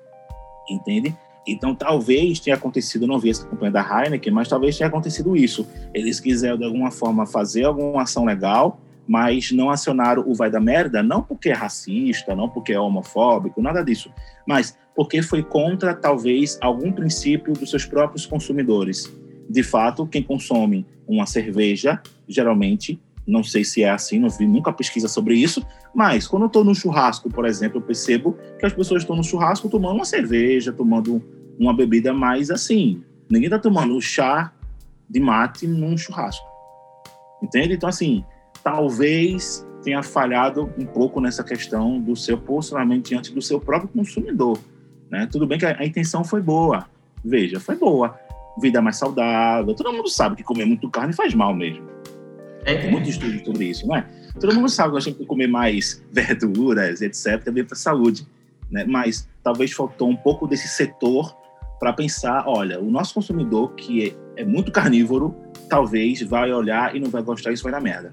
Entende? 0.69 1.17
Então, 1.47 1.75
talvez 1.75 2.39
tenha 2.39 2.57
acontecido, 2.57 3.07
não 3.07 3.19
vi 3.19 3.31
essa 3.31 3.47
campanha 3.47 3.73
da 3.73 3.83
Heineken, 3.83 4.33
mas 4.33 4.49
talvez 4.49 4.77
tenha 4.77 4.89
acontecido 4.89 5.37
isso. 5.37 5.67
Eles 5.93 6.21
quiseram, 6.21 6.57
de 6.57 6.65
alguma 6.65 6.91
forma, 6.91 7.27
fazer 7.27 7.65
alguma 7.65 8.03
ação 8.03 8.25
legal, 8.25 8.81
mas 9.07 9.51
não 9.51 9.69
acionaram 9.69 10.23
o 10.27 10.35
vai 10.35 10.51
da 10.51 10.61
merda, 10.61 11.03
não 11.03 11.23
porque 11.23 11.51
é 11.51 11.53
racista, 11.53 12.37
não 12.37 12.49
porque 12.49 12.73
é 12.73 12.79
homofóbico, 12.79 13.61
nada 13.61 13.83
disso, 13.83 14.13
mas 14.47 14.79
porque 14.95 15.23
foi 15.23 15.43
contra, 15.43 15.95
talvez, 15.95 16.59
algum 16.61 16.93
princípio 16.93 17.55
dos 17.55 17.71
seus 17.71 17.85
próprios 17.85 18.27
consumidores. 18.27 19.13
De 19.49 19.63
fato, 19.63 20.07
quem 20.07 20.23
consome 20.23 20.87
uma 21.07 21.27
cerveja, 21.27 22.01
geralmente, 22.29 23.01
não 23.27 23.43
sei 23.45 23.65
se 23.65 23.83
é 23.83 23.91
assim, 23.91 24.19
não 24.19 24.29
vi 24.29 24.47
nunca 24.47 24.73
pesquisa 24.73 25.09
sobre 25.09 25.35
isso, 25.35 25.65
mas 25.95 26.27
quando 26.27 26.43
eu 26.43 26.47
estou 26.47 26.65
no 26.65 26.75
churrasco, 26.75 27.31
por 27.31 27.45
exemplo, 27.45 27.79
eu 27.79 27.83
percebo 27.83 28.37
que 28.59 28.67
as 28.67 28.73
pessoas 28.73 29.03
estão 29.03 29.15
no 29.15 29.23
churrasco 29.23 29.69
tomando 29.69 29.97
uma 29.97 30.05
cerveja, 30.05 30.73
tomando 30.73 31.23
uma 31.59 31.75
bebida 31.75 32.13
mais 32.13 32.51
assim. 32.51 33.03
Ninguém 33.31 33.47
está 33.47 33.59
tomando 33.59 34.01
chá 34.01 34.53
de 35.09 35.21
mate 35.21 35.67
num 35.67 35.97
churrasco. 35.97 36.47
Entende? 37.43 37.75
Então, 37.75 37.89
assim, 37.89 38.25
talvez 38.63 39.67
tenha 39.83 40.03
falhado 40.03 40.73
um 40.79 40.87
pouco 40.87 41.21
nessa 41.21 41.43
questão 41.43 42.01
do 42.01 42.15
seu 42.17 42.39
posicionamento 42.39 43.09
diante 43.09 43.33
do 43.33 43.43
seu 43.43 43.61
próprio 43.61 43.89
consumidor. 43.89 44.59
Né? 45.11 45.29
Tudo 45.31 45.47
bem 45.47 45.59
que 45.59 45.67
a, 45.67 45.85
intenção 45.85 46.25
foi 46.25 46.41
boa, 46.41 46.87
veja, 47.25 47.61
foi 47.61 47.77
boa. 47.77 48.19
Vida 48.61 48.83
mais 48.83 48.97
saudável, 48.97 49.75
todo 49.75 49.93
mundo 49.93 50.09
sabe 50.09 50.37
que 50.37 50.43
comer 50.43 50.67
muito 50.67 50.89
carne 50.91 51.13
faz 51.13 51.35
mal 51.35 51.55
mesmo. 51.55 51.87
É. 52.65 52.77
Tem 52.77 52.91
muito 52.91 53.09
estudo 53.09 53.45
sobre 53.45 53.67
isso, 53.67 53.87
não 53.87 53.97
é? 53.97 54.07
Todo 54.41 54.55
mundo 54.55 54.69
sabe 54.69 54.93
que 54.93 54.97
a 54.99 55.01
gente 55.01 55.15
tem 55.15 55.25
que 55.25 55.29
comer 55.29 55.47
mais 55.47 56.03
verduras, 56.11 57.03
etc., 57.03 57.43
também 57.43 57.65
para 57.65 57.75
a 57.75 57.79
saúde. 57.79 58.27
Né? 58.71 58.85
Mas 58.85 59.29
talvez 59.43 59.73
faltou 59.73 60.09
um 60.09 60.17
pouco 60.17 60.47
desse 60.47 60.69
setor 60.69 61.37
para 61.79 61.93
pensar, 61.93 62.45
olha, 62.47 62.81
o 62.81 62.91
nosso 62.91 63.13
consumidor 63.15 63.75
que 63.75 64.17
é, 64.37 64.43
é 64.43 64.45
muito 64.45 64.71
carnívoro, 64.71 65.35
talvez 65.69 66.23
vai 66.23 66.53
olhar 66.53 66.95
e 66.95 67.01
não 67.01 67.11
vai 67.11 67.23
gostar, 67.23 67.53
isso 67.53 67.65
vai 67.65 67.73
dar 67.73 67.81
merda 67.81 68.13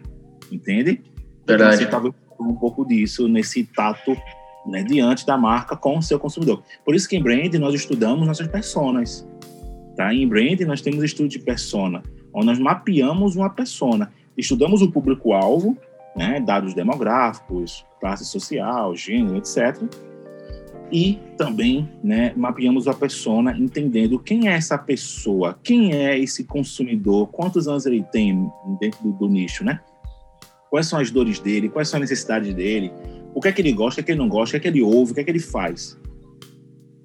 entende? 0.52 1.02
Verdade. 1.45 1.84
Então, 1.84 1.91
talvez 1.91 2.14
um 2.39 2.56
pouco 2.56 2.86
disso 2.86 3.28
nesse 3.28 3.64
tato 3.64 4.16
né, 4.66 4.84
diante 4.84 5.26
da 5.26 5.38
marca 5.38 5.76
com 5.76 5.97
o 5.97 6.02
seu 6.02 6.20
consumidor. 6.20 6.64
Por 6.86 6.95
isso 6.95 7.08
que 7.08 7.18
em 7.18 7.22
brand 7.22 7.54
nós 7.56 7.74
estudamos 7.74 8.26
nossas 8.28 8.47
personas. 8.47 9.28
Tá? 9.95 10.14
Em 10.14 10.28
brand 10.28 10.60
nós 10.62 10.82
temos 10.82 11.04
estudo 11.04 11.28
de 11.28 11.39
persona, 11.39 12.02
onde 12.34 12.45
nós 12.45 12.60
mapeamos 12.60 13.36
uma 13.36 13.50
persona. 13.50 14.12
Estudamos 14.40 14.82
o 14.82 14.92
público-alvo, 14.92 15.78
né, 16.16 16.40
dados 16.40 16.74
demográficos, 16.74 17.86
classe 18.00 18.26
social, 18.26 18.96
gênero, 18.96 19.38
etc. 19.38 19.82
E 20.92 21.20
também 21.38 21.90
né, 22.04 22.34
mapeamos 22.36 22.88
a 22.88 22.94
persona, 22.94 23.56
entendendo 23.58 24.18
quem 24.18 24.48
é 24.48 24.54
essa 24.54 24.78
pessoa, 24.78 25.60
quem 25.64 25.94
é 25.94 26.18
esse 26.18 26.44
consumidor, 26.44 27.28
quantos 27.28 27.68
anos 27.68 27.86
ele 27.86 28.04
tem 28.12 28.50
dentro 28.80 29.04
do, 29.04 29.12
do 29.12 29.28
nicho, 29.28 29.64
né? 29.64 29.80
quais 30.70 30.88
são 30.88 31.00
as 31.00 31.10
dores 31.10 31.40
dele, 31.40 31.70
quais 31.70 31.90
são 31.90 31.98
as 31.98 32.10
necessidades 32.10 32.54
dele, 32.54 32.92
o 33.34 33.42
que 33.42 33.48
é 33.48 33.52
que 33.52 33.62
ele 33.62 33.74
gosta, 33.74 34.02
o 34.02 34.04
que 34.04 34.12
é 34.12 34.14
que 34.14 34.20
ele 34.20 34.20
não 34.20 34.30
gosta, 34.30 34.56
o 34.56 34.60
que 34.60 34.68
é 34.68 34.72
que 34.72 34.78
ele 34.78 34.84
ouve, 34.84 35.12
o 35.12 35.16
que 35.16 35.22
é 35.22 35.24
que 35.24 35.32
ele 35.32 35.40
faz. 35.40 35.98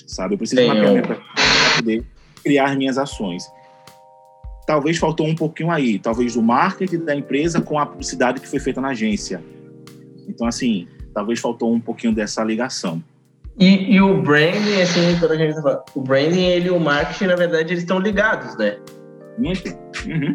Sabe? 0.07 0.35
Eu 0.35 0.39
preciso 0.39 0.63
Sim, 0.63 0.69
mapear 0.69 0.97
eu... 0.97 1.03
para 1.03 1.21
poder 1.77 2.05
criar 2.43 2.77
minhas 2.77 2.99
ações. 2.99 3.45
Talvez 4.67 4.97
faltou 4.97 5.27
um 5.27 5.35
pouquinho 5.35 5.71
aí, 5.71 5.99
talvez 5.99 6.35
do 6.35 6.43
marketing 6.43 7.05
da 7.05 7.15
empresa 7.15 7.61
com 7.61 7.79
a 7.79 7.85
publicidade 7.85 8.41
que 8.41 8.49
foi 8.49 8.59
feita 8.59 8.81
na 8.81 8.89
agência. 8.89 9.43
Então, 10.27 10.47
assim, 10.47 10.89
talvez 11.13 11.39
faltou 11.39 11.73
um 11.73 11.81
pouquinho 11.81 12.15
dessa 12.15 12.43
ligação. 12.43 13.03
E, 13.59 13.95
e 13.95 14.01
o 14.01 14.21
branding, 14.21 14.83
assim, 14.83 15.17
quando 15.19 15.33
a 15.33 15.37
gente 15.37 15.55
fala, 15.55 15.85
o 15.95 16.01
branding 16.01 16.45
ele 16.45 16.69
e 16.69 16.71
o 16.71 16.81
marketing, 16.81 17.27
na 17.27 17.37
verdade, 17.37 17.73
eles 17.73 17.83
estão 17.83 17.99
ligados, 17.99 18.57
né? 18.57 18.79
Muito. 19.39 19.69
Uhum. 20.07 20.35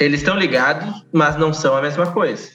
Eles 0.00 0.20
estão 0.20 0.38
ligados, 0.38 1.04
mas 1.12 1.36
não 1.36 1.52
são 1.52 1.76
a 1.76 1.82
mesma 1.82 2.10
coisa. 2.12 2.50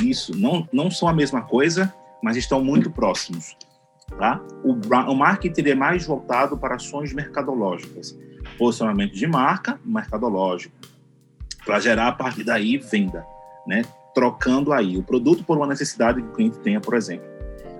Isso, 0.00 0.36
não, 0.36 0.66
não 0.72 0.90
são 0.90 1.08
a 1.08 1.12
mesma 1.12 1.42
coisa, 1.42 1.92
mas 2.22 2.36
estão 2.36 2.62
muito 2.62 2.90
próximos. 2.90 3.56
Tá? 4.18 4.40
O, 4.64 4.72
o 4.72 5.14
marketing 5.14 5.68
é 5.68 5.74
mais 5.74 6.06
voltado 6.06 6.56
para 6.56 6.76
ações 6.76 7.12
mercadológicas, 7.12 8.18
posicionamento 8.60 9.14
de 9.14 9.26
marca 9.26 9.80
mercadológico, 9.84 10.74
para 11.64 11.80
gerar 11.80 12.08
a 12.08 12.12
partir 12.12 12.44
daí 12.44 12.76
venda, 12.76 13.24
né? 13.66 13.82
trocando 14.14 14.72
aí 14.72 14.98
o 14.98 15.02
produto 15.02 15.42
por 15.42 15.56
uma 15.56 15.66
necessidade 15.66 16.20
que 16.20 16.28
o 16.28 16.32
cliente 16.32 16.58
tenha, 16.58 16.80
por 16.80 16.94
exemplo. 16.94 17.26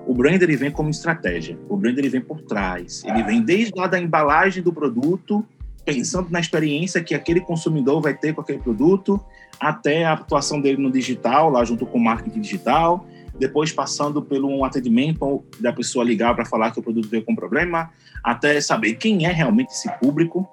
O 0.06 0.14
brand 0.14 0.40
ele 0.40 0.56
vem 0.56 0.70
como 0.70 0.88
estratégia, 0.88 1.58
o 1.68 1.76
brand 1.76 1.98
ele 1.98 2.08
vem 2.08 2.20
por 2.20 2.40
trás, 2.40 3.04
ele 3.04 3.22
vem 3.22 3.42
desde 3.42 3.72
lá 3.76 3.86
da 3.86 4.00
embalagem 4.00 4.62
do 4.62 4.72
produto 4.72 5.44
pensando 5.84 6.30
na 6.30 6.40
experiência 6.40 7.02
que 7.02 7.14
aquele 7.14 7.40
consumidor 7.40 8.00
vai 8.00 8.14
ter 8.14 8.34
com 8.34 8.40
aquele 8.40 8.58
produto, 8.58 9.20
até 9.58 10.04
a 10.04 10.12
atuação 10.12 10.60
dele 10.60 10.80
no 10.80 10.90
digital, 10.90 11.50
lá 11.50 11.64
junto 11.64 11.84
com 11.84 11.98
o 11.98 12.00
marketing 12.00 12.40
digital, 12.40 13.06
depois 13.38 13.72
passando 13.72 14.22
pelo 14.22 14.48
um 14.48 14.64
atendimento 14.64 15.42
da 15.58 15.72
pessoa 15.72 16.04
ligar 16.04 16.34
para 16.34 16.44
falar 16.44 16.70
que 16.70 16.78
o 16.78 16.82
produto 16.82 17.08
veio 17.08 17.24
com 17.24 17.34
problema, 17.34 17.90
até 18.22 18.60
saber 18.60 18.94
quem 18.94 19.26
é 19.26 19.32
realmente 19.32 19.70
esse 19.70 19.90
público. 19.98 20.48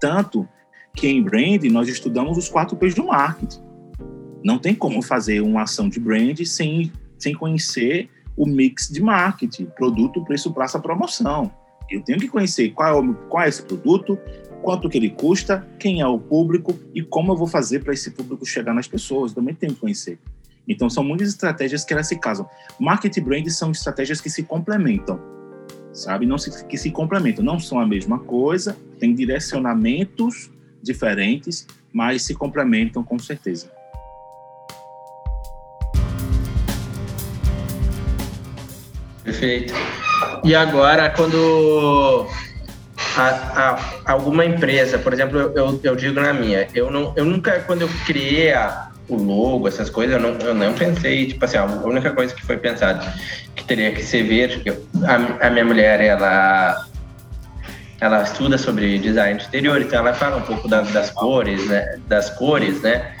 Tanto 0.00 0.48
que 0.94 1.08
em 1.08 1.22
brand 1.22 1.62
nós 1.64 1.88
estudamos 1.88 2.38
os 2.38 2.48
quatro 2.48 2.76
P's 2.76 2.94
do 2.94 3.06
marketing. 3.06 3.60
Não 4.42 4.58
tem 4.58 4.74
como 4.74 5.02
fazer 5.02 5.40
uma 5.40 5.62
ação 5.62 5.88
de 5.88 6.00
brand 6.00 6.40
sem, 6.44 6.92
sem 7.18 7.34
conhecer 7.34 8.08
o 8.36 8.46
mix 8.46 8.88
de 8.88 9.02
marketing, 9.02 9.66
produto, 9.66 10.24
preço, 10.24 10.52
praça, 10.52 10.78
promoção. 10.78 11.50
Eu 11.90 12.02
tenho 12.02 12.18
que 12.18 12.28
conhecer 12.28 12.70
qual 12.70 12.88
é, 12.88 13.00
o, 13.00 13.14
qual 13.28 13.44
é 13.44 13.48
esse 13.48 13.62
produto, 13.62 14.18
quanto 14.62 14.88
que 14.88 14.98
ele 14.98 15.10
custa, 15.10 15.66
quem 15.78 16.00
é 16.00 16.06
o 16.06 16.18
público 16.18 16.78
e 16.94 17.02
como 17.02 17.32
eu 17.32 17.36
vou 17.36 17.46
fazer 17.46 17.82
para 17.82 17.94
esse 17.94 18.10
público 18.10 18.44
chegar 18.44 18.74
nas 18.74 18.88
pessoas. 18.88 19.30
Eu 19.30 19.36
também 19.36 19.54
tenho 19.54 19.74
que 19.74 19.80
conhecer. 19.80 20.18
Então, 20.68 20.90
são 20.90 21.04
muitas 21.04 21.28
estratégias 21.28 21.84
que 21.84 21.92
elas 21.92 22.08
se 22.08 22.18
casam. 22.18 22.48
Market 22.78 23.18
brand 23.20 23.46
são 23.48 23.70
estratégias 23.70 24.20
que 24.20 24.28
se 24.28 24.42
complementam, 24.42 25.20
sabe? 25.96 26.26
Não 26.26 26.38
se, 26.38 26.64
que 26.66 26.76
se 26.76 26.90
complementam. 26.90 27.44
Não 27.44 27.58
são 27.58 27.80
a 27.80 27.86
mesma 27.86 28.18
coisa, 28.18 28.76
tem 29.00 29.14
direcionamentos 29.14 30.50
diferentes, 30.82 31.66
mas 31.92 32.22
se 32.22 32.34
complementam 32.34 33.02
com 33.02 33.18
certeza. 33.18 33.70
Perfeito. 39.24 39.74
E 40.44 40.54
agora, 40.54 41.10
quando 41.10 42.26
a, 43.16 43.26
a, 43.26 44.12
alguma 44.12 44.44
empresa, 44.44 44.98
por 44.98 45.12
exemplo, 45.12 45.38
eu, 45.38 45.80
eu 45.82 45.96
digo 45.96 46.20
na 46.20 46.32
minha, 46.32 46.68
eu, 46.74 46.90
não, 46.90 47.12
eu 47.16 47.24
nunca, 47.24 47.60
quando 47.60 47.82
eu 47.82 47.88
criei 48.06 48.52
a, 48.52 48.92
o 49.08 49.16
logo, 49.16 49.68
essas 49.68 49.88
coisas, 49.88 50.16
eu 50.16 50.20
não, 50.20 50.38
eu 50.40 50.54
não 50.54 50.72
pensei, 50.72 51.26
tipo 51.26 51.44
assim, 51.44 51.56
a 51.56 51.64
única 51.64 52.10
coisa 52.10 52.34
que 52.34 52.44
foi 52.44 52.56
pensada 52.56 53.14
que 53.54 53.64
teria 53.64 53.92
que 53.92 54.02
ser 54.02 54.24
verde, 54.24 54.72
a, 55.04 55.46
a 55.46 55.50
minha 55.50 55.64
mulher, 55.64 56.00
ela 56.00 56.86
ela 57.98 58.22
estuda 58.22 58.58
sobre 58.58 58.98
design 58.98 59.40
exterior, 59.40 59.80
então 59.80 59.98
ela 59.98 60.12
fala 60.12 60.36
um 60.36 60.42
pouco 60.42 60.68
das, 60.68 60.90
das 60.92 61.10
cores, 61.10 61.66
né? 61.66 61.98
Das 62.06 62.28
cores, 62.30 62.82
né? 62.82 63.14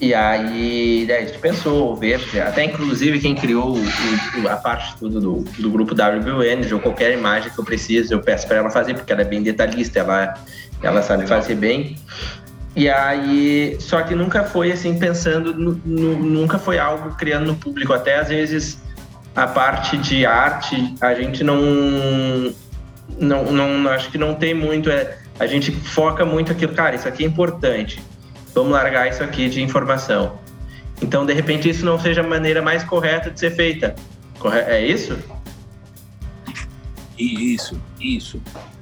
E 0.00 0.12
aí, 0.12 1.04
daí 1.06 1.22
a 1.22 1.26
gente 1.26 1.38
pensou, 1.38 1.94
verde, 1.96 2.40
até 2.40 2.64
inclusive 2.64 3.20
quem 3.20 3.34
criou 3.34 3.76
o, 3.76 4.48
a 4.48 4.56
parte 4.56 4.96
tudo 4.98 5.20
do, 5.20 5.44
do 5.58 5.70
grupo 5.70 5.94
WBN, 5.94 6.72
ou 6.72 6.80
qualquer 6.80 7.12
imagem 7.12 7.50
que 7.50 7.58
eu 7.58 7.64
preciso, 7.64 8.12
eu 8.12 8.20
peço 8.20 8.46
para 8.46 8.58
ela 8.58 8.70
fazer, 8.70 8.94
porque 8.94 9.12
ela 9.12 9.22
é 9.22 9.24
bem 9.24 9.42
detalhista, 9.42 10.00
ela, 10.00 10.34
ela 10.82 11.02
sabe 11.02 11.26
fazer 11.26 11.54
bem. 11.54 11.96
E 12.76 12.88
aí, 12.88 13.76
só 13.80 14.02
que 14.02 14.14
nunca 14.14 14.44
foi 14.44 14.72
assim, 14.72 14.98
pensando, 14.98 15.54
no, 15.54 15.80
no, 15.84 16.16
nunca 16.18 16.58
foi 16.58 16.78
algo 16.78 17.14
criando 17.14 17.46
no 17.46 17.54
público. 17.54 17.92
Até 17.92 18.18
às 18.18 18.28
vezes 18.28 18.82
a 19.34 19.46
parte 19.46 19.96
de 19.96 20.26
arte, 20.26 20.94
a 21.00 21.14
gente 21.14 21.44
não, 21.44 21.60
não, 23.18 23.52
não 23.52 23.88
acho 23.90 24.10
que 24.10 24.18
não 24.18 24.34
tem 24.34 24.54
muito, 24.54 24.90
é, 24.90 25.18
a 25.38 25.46
gente 25.46 25.70
foca 25.72 26.24
muito 26.24 26.52
aquilo, 26.52 26.72
cara, 26.72 26.94
isso 26.94 27.08
aqui 27.08 27.24
é 27.24 27.26
importante 27.26 28.02
vamos 28.54 28.72
largar 28.72 29.08
isso 29.08 29.22
aqui 29.22 29.48
de 29.48 29.60
informação. 29.60 30.38
Então, 31.02 31.26
de 31.26 31.34
repente, 31.34 31.68
isso 31.68 31.84
não 31.84 31.98
seja 31.98 32.20
a 32.20 32.26
maneira 32.26 32.62
mais 32.62 32.84
correta 32.84 33.30
de 33.30 33.38
ser 33.38 33.50
feita. 33.50 33.94
É 34.66 34.86
isso? 34.86 35.18
Isso, 37.18 37.80
isso. 38.00 38.40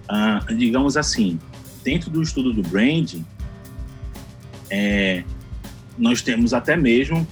Ah, 0.08 0.40
digamos 0.54 0.96
assim, 0.96 1.40
dentro 1.82 2.10
do 2.10 2.22
estudo 2.22 2.52
do 2.52 2.62
branding, 2.62 3.24
é, 4.72 5.22
nós 5.98 6.22
temos 6.22 6.54
até 6.54 6.74
mesmo, 6.74 7.28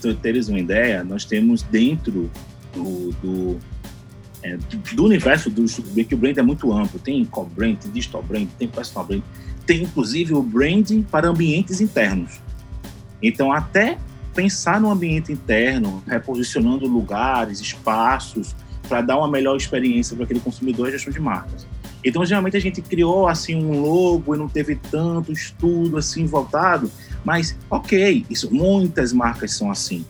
para 0.00 0.14
teres 0.14 0.48
uma 0.48 0.60
ideia, 0.60 1.02
nós 1.02 1.24
temos 1.24 1.62
dentro 1.62 2.30
do, 2.74 3.10
do, 3.22 3.58
é, 4.42 4.58
do 4.94 5.04
universo 5.04 5.48
do 5.48 5.64
que 6.04 6.14
o 6.14 6.18
brand 6.18 6.36
é 6.36 6.42
muito 6.42 6.70
amplo, 6.70 7.00
tem 7.00 7.24
co-brand, 7.24 7.78
tem 7.78 7.90
digital 7.90 8.22
brand, 8.22 8.46
tem 8.58 8.68
personal 8.68 9.06
brand, 9.06 9.22
tem 9.66 9.82
inclusive 9.82 10.34
o 10.34 10.42
branding 10.42 11.02
para 11.02 11.28
ambientes 11.28 11.80
internos. 11.80 12.40
Então, 13.22 13.50
até 13.50 13.96
pensar 14.34 14.78
no 14.78 14.90
ambiente 14.90 15.32
interno, 15.32 16.02
reposicionando 16.06 16.86
lugares, 16.86 17.58
espaços, 17.60 18.54
para 18.86 19.00
dar 19.00 19.16
uma 19.16 19.28
melhor 19.28 19.56
experiência 19.56 20.14
para 20.14 20.24
aquele 20.24 20.40
consumidor 20.40 20.88
é 20.88 20.92
gestão 20.92 21.12
de 21.12 21.20
marcas. 21.20 21.66
Então, 22.04 22.24
geralmente 22.24 22.56
a 22.56 22.60
gente 22.60 22.82
criou 22.82 23.28
assim 23.28 23.54
um 23.54 23.80
logo 23.80 24.34
e 24.34 24.38
não 24.38 24.48
teve 24.48 24.76
tanto 24.76 25.32
estudo 25.32 25.96
assim 25.96 26.26
voltado, 26.26 26.90
mas 27.24 27.56
ok, 27.70 28.26
isso 28.28 28.52
muitas 28.52 29.12
marcas 29.12 29.54
são 29.54 29.70
assim. 29.70 30.04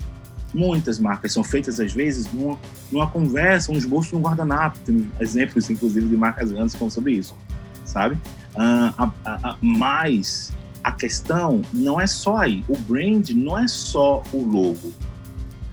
Muitas 0.54 0.98
marcas 0.98 1.32
são 1.32 1.42
feitas 1.42 1.80
às 1.80 1.92
vezes 1.92 2.30
numa, 2.32 2.58
numa 2.90 3.06
conversa, 3.08 3.72
um 3.72 3.76
esboço 3.76 4.14
no 4.14 4.22
guardanapo. 4.22 4.78
Tem 4.84 5.10
exemplos 5.20 5.68
inclusive 5.70 6.08
de 6.08 6.16
marcas 6.16 6.50
grandes 6.50 6.72
que 6.72 6.78
falam 6.78 6.90
sobre 6.90 7.12
isso, 7.12 7.36
sabe? 7.84 8.18
Uh, 8.54 9.56
mas 9.60 10.52
a 10.82 10.92
questão 10.92 11.62
não 11.72 12.00
é 12.00 12.06
só 12.06 12.38
aí. 12.38 12.64
O 12.68 12.76
brand 12.76 13.30
não 13.30 13.58
é 13.58 13.68
só 13.68 14.22
o 14.32 14.42
logo. 14.42 14.92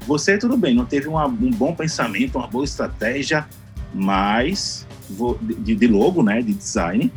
Você, 0.05 0.37
tudo 0.37 0.57
bem, 0.57 0.73
não 0.73 0.85
teve 0.85 1.07
uma, 1.07 1.25
um 1.25 1.51
bom 1.51 1.75
pensamento, 1.75 2.37
uma 2.37 2.47
boa 2.47 2.63
estratégia, 2.63 3.47
mas 3.93 4.87
de, 5.41 5.75
de 5.75 5.87
logo, 5.87 6.23
né, 6.23 6.41
de 6.41 6.53
design, 6.53 7.11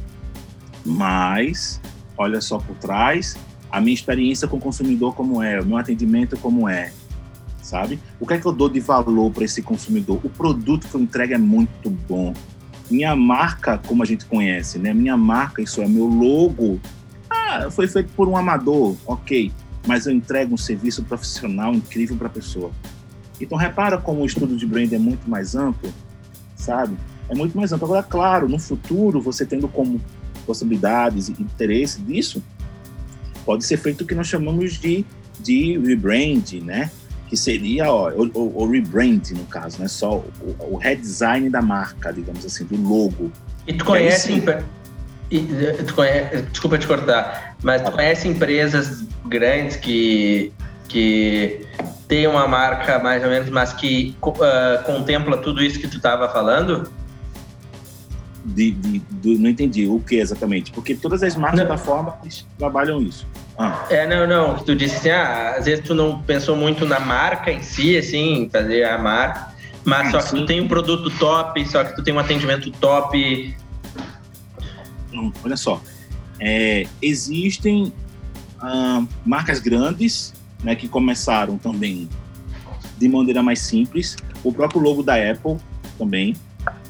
mas 0.84 1.80
olha 2.16 2.40
só 2.40 2.58
por 2.58 2.76
trás 2.76 3.36
a 3.70 3.80
minha 3.80 3.94
experiência 3.94 4.46
com 4.46 4.56
o 4.56 4.60
consumidor 4.60 5.14
como 5.14 5.42
é, 5.42 5.60
o 5.60 5.64
meu 5.64 5.78
atendimento 5.78 6.36
como 6.36 6.68
é, 6.68 6.92
sabe? 7.62 7.98
O 8.20 8.26
que 8.26 8.34
é 8.34 8.38
que 8.38 8.46
eu 8.46 8.52
dou 8.52 8.68
de 8.68 8.80
valor 8.80 9.30
para 9.30 9.44
esse 9.44 9.62
consumidor? 9.62 10.20
O 10.22 10.28
produto 10.28 10.86
que 10.88 10.94
eu 10.94 11.00
entrego 11.00 11.34
é 11.34 11.38
muito 11.38 11.88
bom 11.88 12.34
minha 12.92 13.16
marca, 13.16 13.78
como 13.78 14.02
a 14.02 14.06
gente 14.06 14.26
conhece, 14.26 14.78
né? 14.78 14.92
Minha 14.92 15.16
marca, 15.16 15.62
isso 15.62 15.80
é 15.80 15.88
meu 15.88 16.06
logo. 16.06 16.78
Ah, 17.30 17.70
foi 17.70 17.88
feito 17.88 18.12
por 18.12 18.28
um 18.28 18.36
amador, 18.36 18.94
ok. 19.06 19.50
Mas 19.86 20.06
eu 20.06 20.12
entrego 20.12 20.54
um 20.54 20.58
serviço 20.58 21.02
profissional 21.02 21.74
incrível 21.74 22.16
para 22.16 22.26
a 22.26 22.30
pessoa. 22.30 22.70
Então 23.40 23.56
repara 23.56 23.98
como 23.98 24.20
o 24.20 24.26
estudo 24.26 24.56
de 24.56 24.66
brand 24.66 24.92
é 24.92 24.98
muito 24.98 25.28
mais 25.28 25.56
amplo, 25.56 25.92
sabe? 26.54 26.96
É 27.28 27.34
muito 27.34 27.56
mais 27.56 27.72
amplo. 27.72 27.86
Agora, 27.86 28.02
claro, 28.02 28.48
no 28.48 28.58
futuro, 28.58 29.20
você 29.20 29.46
tendo 29.46 29.68
como 29.68 30.00
possibilidades 30.46 31.28
e 31.28 31.32
interesse 31.32 32.00
disso, 32.00 32.42
pode 33.44 33.64
ser 33.64 33.76
feito 33.76 34.02
o 34.02 34.06
que 34.06 34.14
nós 34.14 34.26
chamamos 34.26 34.78
de, 34.78 35.04
de 35.40 35.78
rebrand, 35.78 36.60
né? 36.62 36.90
que 37.32 37.36
seria 37.38 37.90
ó, 37.90 38.10
o, 38.10 38.62
o, 38.62 38.70
rebrand, 38.70 39.30
no 39.30 39.44
caso, 39.44 39.80
né? 39.80 39.88
Só 39.88 40.16
o, 40.16 40.56
o, 40.58 40.76
redesign 40.76 41.48
da 41.48 41.62
marca, 41.62 42.12
digamos 42.12 42.44
assim, 42.44 42.62
do 42.66 42.76
logo. 42.76 43.32
E 43.66 43.72
tu 43.72 43.86
conhece, 43.86 44.34
e, 45.30 45.40
tu 45.86 45.94
conhece 45.94 46.42
desculpa 46.42 46.76
te 46.76 46.86
cortar, 46.86 47.56
mas 47.62 47.80
tu 47.80 47.90
conhece 47.90 48.28
empresas 48.28 49.02
grandes 49.24 49.76
que, 49.76 50.52
que 50.88 51.66
tem 52.06 52.26
uma 52.26 52.46
marca 52.46 52.98
mais 52.98 53.24
ou 53.24 53.30
menos, 53.30 53.48
mas 53.48 53.72
que 53.72 54.14
uh, 54.20 54.84
contempla 54.84 55.38
tudo 55.38 55.62
isso 55.62 55.80
que 55.80 55.88
tu 55.88 55.96
estava 55.96 56.28
falando? 56.28 56.86
De, 58.44 58.72
de, 58.72 58.98
de, 58.98 59.38
não 59.38 59.48
entendi 59.48 59.86
o 59.86 60.00
que 60.00 60.16
exatamente, 60.16 60.72
porque 60.72 60.96
todas 60.96 61.22
as 61.22 61.36
marcas 61.36 61.68
da 61.68 61.78
forma 61.78 62.18
trabalham 62.58 63.00
isso. 63.00 63.24
Ah. 63.56 63.86
É, 63.88 64.04
não, 64.06 64.26
não. 64.26 64.58
Tu 64.58 64.74
disse 64.74 64.96
assim, 64.96 65.10
ah, 65.10 65.54
às 65.58 65.66
vezes 65.66 65.84
tu 65.84 65.94
não 65.94 66.20
pensou 66.22 66.56
muito 66.56 66.84
na 66.84 66.98
marca 66.98 67.52
em 67.52 67.62
si, 67.62 67.96
assim, 67.96 68.48
fazer 68.50 68.82
a 68.82 68.98
marca, 68.98 69.54
mas 69.84 70.10
só 70.10 70.20
que 70.20 70.30
tu 70.30 70.46
tem 70.46 70.60
um 70.60 70.66
produto 70.66 71.08
top, 71.18 71.64
só 71.68 71.84
que 71.84 71.94
tu 71.94 72.02
tem 72.02 72.12
um 72.12 72.18
atendimento 72.18 72.70
top. 72.72 73.56
Hum, 75.12 75.32
olha 75.44 75.56
só, 75.56 75.80
é, 76.40 76.86
existem 77.00 77.92
ah, 78.60 79.04
marcas 79.24 79.60
grandes, 79.60 80.34
né, 80.64 80.74
que 80.74 80.88
começaram 80.88 81.58
também 81.58 82.08
de 82.98 83.08
maneira 83.08 83.42
mais 83.42 83.60
simples. 83.60 84.16
O 84.42 84.52
próprio 84.52 84.80
logo 84.80 85.02
da 85.02 85.14
Apple 85.14 85.56
também, 85.98 86.34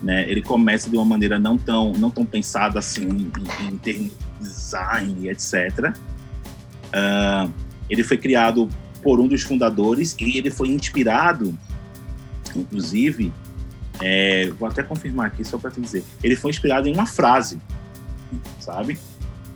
né, 0.02 0.28
ele 0.28 0.42
começa 0.42 0.90
de 0.90 0.96
uma 0.96 1.04
maneira 1.04 1.38
não 1.38 1.56
tão, 1.56 1.92
não 1.92 2.10
tão 2.10 2.24
pensada 2.24 2.78
assim 2.78 3.04
em, 3.04 3.32
em 3.68 3.78
termos 3.78 4.10
de 4.10 4.48
design, 4.48 5.28
etc. 5.28 5.94
Uh, 6.88 7.52
ele 7.88 8.02
foi 8.02 8.18
criado 8.18 8.68
por 9.02 9.20
um 9.20 9.28
dos 9.28 9.42
fundadores 9.42 10.16
e 10.18 10.38
ele 10.38 10.50
foi 10.50 10.68
inspirado, 10.68 11.56
inclusive, 12.54 13.32
é, 14.00 14.50
vou 14.58 14.68
até 14.68 14.82
confirmar 14.82 15.26
aqui 15.26 15.44
só 15.44 15.58
para 15.58 15.70
te 15.70 15.80
dizer, 15.80 16.04
ele 16.22 16.36
foi 16.36 16.50
inspirado 16.50 16.88
em 16.88 16.94
uma 16.94 17.06
frase, 17.06 17.60
sabe? 18.58 18.98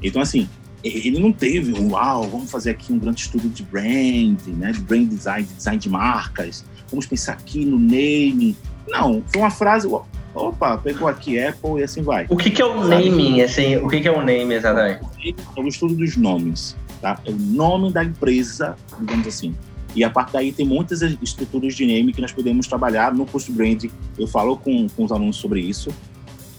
Então, 0.02 0.20
assim, 0.20 0.48
ele 0.84 1.18
não 1.18 1.32
teve 1.32 1.72
um, 1.72 1.92
uau, 1.92 2.28
vamos 2.28 2.50
fazer 2.50 2.70
aqui 2.70 2.92
um 2.92 2.98
grande 2.98 3.22
estudo 3.22 3.48
de 3.48 3.62
brand, 3.62 4.40
né, 4.48 4.72
de 4.72 4.80
brand 4.80 5.08
design, 5.08 5.46
de 5.46 5.54
design 5.54 5.78
de 5.78 5.88
marcas, 5.88 6.64
vamos 6.90 7.06
pensar 7.06 7.32
aqui 7.32 7.64
no 7.64 7.78
naming. 7.78 8.56
Não, 8.88 9.22
foi 9.32 9.40
uma 9.40 9.50
frase, 9.50 9.88
opa, 10.36 10.78
pegou 10.78 11.08
aqui 11.08 11.42
Apple 11.42 11.80
e 11.80 11.82
assim 11.82 12.02
vai. 12.02 12.26
O 12.28 12.36
que, 12.36 12.50
que 12.50 12.62
é 12.62 12.64
o 12.64 12.84
naming, 12.84 13.40
assim, 13.40 13.76
o 13.76 13.88
que, 13.88 14.00
que 14.00 14.08
é 14.08 14.12
o 14.12 14.22
name 14.22 14.54
exatamente? 14.54 15.34
É 15.56 15.60
o 15.60 15.66
estudo 15.66 15.94
dos 15.94 16.16
nomes 16.16 16.76
tá? 17.00 17.20
É 17.24 17.30
o 17.30 17.36
nome 17.36 17.92
da 17.92 18.04
empresa, 18.04 18.76
digamos 18.98 19.26
assim. 19.26 19.54
E 19.94 20.04
a 20.04 20.10
partir 20.10 20.34
daí 20.34 20.52
tem 20.52 20.66
muitas 20.66 21.02
estruturas 21.22 21.74
de 21.74 21.86
name 21.86 22.12
que 22.12 22.20
nós 22.20 22.32
podemos 22.32 22.66
trabalhar 22.66 23.14
no 23.14 23.24
curso 23.24 23.52
brand. 23.52 23.84
Eu 24.18 24.26
falo 24.26 24.56
com, 24.56 24.88
com 24.88 25.04
os 25.04 25.12
alunos 25.12 25.36
sobre 25.36 25.60
isso. 25.60 25.90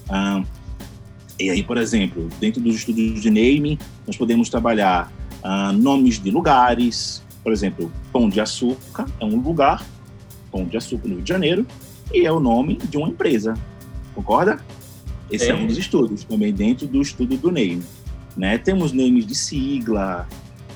Ah, 0.08 0.42
e 1.38 1.50
aí, 1.50 1.62
por 1.62 1.76
exemplo, 1.76 2.28
dentro 2.40 2.60
dos 2.60 2.74
estudos 2.74 3.20
de 3.20 3.30
name, 3.30 3.78
nós 4.06 4.16
podemos 4.16 4.48
trabalhar 4.48 5.12
ah, 5.42 5.72
nomes 5.72 6.18
de 6.18 6.30
lugares. 6.30 7.22
Por 7.44 7.52
exemplo, 7.52 7.92
Pão 8.12 8.28
de 8.28 8.40
Açúcar 8.40 9.06
é 9.20 9.24
um 9.24 9.36
lugar, 9.36 9.86
Pão 10.50 10.64
de 10.64 10.76
Açúcar 10.76 11.06
no 11.06 11.14
Rio 11.14 11.22
de 11.22 11.28
Janeiro, 11.28 11.66
e 12.12 12.24
é 12.26 12.32
o 12.32 12.40
nome 12.40 12.76
de 12.76 12.96
uma 12.96 13.08
empresa. 13.08 13.54
Concorda? 14.14 14.58
Esse 15.30 15.46
é, 15.46 15.50
é 15.50 15.54
um 15.54 15.66
dos 15.66 15.76
estudos, 15.76 16.24
também 16.24 16.52
dentro 16.52 16.86
do 16.86 17.00
estudo 17.00 17.36
do 17.36 17.50
name. 17.50 17.82
Né? 18.36 18.56
Temos 18.56 18.92
names 18.92 19.26
de 19.26 19.34
sigla, 19.34 20.26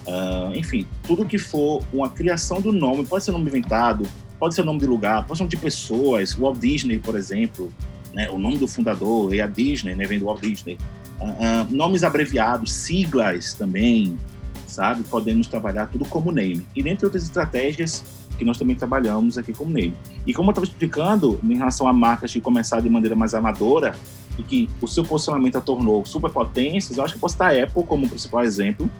uh, 0.06 0.54
enfim, 0.54 0.86
tudo 1.06 1.24
que 1.24 1.38
for 1.38 1.82
uma 1.92 2.10
criação 2.10 2.60
do 2.60 2.72
nome, 2.72 3.06
pode 3.06 3.24
ser 3.24 3.32
nome 3.32 3.48
inventado, 3.48 4.06
pode 4.38 4.54
ser 4.54 4.64
nome 4.64 4.80
de 4.80 4.86
lugar, 4.86 5.24
pode 5.26 5.38
ser 5.38 5.44
nome 5.44 5.50
de 5.50 5.56
pessoas, 5.56 6.34
Walt 6.34 6.58
Disney, 6.58 6.98
por 6.98 7.16
exemplo, 7.16 7.72
né, 8.12 8.28
o 8.30 8.38
nome 8.38 8.58
do 8.58 8.68
fundador 8.68 9.34
é 9.34 9.40
a 9.40 9.46
Disney, 9.46 9.94
né, 9.94 10.04
vem 10.06 10.18
do 10.18 10.26
Walt 10.26 10.40
Disney. 10.40 10.76
Uh, 11.20 11.24
uh, 11.24 11.66
nomes 11.70 12.02
abreviados, 12.02 12.72
siglas 12.72 13.54
também, 13.54 14.18
sabe? 14.66 15.04
Podemos 15.04 15.46
trabalhar 15.46 15.86
tudo 15.86 16.04
como 16.04 16.32
name. 16.32 16.66
E 16.74 16.82
dentre 16.82 17.06
outras 17.06 17.22
estratégias 17.22 18.02
que 18.42 18.46
nós 18.46 18.58
também 18.58 18.74
trabalhamos 18.74 19.38
aqui 19.38 19.52
como 19.52 19.72
name. 19.72 19.94
E 20.26 20.34
como 20.34 20.48
eu 20.48 20.52
estava 20.52 20.66
explicando, 20.66 21.38
em 21.42 21.56
relação 21.56 21.86
a 21.86 21.92
marcas 21.92 22.32
que 22.32 22.40
começaram 22.40 22.82
de 22.82 22.90
maneira 22.90 23.14
mais 23.14 23.34
amadora 23.34 23.94
e 24.36 24.42
que 24.42 24.68
o 24.80 24.88
seu 24.88 25.04
posicionamento 25.04 25.56
a 25.56 25.60
tornou 25.60 26.04
superpotências, 26.04 26.98
eu 26.98 27.04
acho 27.04 27.14
que 27.14 27.20
posso 27.20 27.38
dar 27.38 27.54
a 27.54 27.62
Apple 27.62 27.84
como 27.84 28.08
principal 28.08 28.42
exemplo. 28.42 28.90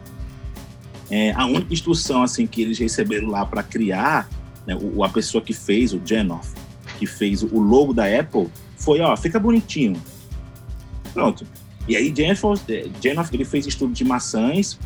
É, 1.11 1.31
a 1.33 1.45
única 1.45 1.73
instrução 1.73 2.23
assim 2.23 2.47
que 2.47 2.61
eles 2.61 2.79
receberam 2.79 3.27
lá 3.27 3.45
para 3.45 3.61
criar, 3.61 4.29
né, 4.65 4.77
o, 4.81 5.03
a 5.03 5.09
pessoa 5.09 5.43
que 5.43 5.53
fez, 5.53 5.93
o 5.93 6.01
Genoff, 6.03 6.53
que 6.97 7.05
fez 7.05 7.43
o 7.43 7.59
logo 7.59 7.93
da 7.93 8.05
Apple, 8.05 8.47
foi, 8.77 9.01
ó, 9.01 9.15
fica 9.17 9.39
bonitinho. 9.39 10.01
Pronto. 11.13 11.45
E 11.87 11.97
aí 11.97 12.13
Genoff, 12.15 12.63
Genoff 13.01 13.29
ele 13.35 13.43
fez 13.43 13.67
estudo 13.67 13.93
de 13.93 14.05
maçãs 14.05 14.79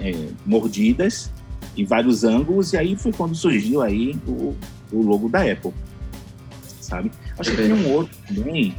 é, 0.00 0.28
mordidas 0.46 1.30
em 1.76 1.84
vários 1.84 2.24
ângulos, 2.24 2.72
e 2.72 2.76
aí 2.76 2.96
foi 2.96 3.12
quando 3.12 3.34
surgiu 3.34 3.82
aí 3.82 4.18
o, 4.26 4.56
o 4.92 5.02
logo 5.02 5.28
da 5.28 5.40
Apple, 5.40 5.72
sabe? 6.80 7.10
Acho 7.38 7.50
que 7.50 7.56
tem 7.56 7.72
um 7.72 7.92
outro 7.92 8.16
também, 8.26 8.74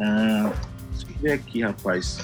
ah, 0.00 0.52
deixa 0.90 1.06
eu 1.10 1.22
ver 1.22 1.32
aqui, 1.32 1.62
rapaz. 1.62 2.18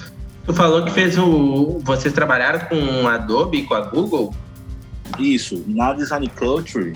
Tu 0.45 0.53
falou 0.53 0.83
que 0.83 0.91
fez 0.91 1.17
o... 1.17 1.79
Vocês 1.83 2.13
trabalharam 2.13 2.67
com 2.67 3.07
Adobe, 3.07 3.63
com 3.63 3.73
a 3.73 3.81
Google? 3.81 4.33
Isso, 5.17 5.63
na 5.67 5.93
Design 5.93 6.27
Culture, 6.29 6.93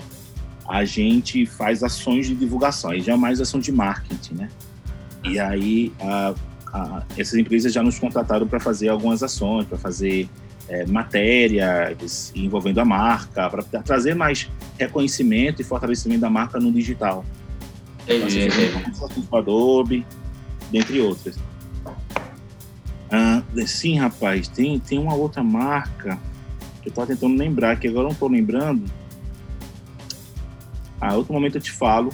a 0.68 0.84
gente 0.84 1.46
faz 1.46 1.82
ações 1.82 2.26
de 2.26 2.34
divulgação, 2.34 2.92
e 2.92 3.00
jamais 3.00 3.40
ação 3.40 3.58
de 3.58 3.72
marketing, 3.72 4.34
né? 4.34 4.50
E 5.24 5.38
aí, 5.38 5.92
a, 6.00 6.34
a, 6.72 7.02
essas 7.16 7.34
empresas 7.34 7.72
já 7.72 7.82
nos 7.82 7.98
contrataram 7.98 8.46
para 8.46 8.60
fazer 8.60 8.88
algumas 8.88 9.22
ações, 9.22 9.66
para 9.66 9.78
fazer 9.78 10.28
é, 10.68 10.86
matérias 10.86 12.32
envolvendo 12.34 12.80
a 12.80 12.84
marca, 12.84 13.48
para 13.48 13.62
trazer 13.82 14.14
mais 14.14 14.50
reconhecimento 14.78 15.62
e 15.62 15.64
fortalecimento 15.64 16.20
da 16.20 16.30
marca 16.30 16.60
no 16.60 16.70
digital. 16.70 17.24
Entendi, 18.02 18.48
então, 18.88 19.38
Adobe, 19.38 20.06
dentre 20.70 21.00
outras. 21.00 21.38
Ah, 23.10 23.42
sim, 23.66 23.98
rapaz, 23.98 24.48
tem, 24.48 24.78
tem 24.78 24.98
uma 24.98 25.14
outra 25.14 25.42
marca 25.42 26.18
que 26.82 26.88
eu 26.88 26.90
estava 26.90 27.06
tentando 27.06 27.36
lembrar, 27.36 27.78
que 27.78 27.88
agora 27.88 28.04
não 28.04 28.12
estou 28.12 28.28
lembrando. 28.28 28.84
A 31.00 31.12
ah, 31.12 31.16
outro 31.16 31.32
momento 31.32 31.56
eu 31.56 31.60
te 31.60 31.72
falo. 31.72 32.12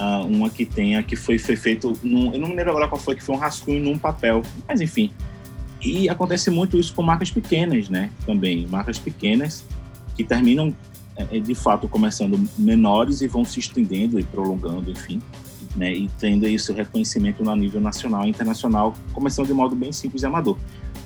Uh, 0.00 0.26
uma 0.26 0.48
que 0.48 0.64
tenha 0.64 1.02
que 1.02 1.14
foi, 1.14 1.38
foi 1.38 1.54
feito, 1.54 1.92
num, 2.02 2.32
eu 2.32 2.40
não 2.40 2.48
me 2.48 2.56
lembro 2.56 2.70
agora 2.70 2.88
qual 2.88 3.00
foi, 3.00 3.14
que 3.14 3.22
foi 3.22 3.36
um 3.36 3.38
rascunho 3.38 3.84
num 3.84 3.98
papel, 3.98 4.40
mas 4.66 4.80
enfim, 4.80 5.12
e 5.82 6.08
acontece 6.08 6.50
muito 6.50 6.78
isso 6.78 6.94
com 6.94 7.02
marcas 7.02 7.30
pequenas, 7.30 7.88
né? 7.88 8.10
Também, 8.24 8.66
marcas 8.66 8.98
pequenas 8.98 9.64
que 10.14 10.22
terminam, 10.22 10.74
é, 11.16 11.36
é, 11.36 11.40
de 11.40 11.54
fato, 11.54 11.88
começando 11.88 12.38
menores 12.56 13.20
e 13.20 13.26
vão 13.26 13.44
se 13.44 13.58
estendendo 13.58 14.18
e 14.18 14.22
prolongando, 14.22 14.90
enfim, 14.90 15.20
né? 15.74 15.92
E 15.92 16.08
tendo 16.20 16.46
isso 16.46 16.72
reconhecimento 16.72 17.42
no 17.42 17.54
nível 17.56 17.80
nacional 17.80 18.24
e 18.24 18.28
internacional, 18.30 18.94
começando 19.12 19.46
de 19.46 19.54
modo 19.54 19.74
bem 19.74 19.90
simples 19.90 20.22
e 20.22 20.26
amador. 20.26 20.56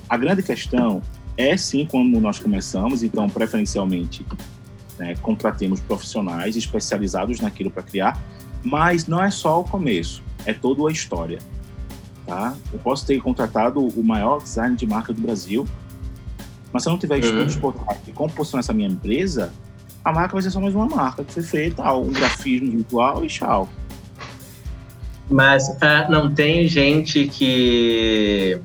A 0.07 0.15
grande 0.15 0.43
questão 0.43 1.01
é, 1.35 1.57
sim, 1.57 1.85
quando 1.85 2.19
nós 2.19 2.39
começamos, 2.39 3.03
então, 3.03 3.27
preferencialmente, 3.29 4.25
né, 4.97 5.15
contratemos 5.21 5.79
profissionais 5.79 6.55
especializados 6.55 7.39
naquilo 7.39 7.71
para 7.71 7.83
criar, 7.83 8.21
mas 8.63 9.07
não 9.07 9.23
é 9.23 9.29
só 9.29 9.59
o 9.59 9.63
começo, 9.63 10.23
é 10.45 10.53
toda 10.53 10.87
a 10.87 10.91
história. 10.91 11.39
Tá? 12.27 12.53
Eu 12.73 12.79
posso 12.79 13.05
ter 13.07 13.21
contratado 13.21 13.79
o 13.79 14.03
maior 14.03 14.43
design 14.43 14.75
de 14.75 14.85
marca 14.85 15.13
do 15.13 15.21
Brasil, 15.21 15.65
mas 16.73 16.83
se 16.83 16.89
eu 16.89 16.91
não 16.91 16.99
tiver 16.99 17.19
estudos 17.19 17.55
uhum. 17.55 17.61
por 17.61 17.73
trás 17.73 18.03
de 18.05 18.11
como 18.11 18.29
posicionar 18.33 18.59
essa 18.59 18.73
minha 18.73 18.89
empresa, 18.89 19.53
a 20.03 20.11
marca 20.11 20.33
vai 20.33 20.41
ser 20.41 20.51
só 20.51 20.59
mais 20.59 20.75
uma 20.75 20.87
marca 20.87 21.23
que 21.23 21.33
foi 21.33 21.41
feita, 21.41 21.89
um 21.93 22.11
grafismo 22.11 22.69
virtual 22.69 23.23
e 23.23 23.27
tchau. 23.27 23.69
Mas 25.29 25.69
uh, 25.69 26.09
não 26.09 26.33
tem 26.33 26.67
gente 26.67 27.27
que. 27.27 28.59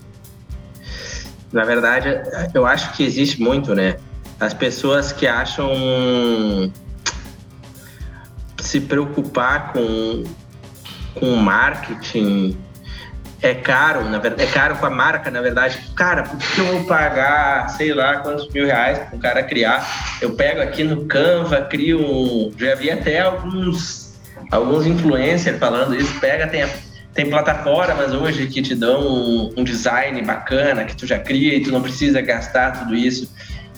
Na 1.52 1.64
verdade, 1.64 2.08
eu 2.54 2.66
acho 2.66 2.92
que 2.96 3.04
existe 3.04 3.40
muito, 3.40 3.76
né? 3.76 3.96
As 4.40 4.52
pessoas 4.52 5.12
que 5.12 5.26
acham 5.26 5.70
se 8.58 8.80
preocupar 8.80 9.72
com, 9.72 10.24
com 11.14 11.36
marketing 11.36 12.56
é 13.42 13.54
caro, 13.54 14.08
na 14.08 14.18
verdade, 14.18 14.48
é 14.48 14.52
caro 14.52 14.76
com 14.76 14.86
a 14.86 14.90
marca, 14.90 15.30
na 15.30 15.40
verdade. 15.40 15.76
Cara, 15.96 16.22
por 16.22 16.38
que 16.38 16.60
eu 16.60 16.66
vou 16.66 16.84
pagar, 16.84 17.68
sei 17.70 17.92
lá, 17.92 18.18
quantos 18.18 18.48
mil 18.52 18.64
reais 18.64 19.00
para 19.00 19.16
um 19.16 19.18
cara 19.18 19.42
criar? 19.42 19.84
Eu 20.22 20.34
pego 20.34 20.62
aqui 20.62 20.84
no 20.84 21.04
Canva, 21.06 21.60
crio 21.62 22.00
um. 22.00 22.52
Já 22.56 22.76
vi 22.76 22.88
até 22.88 23.20
alguns, 23.20 24.16
alguns 24.50 24.86
influencers 24.86 25.58
falando 25.58 25.94
isso, 25.96 26.18
pega, 26.20 26.46
tem, 26.46 26.64
tem 27.12 27.28
plataformas 27.28 28.12
hoje 28.12 28.46
que 28.46 28.62
te 28.62 28.76
dão 28.76 29.00
um, 29.00 29.54
um 29.56 29.64
design 29.64 30.22
bacana, 30.22 30.84
que 30.84 30.96
tu 30.96 31.04
já 31.04 31.18
cria 31.18 31.56
e 31.56 31.62
tu 31.62 31.72
não 31.72 31.82
precisa 31.82 32.20
gastar 32.20 32.78
tudo 32.78 32.94
isso. 32.94 33.28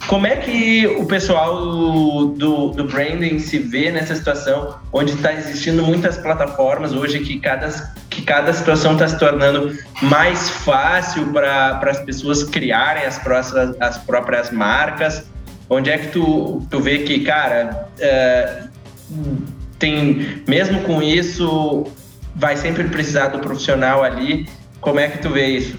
Como 0.07 0.27
é 0.27 0.37
que 0.37 0.87
o 0.87 1.07
pessoal 1.07 2.27
do, 2.27 2.69
do 2.69 2.85
branding 2.85 3.39
se 3.39 3.59
vê 3.59 3.91
nessa 3.91 4.15
situação 4.15 4.77
onde 4.93 5.13
está 5.13 5.33
existindo 5.33 5.83
muitas 5.83 6.19
plataformas 6.19 6.93
hoje 6.93 7.21
que 7.21 7.41
cada, 7.41 7.69
que 8.11 8.21
cada 8.23 8.53
situação 8.53 8.93
está 8.93 9.09
se 9.09 9.19
tornando 9.19 9.77
mais 10.03 10.51
fácil 10.51 11.33
para 11.33 11.79
as 11.91 12.01
pessoas 12.01 12.45
criarem 12.45 13.05
as, 13.05 13.19
próximas, 13.19 13.75
as 13.81 13.97
próprias 13.99 14.51
marcas? 14.51 15.27
Onde 15.71 15.91
é 15.91 15.97
que 15.97 16.09
tu, 16.09 16.67
tu 16.71 16.81
vê 16.81 16.99
que, 16.99 17.21
cara, 17.21 17.89
é, 17.99 18.65
tem, 19.79 20.43
mesmo 20.47 20.83
com 20.83 21.03
isso, 21.03 21.87
vai 22.37 22.57
sempre 22.57 22.85
precisar 22.85 23.29
do 23.29 23.39
profissional 23.39 24.03
ali? 24.03 24.47
Como 24.83 25.01
é 25.01 25.09
que 25.09 25.19
tu 25.19 25.31
vê 25.31 25.47
isso? 25.47 25.79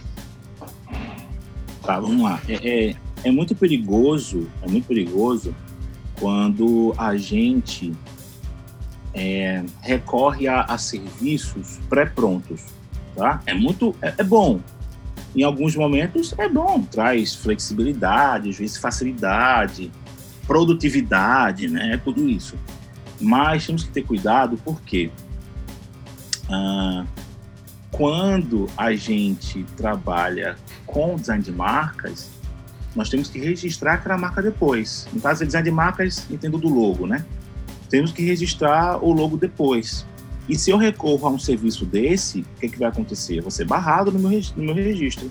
Tá, 1.86 2.00
vamos 2.00 2.24
lá. 2.24 2.42
É, 2.50 2.90
é 2.90 2.96
é 3.26 3.32
muito 3.32 3.56
perigoso, 3.56 4.48
é 4.62 4.70
muito 4.70 4.88
perigoso 4.88 5.54
quando 6.20 6.94
a 6.96 7.18
gente 7.18 7.92
é, 9.16 9.66
recorre 9.82 10.48
a, 10.48 10.62
a 10.62 10.78
serviços 10.78 11.80
pré-prontos, 11.90 12.62
tá? 13.16 13.42
É 13.48 13.54
muito, 13.54 13.96
é, 14.00 14.14
é, 14.16 14.24
bom. 14.24 14.62
Em 15.36 15.42
alguns 15.42 15.76
momentos 15.76 16.34
é 16.38 16.48
bom, 16.48 16.84
traz 16.84 17.34
flexibilidade, 17.34 18.52
às 18.52 18.58
vezes 18.58 18.78
facilidade, 18.78 19.92
produtividade, 20.46 21.68
né? 21.68 22.00
Tudo 22.06 22.30
isso. 22.30 22.56
Mas 23.20 23.66
temos 23.66 23.84
que 23.84 23.90
ter 23.90 24.04
cuidado 24.04 24.56
porque 24.64 25.10
ah, 26.48 27.06
quando 27.92 28.68
a 28.78 28.94
gente 28.94 29.64
trabalha 29.76 30.56
com 30.86 31.16
design 31.16 31.44
de 31.44 31.52
marcas, 31.52 32.30
nós 32.96 33.10
temos 33.10 33.30
que 33.30 33.40
registrar 33.40 33.96
aquela 33.96 34.18
marca 34.18 34.42
depois. 34.42 35.08
No 35.12 35.20
caso, 35.20 35.40
de 35.40 35.48
design 35.48 35.66
de 35.66 35.72
marcas, 35.72 36.26
entendo 36.30 36.58
do 36.58 36.70
logo, 36.70 37.06
né? 37.06 37.26
Temos 37.90 38.12
que 38.12 38.24
registrar 38.24 39.04
o 39.04 39.12
logo 39.12 39.38
depois. 39.38 40.06
E 40.48 40.56
se 40.56 40.70
eu 40.70 40.78
recorro 40.78 41.28
a 41.28 41.32
um 41.32 41.40
serviço 41.40 41.86
desse, 41.86 42.42
o 42.42 42.60
que, 42.60 42.70
que 42.70 42.80
vai 42.80 42.88
acontecer? 42.88 43.38
Eu 43.38 43.42
vou 43.44 43.52
ser 43.52 43.66
barrado 43.66 44.12
no 44.12 44.20
meu, 44.20 44.42
no 44.56 44.64
meu 44.64 44.76
registro. 44.76 45.30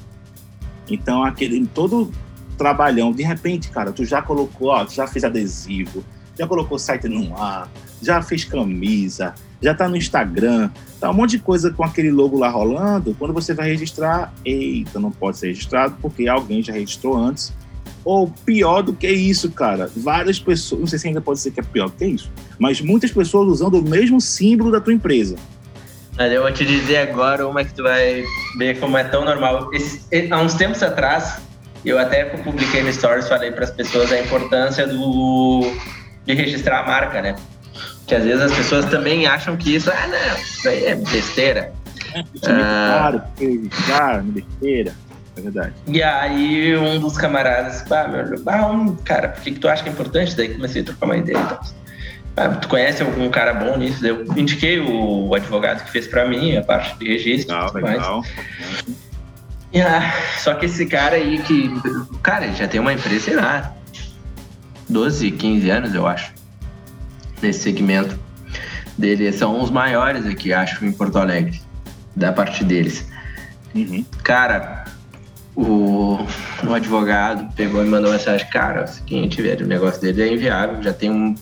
Então, 0.90 1.24
aquele 1.24 1.64
todo 1.66 2.10
trabalhão, 2.58 3.12
de 3.12 3.22
repente, 3.22 3.70
cara, 3.70 3.92
tu 3.92 4.04
já 4.04 4.20
colocou, 4.20 4.68
ó, 4.68 4.84
tu 4.84 4.92
já 4.92 5.06
fez 5.06 5.24
adesivo, 5.24 6.04
já 6.38 6.46
colocou 6.46 6.78
site 6.78 7.08
no 7.08 7.36
ar, 7.36 7.70
já 8.02 8.20
fez 8.22 8.44
camisa, 8.44 9.34
já 9.60 9.74
tá 9.74 9.88
no 9.88 9.96
Instagram, 9.96 10.70
tá 11.00 11.10
um 11.10 11.14
monte 11.14 11.32
de 11.32 11.38
coisa 11.38 11.70
com 11.70 11.84
aquele 11.84 12.10
logo 12.10 12.38
lá 12.38 12.48
rolando. 12.48 13.14
Quando 13.18 13.32
você 13.32 13.54
vai 13.54 13.68
registrar, 13.68 14.32
eita, 14.44 14.98
não 14.98 15.10
pode 15.10 15.38
ser 15.38 15.48
registrado 15.48 15.96
porque 16.00 16.28
alguém 16.28 16.62
já 16.62 16.72
registrou 16.72 17.16
antes. 17.16 17.52
Ou 18.04 18.28
pior 18.44 18.82
do 18.82 18.92
que 18.92 19.08
isso, 19.08 19.50
cara, 19.50 19.90
várias 19.96 20.38
pessoas, 20.38 20.80
não 20.80 20.86
sei 20.86 20.98
se 20.98 21.08
ainda 21.08 21.22
pode 21.22 21.40
ser 21.40 21.50
que 21.50 21.60
é 21.60 21.62
pior 21.62 21.88
do 21.88 21.96
que 21.96 22.04
isso, 22.04 22.30
mas 22.58 22.80
muitas 22.80 23.10
pessoas 23.10 23.48
usando 23.48 23.78
o 23.78 23.82
mesmo 23.82 24.20
símbolo 24.20 24.70
da 24.70 24.80
tua 24.80 24.92
empresa. 24.92 25.36
Eu 26.18 26.42
vou 26.42 26.52
te 26.52 26.64
dizer 26.64 26.98
agora 26.98 27.48
uma 27.48 27.64
que 27.64 27.74
tu 27.74 27.82
vai 27.82 28.22
ver 28.58 28.78
como 28.78 28.96
é 28.96 29.04
tão 29.04 29.24
normal. 29.24 29.70
Esse, 29.72 30.30
há 30.30 30.40
uns 30.40 30.54
tempos 30.54 30.82
atrás, 30.82 31.40
eu 31.84 31.98
até 31.98 32.24
publiquei 32.24 32.82
no 32.82 32.92
Stories, 32.92 33.26
falei 33.26 33.50
para 33.50 33.64
as 33.64 33.70
pessoas 33.70 34.12
a 34.12 34.20
importância 34.20 34.86
do 34.86 35.62
de 36.24 36.32
registrar 36.32 36.80
a 36.80 36.86
marca, 36.86 37.20
né? 37.20 37.36
Que 38.06 38.14
às 38.14 38.24
vezes 38.24 38.40
as 38.42 38.54
pessoas 38.54 38.84
também 38.86 39.26
acham 39.26 39.56
que 39.56 39.76
isso, 39.76 39.90
ah, 39.90 40.06
não, 40.06 40.38
isso 40.38 40.68
aí 40.68 40.84
é 40.84 40.94
besteira. 40.94 41.72
É, 42.14 42.20
ah, 42.46 42.96
claro, 42.98 43.22
registrar, 43.38 44.22
besteira. 44.22 44.94
é 45.36 45.40
verdade. 45.40 45.72
E 45.86 46.02
aí 46.02 46.76
um 46.76 47.00
dos 47.00 47.16
camaradas, 47.16 47.82
bah, 47.88 48.06
meu, 48.06 48.38
bah, 48.42 48.66
um, 48.66 48.94
cara, 48.96 49.28
por 49.28 49.42
que, 49.42 49.52
que 49.52 49.58
tu 49.58 49.68
acha 49.68 49.82
que 49.82 49.88
é 49.88 49.92
importante? 49.92 50.36
Daí 50.36 50.54
comecei 50.54 50.82
a 50.82 50.84
trocar 50.84 51.06
uma 51.06 51.16
ideia 51.16 51.38
então. 51.38 51.58
Ah, 52.36 52.48
tu 52.48 52.68
conhece 52.68 53.02
algum 53.02 53.30
cara 53.30 53.54
bom 53.54 53.76
nisso? 53.76 54.02
Daí 54.02 54.10
eu 54.10 54.24
indiquei 54.36 54.80
o, 54.80 55.28
o 55.28 55.34
advogado 55.34 55.84
que 55.84 55.90
fez 55.90 56.06
para 56.06 56.28
mim 56.28 56.56
a 56.56 56.62
parte 56.62 56.98
de 56.98 57.06
registro. 57.06 57.54
Legal, 57.54 57.74
legal. 57.74 58.22
Mais. 58.22 59.86
Ah, 59.86 60.12
só 60.38 60.54
que 60.54 60.66
esse 60.66 60.84
cara 60.86 61.16
aí 61.16 61.40
que. 61.42 61.70
Cara, 62.22 62.46
ele 62.46 62.54
já 62.54 62.66
tem 62.68 62.80
uma 62.80 62.92
empresa, 62.92 63.24
sei 63.24 63.36
lá, 63.36 63.72
12, 64.88 65.30
15 65.30 65.70
anos, 65.70 65.94
eu 65.94 66.06
acho. 66.06 66.33
Nesse 67.44 67.60
segmento 67.60 68.18
dele. 68.96 69.30
São 69.32 69.60
os 69.60 69.70
maiores 69.70 70.24
aqui, 70.24 70.52
acho, 70.52 70.82
em 70.82 70.92
Porto 70.92 71.18
Alegre. 71.18 71.60
Da 72.16 72.32
parte 72.32 72.64
deles. 72.64 73.06
Uhum. 73.74 74.02
Cara, 74.22 74.84
o, 75.54 76.18
o 76.66 76.72
advogado 76.72 77.52
pegou 77.54 77.84
e 77.84 77.88
mandou 77.88 78.12
mensagem, 78.12 78.48
cara, 78.48 78.80
é 78.80 78.84
o 78.84 78.88
seguinte, 78.88 79.42
velho, 79.42 79.66
o 79.66 79.68
negócio 79.68 80.00
dele 80.00 80.22
é 80.22 80.32
inviável, 80.32 80.82
já 80.82 80.92
tem 80.92 81.10
um, 81.10 81.34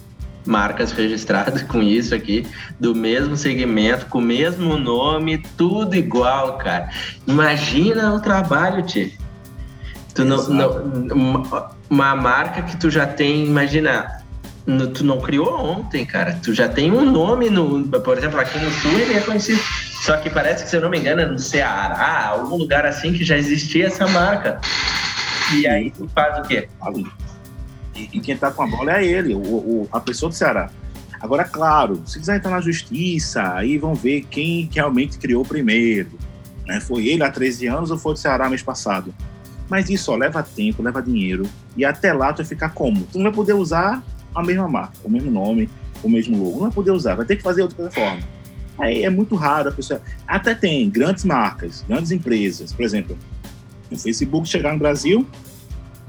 marcas 0.45 0.91
registradas 0.91 1.63
com 1.69 1.81
isso 1.81 2.15
aqui, 2.15 2.47
do 2.81 2.95
mesmo 2.95 3.37
segmento, 3.37 4.07
com 4.07 4.19
o 4.19 4.23
mesmo 4.23 4.77
nome, 4.77 5.39
tudo 5.57 5.95
igual, 5.95 6.59
cara. 6.59 6.91
Imagina 7.29 8.13
o 8.13 8.21
trabalho, 8.21 8.83
Tio. 8.83 9.13
Tu 10.15 10.25
não, 10.25 10.49
não, 10.49 10.83
uma, 11.15 11.71
uma 11.89 12.17
marca 12.17 12.63
que 12.63 12.77
tu 12.77 12.91
já 12.91 13.07
tem, 13.07 13.47
imagina, 13.47 14.22
no, 14.67 14.89
tu 14.89 15.05
não 15.05 15.21
criou 15.21 15.55
ontem, 15.55 16.05
cara. 16.05 16.39
Tu 16.43 16.55
já 16.55 16.69
tem 16.69 16.93
um 16.93 17.11
nome 17.11 17.51
no, 17.51 17.85
por 18.01 18.17
exemplo, 18.17 18.39
aqui 18.39 18.59
no 18.59 18.71
sul 18.71 18.93
ele 18.93 19.15
é 19.15 19.21
conhecido. 19.21 19.61
Só 20.03 20.17
que 20.17 20.31
parece 20.31 20.65
que, 20.65 20.71
se 20.71 20.77
eu 20.77 20.81
não 20.81 20.91
me 20.91 20.99
engano, 20.99 21.21
é 21.21 21.27
no 21.27 21.39
Ceará, 21.39 22.29
algum 22.29 22.57
lugar 22.57 22.85
assim 22.85 23.13
que 23.13 23.25
já 23.25 23.37
existia 23.37 23.87
essa 23.87 24.07
marca. 24.09 24.61
E 25.55 25.67
aí 25.67 25.91
tu 25.91 26.09
faz 26.15 26.39
o 26.39 26.43
quê? 26.43 26.69
E, 27.95 28.09
e 28.13 28.21
quem 28.21 28.37
tá 28.37 28.51
com 28.51 28.63
a 28.63 28.67
bola 28.67 28.99
é 28.99 29.05
ele, 29.05 29.35
o, 29.35 29.39
o, 29.39 29.89
a 29.93 30.01
pessoa 30.01 30.31
do 30.31 30.35
Ceará. 30.35 30.71
Agora, 31.21 31.45
claro, 31.45 32.03
se 32.05 32.19
quiser 32.19 32.37
entrar 32.37 32.51
na 32.51 32.61
justiça, 32.61 33.55
aí 33.55 33.79
vão 33.79 33.95
ver 33.95 34.25
quem 34.25 34.69
realmente 34.73 35.19
criou 35.19 35.45
primeiro. 35.45 36.19
Né? 36.67 36.81
Foi 36.81 37.07
ele 37.07 37.23
há 37.23 37.31
13 37.31 37.69
anos 37.69 37.91
ou 37.93 37.99
foi 37.99 38.15
o 38.15 38.17
Ceará 38.17 38.49
mês 38.49 38.63
passado? 38.63 39.15
Mas 39.69 39.89
isso 39.89 40.11
ó, 40.11 40.17
leva 40.17 40.43
tempo, 40.43 40.83
leva 40.83 41.01
dinheiro. 41.01 41.49
E 41.77 41.85
até 41.85 42.13
lá 42.13 42.33
tu 42.33 42.39
vai 42.39 42.47
ficar 42.47 42.71
como? 42.71 43.07
Tu 43.07 43.19
não 43.19 43.25
vai 43.25 43.33
poder 43.33 43.53
usar 43.53 44.03
a 44.35 44.43
mesma 44.43 44.69
marca, 44.69 44.97
o 45.05 45.11
mesmo 45.11 45.31
nome, 45.31 45.69
o 46.03 46.09
mesmo 46.09 46.37
logo. 46.37 46.53
Não 46.53 46.61
vai 46.61 46.71
poder 46.71 46.91
usar, 46.91 47.15
vai 47.15 47.27
ter 47.27 47.37
que 47.37 47.43
fazer 47.43 47.63
outra 47.63 47.91
forma. 47.91 48.21
Aí 48.79 49.05
é 49.05 49.11
muito 49.11 49.35
raro 49.37 49.69
a 49.69 49.73
pessoa. 49.73 50.01
Até 50.27 50.55
tem 50.55 50.89
grandes 50.89 51.25
marcas, 51.25 51.85
grandes 51.87 52.11
empresas. 52.11 52.73
Por 52.73 52.85
exemplo, 52.85 53.17
o 53.91 53.97
Facebook 53.97 54.49
chegar 54.49 54.73
no 54.73 54.79
Brasil, 54.79 55.27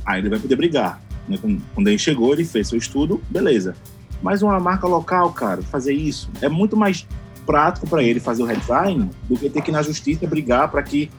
aí 0.05 0.21
ele 0.21 0.29
vai 0.29 0.39
poder 0.39 0.55
brigar. 0.55 1.01
Né? 1.27 1.37
Quando 1.73 1.87
ele 1.87 1.97
chegou, 1.97 2.33
ele 2.33 2.45
fez 2.45 2.69
seu 2.69 2.77
estudo, 2.77 3.21
beleza. 3.29 3.75
Mas 4.21 4.41
uma 4.41 4.59
marca 4.59 4.87
local, 4.87 5.33
cara, 5.33 5.61
fazer 5.61 5.93
isso 5.93 6.29
é 6.41 6.47
muito 6.47 6.77
mais 6.77 7.05
prático 7.45 7.85
para 7.87 8.01
ele 8.01 8.21
fazer 8.21 8.41
o 8.41 8.45
headline 8.45 9.09
do 9.27 9.37
que 9.37 9.49
ter 9.49 9.61
que 9.61 9.69
ir 9.69 9.73
na 9.73 9.81
justiça 9.81 10.25
brigar 10.25 10.71
para 10.71 10.81
que 10.81 11.11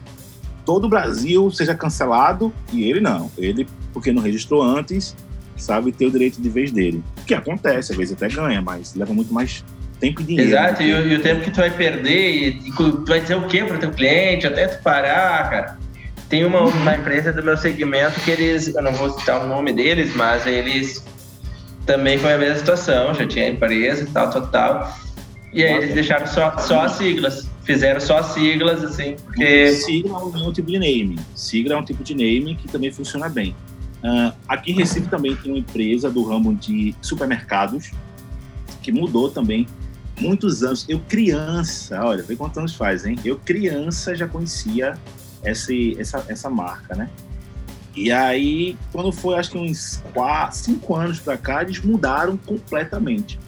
todo 0.65 0.85
o 0.85 0.89
Brasil 0.89 1.51
seja 1.51 1.75
cancelado 1.75 2.51
e 2.73 2.83
ele 2.83 2.99
não. 2.99 3.31
Ele, 3.37 3.67
porque 3.93 4.11
não 4.11 4.23
registrou 4.23 4.63
antes, 4.63 5.15
sabe 5.55 5.91
ter 5.91 6.05
o 6.07 6.11
direito 6.11 6.41
de 6.41 6.49
vez 6.49 6.71
dele. 6.71 7.03
O 7.21 7.25
que 7.25 7.33
acontece, 7.33 7.91
às 7.91 7.97
vezes 7.97 8.13
até 8.13 8.27
ganha, 8.27 8.61
mas 8.61 8.93
leva 8.95 9.13
muito 9.13 9.33
mais 9.33 9.63
tempo 9.99 10.21
e 10.21 10.23
dinheiro. 10.23 10.49
Exato, 10.49 10.83
e, 10.83 10.93
o, 10.93 11.07
e 11.07 11.15
o 11.15 11.21
tempo 11.21 11.41
que 11.41 11.51
tu 11.51 11.57
vai 11.57 11.71
perder, 11.71 12.29
e, 12.29 12.71
tu 12.71 13.05
vai 13.07 13.21
dizer 13.21 13.35
o 13.35 13.47
quê 13.47 13.63
para 13.63 13.77
o 13.77 13.79
teu 13.79 13.91
cliente, 13.91 14.47
até 14.47 14.67
tu 14.67 14.81
parar, 14.83 15.49
cara. 15.49 15.77
Tem 16.29 16.43
uma, 16.43 16.61
uma 16.61 16.95
empresa 16.97 17.31
do 17.31 17.43
meu 17.43 17.57
segmento 17.57 18.19
que 18.21 18.31
eles, 18.31 18.67
eu 18.67 18.81
não 18.81 18.93
vou 18.93 19.17
citar 19.17 19.43
o 19.43 19.47
nome 19.47 19.73
deles, 19.73 20.15
mas 20.15 20.45
eles 20.45 21.03
também 21.85 22.17
foi 22.17 22.33
a 22.33 22.37
mesma 22.37 22.57
situação, 22.57 23.13
já 23.13 23.27
tinha 23.27 23.47
empresa 23.47 24.03
e 24.03 24.07
tal, 24.07 24.29
tal, 24.29 24.47
tal. 24.47 24.97
E 25.53 25.63
aí 25.63 25.73
eles 25.73 25.93
deixaram 25.93 26.27
só, 26.27 26.57
só 26.57 26.81
as 26.81 26.93
siglas. 26.93 27.47
Fizeram 27.63 27.99
só 27.99 28.19
as 28.19 28.27
siglas, 28.27 28.83
assim, 28.83 29.15
porque. 29.25 29.71
Sigla 29.71 30.19
é 30.19 30.43
um 30.43 30.51
tipo 30.51 30.69
de 30.69 30.77
name. 30.77 31.17
Sigla 31.33 31.73
é 31.73 31.77
um 31.77 31.83
tipo 31.83 32.03
de 32.03 32.13
name 32.13 32.55
que 32.55 32.67
também 32.67 32.91
funciona 32.91 33.29
bem. 33.29 33.55
Uh, 34.05 34.31
aqui 34.47 34.71
em 34.71 34.75
Recife 34.75 35.07
também 35.07 35.35
tem 35.35 35.51
uma 35.51 35.57
empresa 35.57 36.11
do 36.11 36.23
ramo 36.23 36.53
de 36.53 36.95
supermercados 37.01 37.89
que 38.83 38.91
mudou 38.91 39.31
também 39.31 39.65
muitos 40.19 40.61
anos. 40.61 40.85
Eu 40.87 40.99
criança, 40.99 41.99
olha, 42.03 42.21
vê 42.21 42.35
quantos 42.35 42.55
anos 42.59 42.75
faz, 42.75 43.03
hein? 43.03 43.17
Eu 43.25 43.39
criança 43.39 44.13
já 44.13 44.27
conhecia 44.27 44.93
esse, 45.43 45.99
essa, 45.99 46.23
essa 46.27 46.51
marca, 46.51 46.95
né? 46.95 47.09
E 47.95 48.11
aí, 48.11 48.77
quando 48.91 49.11
foi, 49.11 49.39
acho 49.39 49.49
que 49.51 49.57
uns 49.57 50.03
quatro, 50.13 50.55
cinco 50.55 50.95
anos 50.95 51.19
para 51.19 51.35
cá, 51.35 51.63
eles 51.63 51.79
mudaram 51.81 52.37
completamente. 52.37 53.39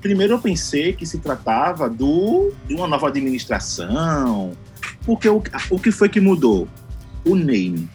Primeiro 0.00 0.34
eu 0.34 0.38
pensei 0.38 0.92
que 0.92 1.04
se 1.04 1.18
tratava 1.18 1.90
do, 1.90 2.52
de 2.68 2.74
uma 2.74 2.86
nova 2.86 3.08
administração, 3.08 4.52
porque 5.04 5.28
o, 5.28 5.42
o 5.70 5.78
que 5.80 5.90
foi 5.90 6.08
que 6.08 6.20
mudou? 6.20 6.68
O 7.24 7.34
name. 7.34 7.88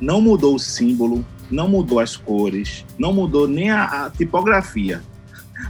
Não 0.00 0.22
mudou 0.22 0.54
o 0.54 0.58
símbolo, 0.58 1.22
não 1.50 1.68
mudou 1.68 2.00
as 2.00 2.16
cores, 2.16 2.84
não 2.98 3.12
mudou 3.12 3.46
nem 3.46 3.70
a, 3.70 4.06
a 4.06 4.10
tipografia. 4.10 5.02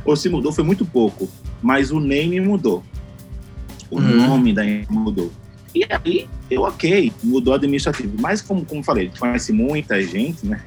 Ou 0.04 0.16
se 0.16 0.28
mudou, 0.28 0.52
foi 0.52 0.64
muito 0.64 0.84
pouco. 0.84 1.28
Mas 1.62 1.90
o 1.90 2.00
name 2.00 2.40
mudou. 2.40 2.82
O 3.90 3.98
uhum. 3.98 4.26
nome 4.28 4.52
da 4.52 4.62
mudou. 4.88 5.30
E 5.74 5.84
aí, 5.90 6.28
eu, 6.50 6.62
ok, 6.62 7.12
mudou 7.22 7.54
administrativo. 7.54 8.16
Mas, 8.20 8.40
como, 8.40 8.64
como 8.64 8.82
falei, 8.82 9.10
conhece 9.18 9.52
muita 9.52 10.02
gente, 10.02 10.46
né? 10.46 10.62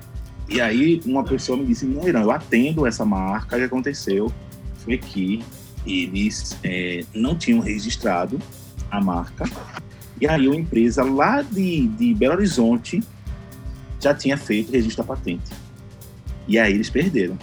E 0.48 0.62
aí, 0.62 1.02
uma 1.06 1.24
pessoa 1.24 1.58
me 1.58 1.66
disse: 1.66 1.86
Não, 1.86 2.08
Irã, 2.08 2.22
eu 2.22 2.32
atendo 2.32 2.86
essa 2.86 3.04
marca. 3.04 3.56
O 3.56 3.60
que 3.60 3.66
aconteceu 3.66 4.32
foi 4.78 4.98
que 4.98 5.44
eles 5.86 6.58
é, 6.64 7.04
não 7.14 7.36
tinham 7.36 7.60
registrado 7.60 8.40
a 8.90 9.02
marca. 9.02 9.50
E 10.22 10.28
aí, 10.28 10.48
uma 10.48 10.56
empresa 10.56 11.04
lá 11.04 11.42
de, 11.42 11.88
de 11.88 12.14
Belo 12.14 12.36
Horizonte 12.36 13.02
já 14.00 14.14
tinha 14.14 14.38
feito 14.38 14.72
registro 14.72 15.04
da 15.04 15.16
patente. 15.16 15.52
E 16.48 16.58
aí 16.58 16.74
eles 16.74 16.90
perderam. 16.90 17.38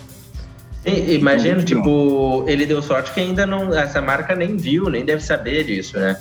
Imagina, 0.84 1.60
então, 1.60 1.64
tipo, 1.64 2.44
ele 2.46 2.64
deu 2.64 2.80
sorte 2.80 3.12
que 3.12 3.20
ainda 3.20 3.44
não. 3.44 3.74
Essa 3.74 4.00
marca 4.00 4.36
nem 4.36 4.56
viu, 4.56 4.88
nem 4.88 5.04
deve 5.04 5.22
saber 5.22 5.64
disso, 5.64 5.98
né? 5.98 6.16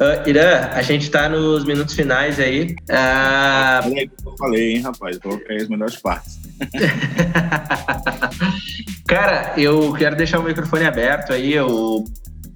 Uh, 0.00 0.28
Irã, 0.28 0.70
a 0.72 0.82
gente 0.82 1.10
tá 1.10 1.28
nos 1.28 1.64
minutos 1.64 1.96
finais 1.96 2.38
aí. 2.38 2.76
Uh... 2.88 4.08
Eu 4.24 4.36
falei, 4.38 4.76
hein, 4.76 4.80
rapaz? 4.80 5.16
Eu 5.16 5.22
coloquei 5.22 5.56
as 5.56 5.68
melhores 5.68 5.96
partes. 5.96 6.38
Cara, 9.08 9.54
eu 9.56 9.92
quero 9.94 10.14
deixar 10.14 10.38
o 10.38 10.44
microfone 10.44 10.84
aberto 10.84 11.32
aí, 11.32 11.52
eu 11.52 12.04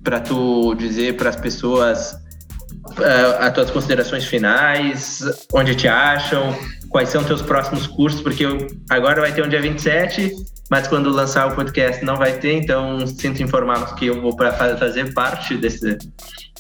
para 0.03 0.21
tu 0.21 0.75
dizer 0.75 1.17
para 1.17 1.31
as 1.31 1.37
pessoas 1.37 2.13
uh, 2.13 3.39
as 3.39 3.53
tuas 3.53 3.71
considerações 3.71 4.25
finais, 4.25 5.23
onde 5.53 5.75
te 5.75 5.89
acham, 5.89 6.57
quais 6.89 7.09
são 7.09 7.25
teus 7.25 7.43
próximos 7.43 7.87
cursos, 7.87 8.21
porque 8.21 8.45
eu, 8.45 8.67
agora 8.91 9.21
vai 9.21 9.33
ter 9.33 9.45
um 9.45 9.49
dia 9.49 9.61
27, 9.61 10.33
mas 10.71 10.89
quando 10.89 11.11
lançar 11.11 11.47
o 11.47 11.55
podcast 11.55 12.05
não 12.05 12.17
vai 12.17 12.39
ter, 12.39 12.53
então 12.55 13.07
sinto 13.07 13.43
informar 13.43 13.95
que 13.95 14.07
eu 14.07 14.21
vou 14.21 14.37
fazer 14.37 15.13
parte 15.15 15.57
desse, 15.57 15.99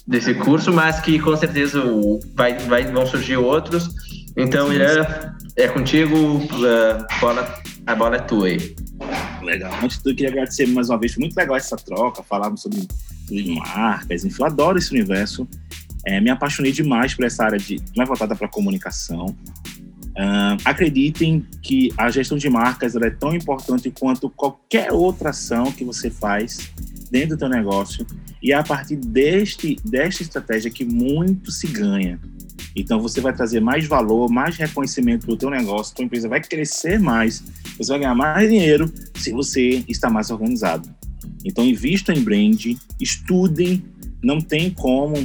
desse 0.06 0.34
curso, 0.34 0.72
mas 0.72 1.00
que 1.00 1.18
com 1.18 1.36
certeza 1.36 1.82
vai, 2.34 2.58
vai, 2.58 2.84
vão 2.84 3.06
surgir 3.06 3.36
outros. 3.36 3.88
Então, 4.36 4.72
Irã, 4.72 5.04
é 5.56 5.68
contigo, 5.68 6.16
uh, 6.16 7.20
bola, 7.20 7.62
a 7.86 7.94
bola 7.94 8.16
é 8.16 8.20
tua 8.20 8.46
aí. 8.46 8.74
Legal. 9.42 9.72
Antes 9.82 9.96
de 9.96 10.02
tudo, 10.02 10.12
eu 10.12 10.16
queria 10.16 10.30
agradecer 10.30 10.66
mais 10.68 10.88
uma 10.88 10.98
vez. 10.98 11.12
Foi 11.12 11.20
muito 11.20 11.36
legal 11.36 11.56
essa 11.56 11.76
troca. 11.76 12.22
Falamos 12.22 12.62
sobre 12.62 12.86
de 13.34 13.54
marcas, 13.54 14.24
enfim, 14.24 14.42
eu 14.42 14.46
adoro 14.46 14.78
esse 14.78 14.90
universo. 14.90 15.48
É, 16.04 16.20
me 16.20 16.30
apaixonei 16.30 16.72
demais 16.72 17.14
por 17.14 17.24
essa 17.24 17.44
área 17.44 17.58
de 17.58 17.80
mais 17.96 18.08
voltada 18.08 18.34
para 18.34 18.48
comunicação. 18.48 19.36
Uh, 20.12 20.60
acreditem 20.66 21.46
que 21.62 21.90
a 21.96 22.10
gestão 22.10 22.36
de 22.36 22.50
marcas 22.50 22.94
é 22.94 23.10
tão 23.10 23.34
importante 23.34 23.90
quanto 23.90 24.28
qualquer 24.28 24.92
outra 24.92 25.30
ação 25.30 25.72
que 25.72 25.84
você 25.84 26.10
faz 26.10 26.70
dentro 27.10 27.30
do 27.30 27.38
teu 27.38 27.48
negócio 27.48 28.06
e 28.42 28.52
é 28.52 28.54
a 28.54 28.62
partir 28.62 28.96
deste 28.96 29.76
desta 29.82 30.22
estratégia 30.22 30.70
que 30.70 30.84
muito 30.84 31.50
se 31.50 31.66
ganha. 31.66 32.20
Então 32.76 33.00
você 33.00 33.22
vai 33.22 33.32
trazer 33.32 33.60
mais 33.60 33.86
valor, 33.86 34.30
mais 34.30 34.56
reconhecimento 34.56 35.24
para 35.24 35.34
o 35.34 35.36
teu 35.36 35.48
negócio, 35.48 35.94
tua 35.94 36.04
empresa 36.04 36.28
vai 36.28 36.42
crescer 36.42 36.98
mais, 36.98 37.42
você 37.78 37.92
vai 37.92 38.00
ganhar 38.00 38.14
mais 38.14 38.50
dinheiro 38.50 38.92
se 39.16 39.32
você 39.32 39.82
está 39.88 40.10
mais 40.10 40.30
organizado. 40.30 40.88
Então, 41.44 41.64
invistam 41.64 42.14
em 42.14 42.22
brand, 42.22 42.76
estudem, 43.00 43.84
não 44.22 44.40
tem 44.40 44.70
como. 44.70 45.16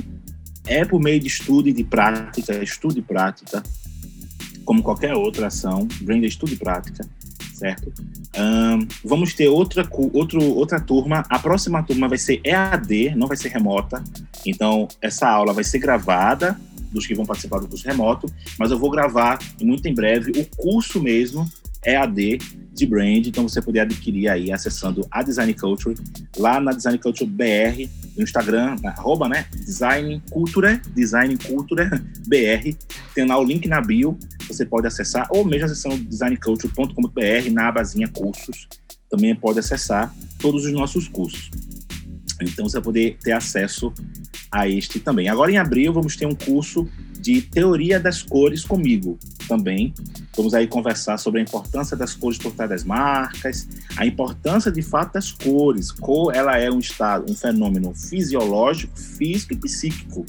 É 0.66 0.84
por 0.84 1.02
meio 1.02 1.20
de 1.20 1.28
estudo 1.28 1.70
e 1.70 1.74
de 1.74 1.84
prática, 1.84 2.62
estudo 2.64 3.00
e 3.00 3.02
prática, 3.02 3.64
como 4.66 4.84
qualquer 4.84 5.14
outra 5.14 5.48
ação, 5.48 5.88
brand 6.02 6.24
é 6.24 6.28
estudo 6.28 6.52
e 6.52 6.58
prática, 6.58 7.08
certo? 7.54 7.94
Um, 8.38 8.86
vamos 9.04 9.34
ter 9.34 9.48
outra, 9.48 9.88
outro, 10.12 10.44
outra 10.44 10.80
turma. 10.80 11.24
A 11.30 11.40
próxima 11.40 11.82
turma 11.84 12.10
vai 12.10 12.18
ser 12.18 12.42
EAD, 12.44 13.16
não 13.16 13.28
vai 13.28 13.38
ser 13.38 13.48
remota. 13.48 14.04
Então, 14.46 14.88
essa 15.02 15.28
aula 15.28 15.54
vai 15.54 15.64
ser 15.64 15.80
gravada 15.80 16.60
dos 16.92 17.08
que 17.08 17.16
vão 17.16 17.26
participar 17.26 17.60
do 17.60 17.68
curso 17.68 17.88
remoto, 17.88 18.32
mas 18.60 18.72
eu 18.72 18.78
vou 18.78 18.90
gravar 18.90 19.40
muito 19.62 19.88
em 19.88 19.94
breve 19.94 20.32
o 20.32 20.46
curso 20.56 21.02
mesmo 21.02 21.50
EAD 21.86 22.40
de 22.78 22.86
brand, 22.86 23.26
então 23.26 23.48
você 23.48 23.62
poder 23.62 23.80
adquirir 23.80 24.30
aí 24.30 24.52
acessando 24.52 25.06
a 25.10 25.24
Design 25.24 25.54
Culture 25.54 25.96
lá 26.38 26.60
na 26.60 26.72
Design 26.72 27.00
Culture 27.00 27.30
BR 27.30 27.90
no 28.16 28.24
Instagram, 28.24 28.76
arroba, 28.86 29.28
né? 29.28 29.46
Design 29.54 30.22
Culture, 30.30 30.80
Design 30.96 31.36
Culture 31.38 31.90
BR. 32.28 32.76
Tem 33.16 33.26
lá 33.26 33.40
o 33.40 33.44
link 33.44 33.68
na 33.68 33.82
bio, 33.82 34.18
você 34.48 34.66
pode 34.66 34.88
acessar, 34.88 35.28
ou 35.32 35.44
mesmo 35.44 35.66
acessando 35.66 35.98
designculture.com.br 35.98 37.52
na 37.52 37.68
abazinha 37.70 38.08
cursos, 38.08 38.68
também 39.10 39.36
pode 39.36 39.60
acessar 39.60 40.14
todos 40.40 40.66
os 40.66 40.72
nossos 40.72 41.08
cursos. 41.08 41.50
Então 42.42 42.70
você 42.70 42.78
vai 42.78 42.84
poder 42.84 43.18
ter 43.24 43.32
acesso 43.32 43.92
a 44.52 44.68
este 44.68 45.00
também. 45.00 45.28
Agora 45.30 45.52
em 45.52 45.58
abril 45.58 45.92
vamos 45.92 46.16
ter 46.16 46.28
um 46.28 46.36
curso 46.36 46.88
de 47.20 47.42
teoria 47.42 48.00
das 48.00 48.22
cores 48.22 48.64
comigo 48.64 49.18
também. 49.48 49.94
Vamos 50.36 50.54
aí 50.54 50.68
conversar 50.68 51.18
sobre 51.18 51.40
a 51.40 51.44
importância 51.44 51.96
das 51.96 52.14
cores 52.14 52.38
por 52.38 52.52
trás 52.52 52.70
das 52.70 52.84
marcas, 52.84 53.68
a 53.96 54.06
importância 54.06 54.72
de 54.72 54.82
fato 54.82 55.14
das 55.14 55.32
cores. 55.32 55.92
Cor, 55.92 56.36
ela 56.36 56.58
é 56.58 56.70
um 56.70 56.80
estado, 56.80 57.32
um 57.32 57.36
fenômeno 57.36 57.94
fisiológico, 57.96 58.98
físico 59.00 59.54
e 59.54 59.58
psíquico. 59.58 60.26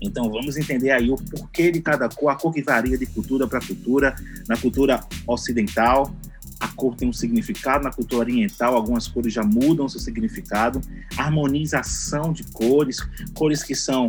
Então 0.00 0.30
vamos 0.30 0.56
entender 0.56 0.90
aí 0.90 1.10
o 1.10 1.16
porquê 1.16 1.72
de 1.72 1.80
cada 1.80 2.08
cor, 2.08 2.30
a 2.30 2.36
cor 2.36 2.52
que 2.52 2.62
varia 2.62 2.96
de 2.96 3.06
cultura 3.06 3.48
para 3.48 3.60
cultura. 3.60 4.14
Na 4.48 4.56
cultura 4.56 5.04
ocidental, 5.26 6.14
a 6.60 6.68
cor 6.68 6.94
tem 6.94 7.08
um 7.08 7.12
significado, 7.12 7.84
na 7.84 7.90
cultura 7.90 8.22
oriental 8.22 8.74
algumas 8.74 9.06
cores 9.08 9.32
já 9.32 9.42
mudam 9.42 9.88
seu 9.88 10.00
significado. 10.00 10.80
Harmonização 11.16 12.32
de 12.32 12.44
cores, 12.44 12.98
cores 13.34 13.62
que 13.62 13.74
são 13.74 14.08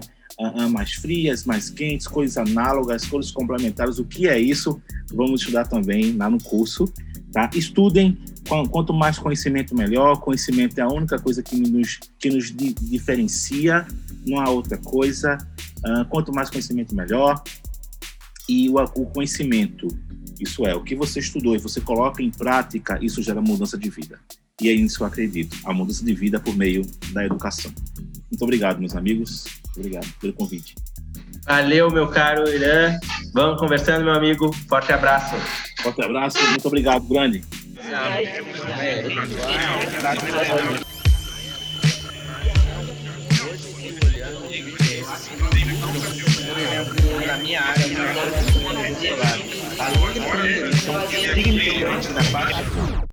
mais 0.72 0.94
frias, 0.94 1.44
mais 1.44 1.70
quentes, 1.70 2.08
cores 2.08 2.38
análogas, 2.38 3.06
cores 3.06 3.30
complementares. 3.32 4.00
O 4.00 4.06
que 4.06 4.28
é 4.28 4.40
isso? 4.40 4.82
Vamos 5.14 5.42
estudar 5.42 5.68
também 5.68 6.16
lá 6.16 6.30
no 6.30 6.42
curso. 6.42 6.86
Tá? 7.32 7.50
Estudem, 7.54 8.18
quanto 8.72 8.94
mais 8.94 9.20
conhecimento, 9.20 9.76
melhor. 9.76 10.20
Conhecimento 10.22 10.78
é 10.80 10.82
a 10.82 10.88
única 10.88 11.20
coisa 11.20 11.44
que 11.44 11.56
nos, 11.56 12.00
que 12.18 12.30
nos 12.30 12.56
di 12.56 12.74
diferencia, 12.74 13.86
não 14.26 14.40
há 14.40 14.50
outra 14.50 14.78
coisa. 14.78 15.38
Quanto 16.10 16.34
mais 16.34 16.50
conhecimento, 16.50 16.96
melhor. 16.96 17.44
E 18.48 18.70
o, 18.70 18.76
o 18.78 19.06
conhecimento, 19.08 19.88
isso 20.40 20.66
é, 20.66 20.74
o 20.74 20.84
que 20.84 20.96
você 20.96 21.20
estudou 21.20 21.56
e 21.56 21.60
você 21.60 21.80
coloca 21.82 22.24
em 22.24 22.32
prática, 22.32 22.98
isso 23.02 23.22
gera 23.22 23.42
mudança 23.42 23.78
de 23.78 23.90
vida. 23.90 24.20
E 24.62 24.70
é 24.70 24.76
nisso 24.76 24.98
que 24.98 25.04
eu 25.04 25.08
acredito, 25.08 25.58
a 25.66 25.74
mudança 25.74 26.04
de 26.04 26.14
vida 26.14 26.40
por 26.40 26.56
meio 26.56 26.82
da 27.14 27.26
educação. 27.26 27.72
Muito 28.30 28.43
obrigado, 28.43 28.80
meus 28.80 28.95
amigos. 28.95 29.45
Obrigado 29.75 30.07
pelo 30.19 30.34
convite. 30.34 30.75
Valeu, 31.45 31.89
meu 31.89 32.07
caro 32.07 32.47
Irã. 32.47 32.99
Vamos 33.34 33.59
conversando, 33.59 34.03
meu 34.03 34.13
amigo. 34.13 34.53
Forte 34.67 34.91
abraço. 34.91 35.36
Forte 35.82 36.01
abraço. 36.01 36.38
Muito 36.49 36.67
obrigado, 36.67 37.07
grande. 37.07 37.43
na 47.25 47.38
minha 47.38 47.61
área, 47.61 47.88
na 52.13 53.03